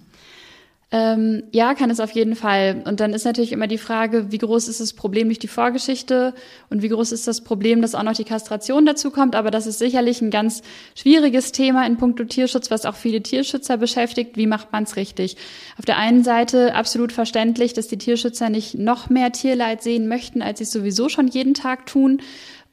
Ähm, 0.92 1.44
ja, 1.52 1.74
kann 1.74 1.90
es 1.90 2.00
auf 2.00 2.12
jeden 2.12 2.36
Fall. 2.36 2.84
Und 2.86 3.00
dann 3.00 3.14
ist 3.14 3.26
natürlich 3.26 3.52
immer 3.52 3.66
die 3.66 3.80
Frage, 3.80 4.32
wie 4.32 4.38
groß 4.38 4.68
ist 4.68 4.80
das 4.80 4.94
Problem 4.94 5.28
durch 5.28 5.40
die 5.40 5.48
Vorgeschichte 5.48 6.36
und 6.70 6.84
wie 6.84 6.90
groß 6.90 7.12
ist 7.12 7.28
das 7.28 7.42
Problem, 7.42 7.82
dass 7.82 7.96
auch 7.96 8.04
noch 8.04 8.14
die 8.14 8.24
Kastration 8.24 8.86
dazu 8.86 9.10
kommt. 9.10 9.36
Aber 9.36 9.50
das 9.50 9.66
ist 9.66 9.80
sicherlich 9.80 10.22
ein 10.22 10.30
ganz 10.30 10.62
schwieriges 10.94 11.52
Thema 11.52 11.88
in 11.88 11.98
puncto 11.98 12.24
Tierschutz, 12.26 12.70
was 12.70 12.86
auch 12.86 12.96
viele 12.96 13.22
Tierschützer 13.22 13.78
beschäftigt. 13.78 14.38
Wie 14.38 14.46
macht 14.46 14.72
man 14.72 14.84
es 14.84 14.96
richtig? 14.96 15.38
Auf 15.80 15.86
der 15.86 15.98
einen 15.98 16.24
Seite 16.24 16.76
absolut 16.76 17.12
verständlich, 17.12 17.74
dass 17.74 17.88
die 17.88 17.98
Tierschützer 17.98 18.50
nicht 18.50 18.76
noch 18.76 19.10
mehr 19.10 19.32
Tierleid 19.32 19.82
sehen 19.82 20.08
möchten, 20.08 20.44
als 20.44 20.60
sie 20.60 20.66
es 20.66 20.72
sowieso 20.72 21.10
schon 21.10 21.28
jeden 21.28 21.56
Tag 21.56 21.88
tun 21.88 22.22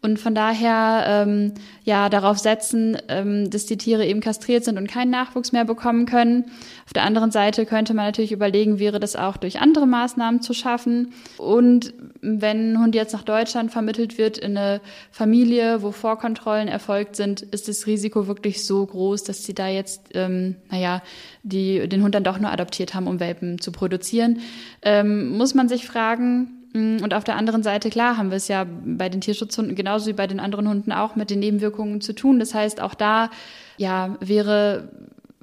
und 0.03 0.19
von 0.19 0.35
daher 0.35 1.05
ähm, 1.07 1.53
ja 1.85 2.09
darauf 2.09 2.37
setzen, 2.37 2.99
ähm, 3.07 3.49
dass 3.51 3.67
die 3.67 3.79
Tiere 3.79 4.05
eben 4.05 4.21
kastriert 4.21 4.65
sind 4.65 4.77
und 4.77 4.89
keinen 4.89 5.11
Nachwuchs 5.11 5.53
mehr 5.53 5.65
bekommen 5.65 6.07
können. 6.07 6.47
Auf 6.87 6.93
der 6.93 7.05
anderen 7.05 7.31
Seite 7.31 7.67
könnte 7.67 7.95
man 7.95 8.07
natürlich 8.07 8.33
überlegen, 8.33 8.81
wäre 8.81 8.99
das 8.99 9.15
auch 9.15 9.37
durch 9.37 9.61
andere 9.61 9.87
Maßnahmen 9.87 10.43
zu 10.43 10.55
schaffen. 10.55 11.13
Und 11.39 11.95
wenn 12.21 12.73
ein 12.73 12.79
Hund 12.81 12.97
jetzt 12.97 13.13
nach 13.13 13.23
Deutschland 13.23 13.71
vermittelt 13.71 14.19
wird 14.19 14.39
in 14.39 14.57
eine 14.57 14.81
Familie, 15.13 15.83
wo 15.83 15.93
Vorkontrollen 15.93 16.67
erfolgt 16.67 17.15
sind, 17.15 17.43
ist 17.43 17.69
das 17.69 17.87
Risiko 17.87 18.27
wirklich 18.27 18.65
so 18.65 18.85
groß, 18.85 19.23
dass 19.23 19.45
sie 19.45 19.55
da 19.55 19.69
jetzt, 19.69 20.09
ähm, 20.15 20.57
naja, 20.69 21.01
die 21.45 21.89
den 21.89 22.03
Hund 22.03 22.17
dann 22.17 22.25
doch 22.25 22.41
nur 22.41 22.51
adoptiert 22.51 22.95
haben, 22.95 23.07
um 23.07 23.21
Welpen 23.21 23.61
zu 23.61 23.71
produzieren. 23.71 24.41
Ähm, 24.83 25.37
muss 25.39 25.55
man 25.55 25.69
sich 25.69 25.87
fragen, 25.87 26.62
und 26.75 27.15
auf 27.15 27.25
der 27.25 27.37
anderen 27.37 27.63
Seite, 27.63 27.91
klar, 27.91 28.17
haben 28.17 28.31
wir 28.31 28.37
es 28.37 28.49
ja 28.49 28.67
bei 28.85 29.09
den 29.09 29.21
Tierschutzhunden 29.21 29.75
genauso 29.75 30.07
wie 30.07 30.15
bei 30.15 30.27
den 30.27 30.41
anderen 30.41 30.69
Hunden 30.69 30.93
auch 30.93 31.17
mit 31.17 31.31
den 31.31 31.41
Nebenwirkungen 31.41 32.01
zu 32.01 32.15
tun. 32.15 32.39
Das 32.39 32.55
heißt, 32.55 32.81
auch 32.81 32.95
da, 32.95 33.31
ja, 33.77 34.17
wäre 34.21 34.89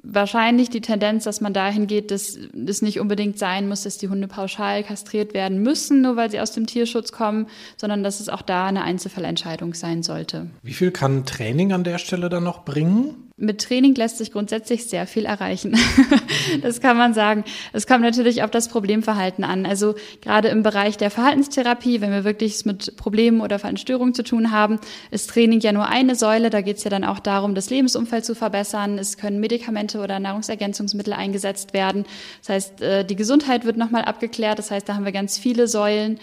wahrscheinlich 0.02 0.70
die 0.70 0.80
Tendenz, 0.80 1.24
dass 1.24 1.40
man 1.40 1.52
dahin 1.52 1.86
geht, 1.86 2.10
dass 2.10 2.36
es 2.66 2.82
nicht 2.82 3.00
unbedingt 3.00 3.38
sein 3.38 3.68
muss, 3.68 3.82
dass 3.82 3.98
die 3.98 4.08
Hunde 4.08 4.28
pauschal 4.28 4.82
kastriert 4.82 5.34
werden 5.34 5.62
müssen, 5.62 6.02
nur 6.02 6.16
weil 6.16 6.30
sie 6.30 6.40
aus 6.40 6.52
dem 6.52 6.66
Tierschutz 6.66 7.12
kommen, 7.12 7.46
sondern 7.76 8.02
dass 8.02 8.20
es 8.20 8.28
auch 8.28 8.42
da 8.42 8.66
eine 8.66 8.82
Einzelfallentscheidung 8.82 9.74
sein 9.74 10.02
sollte. 10.02 10.48
Wie 10.62 10.72
viel 10.72 10.90
kann 10.90 11.26
Training 11.26 11.72
an 11.72 11.84
der 11.84 11.98
Stelle 11.98 12.28
dann 12.28 12.44
noch 12.44 12.64
bringen? 12.64 13.29
Mit 13.40 13.62
Training 13.62 13.94
lässt 13.94 14.18
sich 14.18 14.32
grundsätzlich 14.32 14.84
sehr 14.84 15.06
viel 15.06 15.24
erreichen. 15.24 15.76
das 16.62 16.80
kann 16.80 16.96
man 16.96 17.14
sagen. 17.14 17.44
Es 17.72 17.86
kommt 17.86 18.02
natürlich 18.02 18.42
auf 18.42 18.50
das 18.50 18.68
Problemverhalten 18.68 19.44
an. 19.44 19.66
Also 19.66 19.94
gerade 20.20 20.48
im 20.48 20.62
Bereich 20.62 20.98
der 20.98 21.10
Verhaltenstherapie, 21.10 22.00
wenn 22.00 22.12
wir 22.12 22.24
wirklich 22.24 22.64
mit 22.66 22.96
Problemen 22.96 23.40
oder 23.40 23.58
Verhaltensstörungen 23.58 24.14
zu 24.14 24.22
tun 24.22 24.50
haben, 24.50 24.78
ist 25.10 25.30
Training 25.30 25.60
ja 25.60 25.72
nur 25.72 25.88
eine 25.88 26.14
Säule. 26.14 26.50
Da 26.50 26.60
geht 26.60 26.76
es 26.76 26.84
ja 26.84 26.90
dann 26.90 27.04
auch 27.04 27.18
darum, 27.18 27.54
das 27.54 27.70
Lebensumfeld 27.70 28.24
zu 28.24 28.34
verbessern. 28.34 28.98
Es 28.98 29.16
können 29.16 29.40
Medikamente 29.40 30.00
oder 30.00 30.20
Nahrungsergänzungsmittel 30.20 31.14
eingesetzt 31.14 31.72
werden. 31.72 32.04
Das 32.40 32.50
heißt, 32.50 32.82
äh, 32.82 33.04
die 33.04 33.16
Gesundheit 33.16 33.64
wird 33.64 33.78
nochmal 33.78 34.04
abgeklärt. 34.04 34.58
Das 34.58 34.70
heißt, 34.70 34.88
da 34.88 34.94
haben 34.94 35.06
wir 35.06 35.12
ganz 35.12 35.38
viele 35.38 35.66
Säulen. 35.66 36.20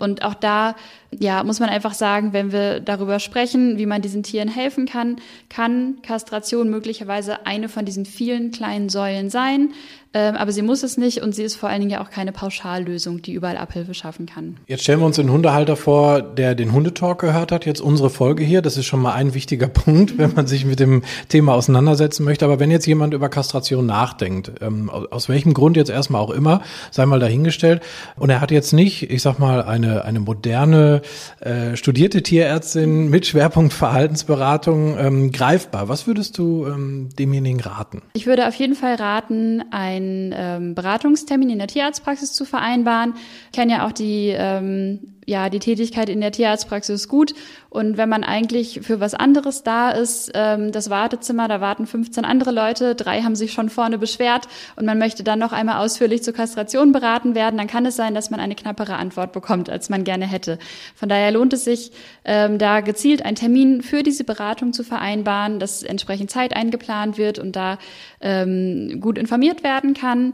Und 0.00 0.24
auch 0.24 0.34
da, 0.34 0.74
ja, 1.10 1.42
muss 1.44 1.60
man 1.60 1.68
einfach 1.68 1.94
sagen, 1.94 2.32
wenn 2.32 2.52
wir 2.52 2.80
darüber 2.80 3.18
sprechen, 3.18 3.78
wie 3.78 3.86
man 3.86 4.02
diesen 4.02 4.22
Tieren 4.22 4.48
helfen 4.48 4.86
kann, 4.86 5.16
kann 5.48 5.98
Kastration 6.02 6.70
möglicherweise 6.70 7.46
eine 7.46 7.68
von 7.68 7.84
diesen 7.84 8.06
vielen 8.06 8.50
kleinen 8.50 8.88
Säulen 8.88 9.30
sein. 9.30 9.72
Ähm, 10.12 10.34
aber 10.34 10.50
sie 10.50 10.62
muss 10.62 10.82
es 10.82 10.96
nicht 10.96 11.22
und 11.22 11.36
sie 11.36 11.44
ist 11.44 11.54
vor 11.54 11.68
allen 11.68 11.80
Dingen 11.80 11.92
ja 11.92 12.02
auch 12.02 12.10
keine 12.10 12.32
Pauschallösung, 12.32 13.22
die 13.22 13.32
überall 13.32 13.56
Abhilfe 13.56 13.94
schaffen 13.94 14.26
kann. 14.26 14.56
Jetzt 14.66 14.82
stellen 14.82 14.98
wir 14.98 15.06
uns 15.06 15.14
den 15.14 15.30
Hundehalter 15.30 15.76
vor, 15.76 16.20
der 16.20 16.56
den 16.56 16.72
Hundetalk 16.72 17.20
gehört 17.20 17.52
hat, 17.52 17.64
jetzt 17.64 17.80
unsere 17.80 18.10
Folge 18.10 18.42
hier. 18.42 18.60
Das 18.60 18.76
ist 18.76 18.86
schon 18.86 19.00
mal 19.00 19.12
ein 19.12 19.34
wichtiger 19.34 19.68
Punkt, 19.68 20.18
wenn 20.18 20.34
man 20.34 20.48
sich 20.48 20.64
mit 20.64 20.80
dem 20.80 21.02
Thema 21.28 21.54
auseinandersetzen 21.54 22.24
möchte. 22.24 22.44
Aber 22.44 22.58
wenn 22.58 22.72
jetzt 22.72 22.86
jemand 22.86 23.14
über 23.14 23.28
Kastration 23.28 23.86
nachdenkt, 23.86 24.50
ähm, 24.60 24.90
aus 24.90 25.28
welchem 25.28 25.54
Grund 25.54 25.76
jetzt 25.76 25.90
erstmal 25.90 26.20
auch 26.20 26.30
immer, 26.30 26.62
sei 26.90 27.06
mal 27.06 27.20
dahingestellt, 27.20 27.80
und 28.16 28.30
er 28.30 28.40
hat 28.40 28.50
jetzt 28.50 28.72
nicht, 28.72 29.08
ich 29.12 29.22
sag 29.22 29.38
mal, 29.38 29.62
eine, 29.62 29.89
eine 29.98 30.20
moderne, 30.20 31.02
äh, 31.40 31.76
studierte 31.76 32.22
Tierärztin 32.22 33.10
mit 33.10 33.26
Schwerpunkt 33.26 33.72
Verhaltensberatung 33.72 34.98
ähm, 34.98 35.32
greifbar. 35.32 35.88
Was 35.88 36.06
würdest 36.06 36.38
du 36.38 36.66
ähm, 36.66 37.08
demjenigen 37.18 37.60
raten? 37.60 38.02
Ich 38.14 38.26
würde 38.26 38.48
auf 38.48 38.54
jeden 38.54 38.74
Fall 38.74 38.94
raten, 38.94 39.62
ein 39.70 40.00
einen 40.00 40.34
ähm, 40.34 40.74
Beratungstermin 40.74 41.50
in 41.50 41.58
der 41.58 41.68
Tierarztpraxis 41.68 42.32
zu 42.32 42.44
vereinbaren. 42.44 43.14
Ich 43.46 43.52
kenne 43.52 43.72
ja 43.72 43.86
auch 43.86 43.92
die 43.92 44.32
ähm, 44.36 45.00
ja, 45.26 45.48
die 45.50 45.58
Tätigkeit 45.58 46.08
in 46.08 46.20
der 46.20 46.32
Tierarztpraxis 46.32 47.08
gut. 47.08 47.34
Und 47.68 47.96
wenn 47.96 48.08
man 48.08 48.24
eigentlich 48.24 48.80
für 48.82 49.00
was 49.00 49.14
anderes 49.14 49.62
da 49.62 49.90
ist, 49.90 50.32
ähm, 50.34 50.72
das 50.72 50.90
Wartezimmer, 50.90 51.46
da 51.46 51.60
warten 51.60 51.86
15 51.86 52.24
andere 52.24 52.50
Leute, 52.50 52.94
drei 52.94 53.22
haben 53.22 53.36
sich 53.36 53.52
schon 53.52 53.70
vorne 53.70 53.98
beschwert 53.98 54.48
und 54.76 54.86
man 54.86 54.98
möchte 54.98 55.22
dann 55.22 55.38
noch 55.38 55.52
einmal 55.52 55.84
ausführlich 55.84 56.22
zur 56.22 56.34
Kastration 56.34 56.92
beraten 56.92 57.34
werden, 57.34 57.58
dann 57.58 57.68
kann 57.68 57.86
es 57.86 57.96
sein, 57.96 58.14
dass 58.14 58.30
man 58.30 58.40
eine 58.40 58.56
knappere 58.56 58.96
Antwort 58.96 59.32
bekommt, 59.32 59.70
als 59.70 59.88
man 59.88 60.04
gerne 60.04 60.26
hätte. 60.26 60.58
Von 60.96 61.08
daher 61.08 61.30
lohnt 61.30 61.52
es 61.52 61.64
sich, 61.64 61.92
ähm, 62.24 62.58
da 62.58 62.80
gezielt 62.80 63.24
einen 63.24 63.36
Termin 63.36 63.82
für 63.82 64.02
diese 64.02 64.24
Beratung 64.24 64.72
zu 64.72 64.82
vereinbaren, 64.82 65.60
dass 65.60 65.82
entsprechend 65.82 66.30
Zeit 66.30 66.56
eingeplant 66.56 67.18
wird 67.18 67.38
und 67.38 67.54
da 67.54 67.78
ähm, 68.20 69.00
gut 69.00 69.16
informiert 69.16 69.62
werden 69.62 69.94
kann 69.94 70.32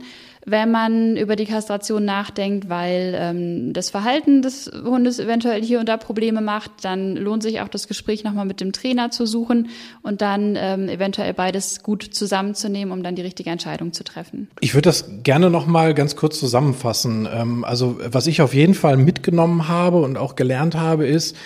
wenn 0.49 0.70
man 0.70 1.16
über 1.16 1.35
die 1.35 1.44
Kastration 1.44 2.05
nachdenkt, 2.05 2.68
weil 2.68 3.14
ähm, 3.18 3.72
das 3.72 3.90
Verhalten 3.90 4.42
des 4.42 4.70
Hundes 4.85 5.19
eventuell 5.19 5.62
hier 5.62 5.81
und 5.81 5.89
da 5.89 5.97
Probleme 5.97 6.41
macht, 6.41 6.71
dann 6.83 7.17
lohnt 7.17 7.43
sich 7.43 7.61
auch 7.61 7.69
das 7.69 7.89
Gespräch 7.89 8.25
nochmal 8.25 8.45
mit 8.45 8.61
dem 8.61 8.73
Trainer 8.73 9.11
zu 9.11 9.27
suchen 9.27 9.69
und 10.03 10.21
dann 10.21 10.57
ähm, 10.59 10.89
eventuell 10.89 11.33
beides 11.35 11.83
gut 11.83 12.03
zusammenzunehmen, 12.03 12.93
um 12.93 13.03
dann 13.03 13.15
die 13.15 13.23
richtige 13.23 13.51
Entscheidung 13.51 13.93
zu 13.93 14.05
treffen. 14.05 14.49
Ich 14.61 14.75
würde 14.75 14.89
das 14.89 15.05
gerne 15.23 15.51
nochmal 15.51 15.95
ganz 15.95 16.17
kurz 16.17 16.39
zusammenfassen. 16.39 17.29
Ähm, 17.33 17.65
also 17.65 17.99
was 18.11 18.27
ich 18.27 18.43
auf 18.43 18.55
jeden 18.55 18.75
Fall 18.75 18.97
mitgenommen 18.97 19.69
habe 19.69 19.99
und 19.99 20.17
auch 20.17 20.37
gelernt 20.37 20.75
habe, 20.75 21.07
ist, 21.07 21.37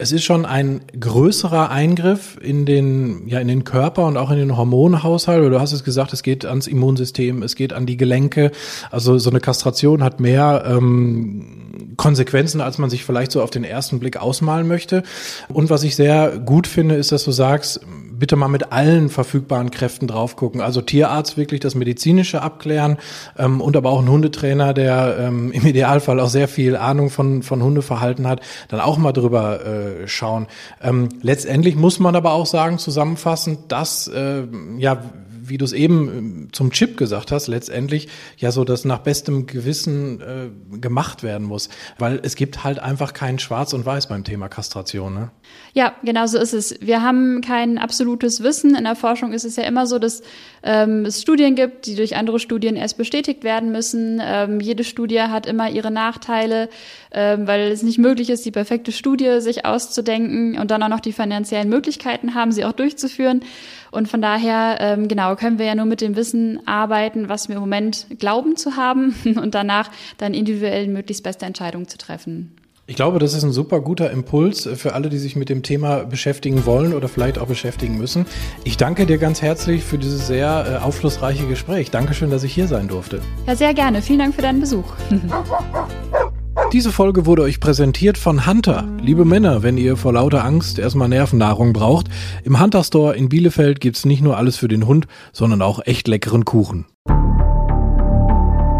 es 0.00 0.12
ist 0.12 0.24
schon 0.24 0.46
ein 0.46 0.80
größerer 0.98 1.70
Eingriff 1.70 2.38
in 2.40 2.64
den, 2.64 3.28
ja, 3.28 3.38
in 3.38 3.48
den 3.48 3.64
Körper 3.64 4.06
und 4.06 4.16
auch 4.16 4.30
in 4.30 4.38
den 4.38 4.56
Hormonhaushalt. 4.56 5.52
Du 5.52 5.60
hast 5.60 5.72
es 5.72 5.84
gesagt, 5.84 6.14
es 6.14 6.22
geht 6.22 6.46
ans 6.46 6.66
Immunsystem, 6.66 7.42
es 7.42 7.54
geht 7.54 7.74
an 7.74 7.84
die 7.84 7.98
Gelenke. 7.98 8.50
Also 8.90 9.18
so 9.18 9.28
eine 9.28 9.40
Kastration 9.40 10.02
hat 10.02 10.18
mehr 10.18 10.64
ähm, 10.66 11.94
Konsequenzen, 11.98 12.62
als 12.62 12.78
man 12.78 12.88
sich 12.88 13.04
vielleicht 13.04 13.30
so 13.30 13.42
auf 13.42 13.50
den 13.50 13.62
ersten 13.62 14.00
Blick 14.00 14.16
ausmalen 14.16 14.66
möchte. 14.66 15.02
Und 15.48 15.68
was 15.68 15.82
ich 15.82 15.96
sehr 15.96 16.38
gut 16.38 16.66
finde, 16.66 16.94
ist, 16.94 17.12
dass 17.12 17.24
du 17.24 17.32
sagst, 17.32 17.80
bitte 18.20 18.36
mal 18.36 18.48
mit 18.48 18.72
allen 18.72 19.08
verfügbaren 19.08 19.70
Kräften 19.72 20.06
drauf 20.06 20.36
gucken. 20.36 20.60
Also 20.60 20.80
Tierarzt 20.80 21.36
wirklich 21.36 21.58
das 21.60 21.74
medizinische 21.74 22.42
abklären 22.42 22.98
ähm, 23.36 23.60
und 23.60 23.76
aber 23.76 23.90
auch 23.90 24.00
ein 24.00 24.08
Hundetrainer, 24.08 24.72
der 24.72 25.16
ähm, 25.18 25.50
im 25.52 25.66
Idealfall 25.66 26.20
auch 26.20 26.28
sehr 26.28 26.46
viel 26.46 26.76
Ahnung 26.76 27.10
von 27.10 27.42
von 27.42 27.62
Hundeverhalten 27.62 28.28
hat, 28.28 28.40
dann 28.68 28.80
auch 28.80 28.98
mal 28.98 29.12
drüber 29.12 29.64
äh, 29.64 30.06
schauen. 30.06 30.46
Ähm, 30.80 31.08
letztendlich 31.22 31.74
muss 31.74 31.98
man 31.98 32.14
aber 32.14 32.32
auch 32.32 32.46
sagen, 32.46 32.78
zusammenfassend, 32.78 33.72
dass 33.72 34.06
äh, 34.06 34.44
ja 34.78 35.02
wie 35.50 35.58
du 35.58 35.64
es 35.64 35.72
eben 35.72 36.08
ähm, 36.08 36.48
zum 36.52 36.70
Chip 36.70 36.96
gesagt 36.96 37.32
hast, 37.32 37.48
letztendlich 37.48 38.08
ja 38.38 38.50
so, 38.52 38.64
dass 38.64 38.84
nach 38.84 39.00
bestem 39.00 39.46
Gewissen 39.46 40.20
äh, 40.20 40.78
gemacht 40.78 41.22
werden 41.22 41.46
muss. 41.46 41.68
Weil 41.98 42.20
es 42.22 42.36
gibt 42.36 42.64
halt 42.64 42.78
einfach 42.78 43.12
kein 43.12 43.38
Schwarz 43.38 43.72
und 43.72 43.84
Weiß 43.84 44.08
beim 44.08 44.24
Thema 44.24 44.48
Kastration. 44.48 45.12
Ne? 45.12 45.30
Ja, 45.74 45.94
genau 46.02 46.26
so 46.26 46.38
ist 46.38 46.54
es. 46.54 46.80
Wir 46.80 47.02
haben 47.02 47.40
kein 47.42 47.78
absolutes 47.78 48.42
Wissen. 48.42 48.74
In 48.74 48.84
der 48.84 48.96
Forschung 48.96 49.32
ist 49.32 49.44
es 49.44 49.56
ja 49.56 49.64
immer 49.64 49.86
so, 49.86 49.98
dass 49.98 50.22
ähm, 50.62 51.04
es 51.04 51.20
Studien 51.20 51.54
gibt, 51.54 51.86
die 51.86 51.96
durch 51.96 52.16
andere 52.16 52.38
Studien 52.38 52.76
erst 52.76 52.96
bestätigt 52.96 53.44
werden 53.44 53.72
müssen. 53.72 54.20
Ähm, 54.22 54.60
jede 54.60 54.84
Studie 54.84 55.20
hat 55.20 55.46
immer 55.46 55.70
ihre 55.70 55.90
Nachteile, 55.90 56.68
ähm, 57.12 57.46
weil 57.46 57.72
es 57.72 57.82
nicht 57.82 57.98
möglich 57.98 58.30
ist, 58.30 58.44
die 58.44 58.50
perfekte 58.50 58.92
Studie 58.92 59.40
sich 59.40 59.64
auszudenken 59.64 60.58
und 60.58 60.70
dann 60.70 60.82
auch 60.82 60.88
noch 60.88 61.00
die 61.00 61.12
finanziellen 61.12 61.68
Möglichkeiten 61.68 62.34
haben, 62.34 62.52
sie 62.52 62.64
auch 62.64 62.72
durchzuführen. 62.72 63.42
Und 63.90 64.06
von 64.06 64.22
daher, 64.22 64.78
ähm, 64.80 65.08
genau, 65.08 65.34
können 65.40 65.58
wir 65.58 65.66
ja 65.66 65.74
nur 65.74 65.86
mit 65.86 66.02
dem 66.02 66.16
Wissen 66.16 66.60
arbeiten, 66.66 67.30
was 67.30 67.48
wir 67.48 67.56
im 67.56 67.62
Moment 67.62 68.06
glauben 68.18 68.56
zu 68.56 68.76
haben 68.76 69.14
und 69.24 69.54
danach 69.54 69.90
dann 70.18 70.34
individuell 70.34 70.86
möglichst 70.86 71.24
beste 71.24 71.46
Entscheidungen 71.46 71.88
zu 71.88 71.96
treffen. 71.98 72.52
Ich 72.86 72.96
glaube, 72.96 73.20
das 73.20 73.34
ist 73.34 73.44
ein 73.44 73.52
super 73.52 73.80
guter 73.80 74.10
Impuls 74.10 74.68
für 74.74 74.94
alle, 74.94 75.08
die 75.10 75.18
sich 75.18 75.36
mit 75.36 75.48
dem 75.48 75.62
Thema 75.62 76.04
beschäftigen 76.04 76.66
wollen 76.66 76.92
oder 76.92 77.08
vielleicht 77.08 77.38
auch 77.38 77.46
beschäftigen 77.46 77.96
müssen. 77.96 78.26
Ich 78.64 78.76
danke 78.76 79.06
dir 79.06 79.16
ganz 79.16 79.40
herzlich 79.40 79.84
für 79.84 79.96
dieses 79.96 80.26
sehr 80.26 80.80
äh, 80.80 80.84
aufschlussreiche 80.84 81.46
Gespräch. 81.46 81.90
Dankeschön, 81.92 82.30
dass 82.30 82.42
ich 82.42 82.52
hier 82.52 82.66
sein 82.66 82.88
durfte. 82.88 83.22
Ja, 83.46 83.54
sehr 83.54 83.74
gerne. 83.74 84.02
Vielen 84.02 84.18
Dank 84.18 84.34
für 84.34 84.42
deinen 84.42 84.60
Besuch. 84.60 84.92
Diese 86.72 86.92
Folge 86.92 87.26
wurde 87.26 87.42
euch 87.42 87.58
präsentiert 87.58 88.16
von 88.16 88.46
Hunter. 88.46 88.86
Liebe 89.02 89.24
Männer, 89.24 89.64
wenn 89.64 89.76
ihr 89.76 89.96
vor 89.96 90.12
lauter 90.12 90.44
Angst 90.44 90.78
erstmal 90.78 91.08
Nervennahrung 91.08 91.72
braucht, 91.72 92.06
im 92.44 92.60
Hunter 92.60 92.84
Store 92.84 93.16
in 93.16 93.28
Bielefeld 93.28 93.80
gibt's 93.80 94.04
nicht 94.04 94.22
nur 94.22 94.36
alles 94.36 94.56
für 94.56 94.68
den 94.68 94.86
Hund, 94.86 95.08
sondern 95.32 95.62
auch 95.62 95.80
echt 95.84 96.06
leckeren 96.06 96.44
Kuchen. 96.44 96.86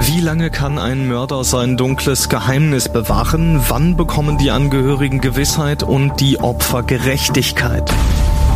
Wie 0.03 0.20
lange 0.20 0.50
kann 0.50 0.79
ein 0.79 1.09
Mörder 1.09 1.42
sein 1.42 1.76
dunkles 1.76 2.29
Geheimnis 2.29 2.92
bewahren? 2.92 3.61
Wann 3.68 3.96
bekommen 3.96 4.38
die 4.38 4.53
Angehörigen 4.53 5.20
Gewissheit 5.20 5.83
und 5.83 6.20
die 6.20 6.38
Opfer 6.38 6.85
Gerechtigkeit? 6.85 7.92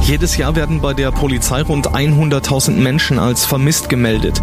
Jedes 0.03 0.37
Jahr 0.37 0.55
werden 0.55 0.81
bei 0.81 0.95
der 0.95 1.11
Polizei 1.11 1.63
rund 1.63 1.89
100.000 1.89 2.73
Menschen 2.73 3.19
als 3.19 3.45
vermisst 3.45 3.89
gemeldet. 3.89 4.43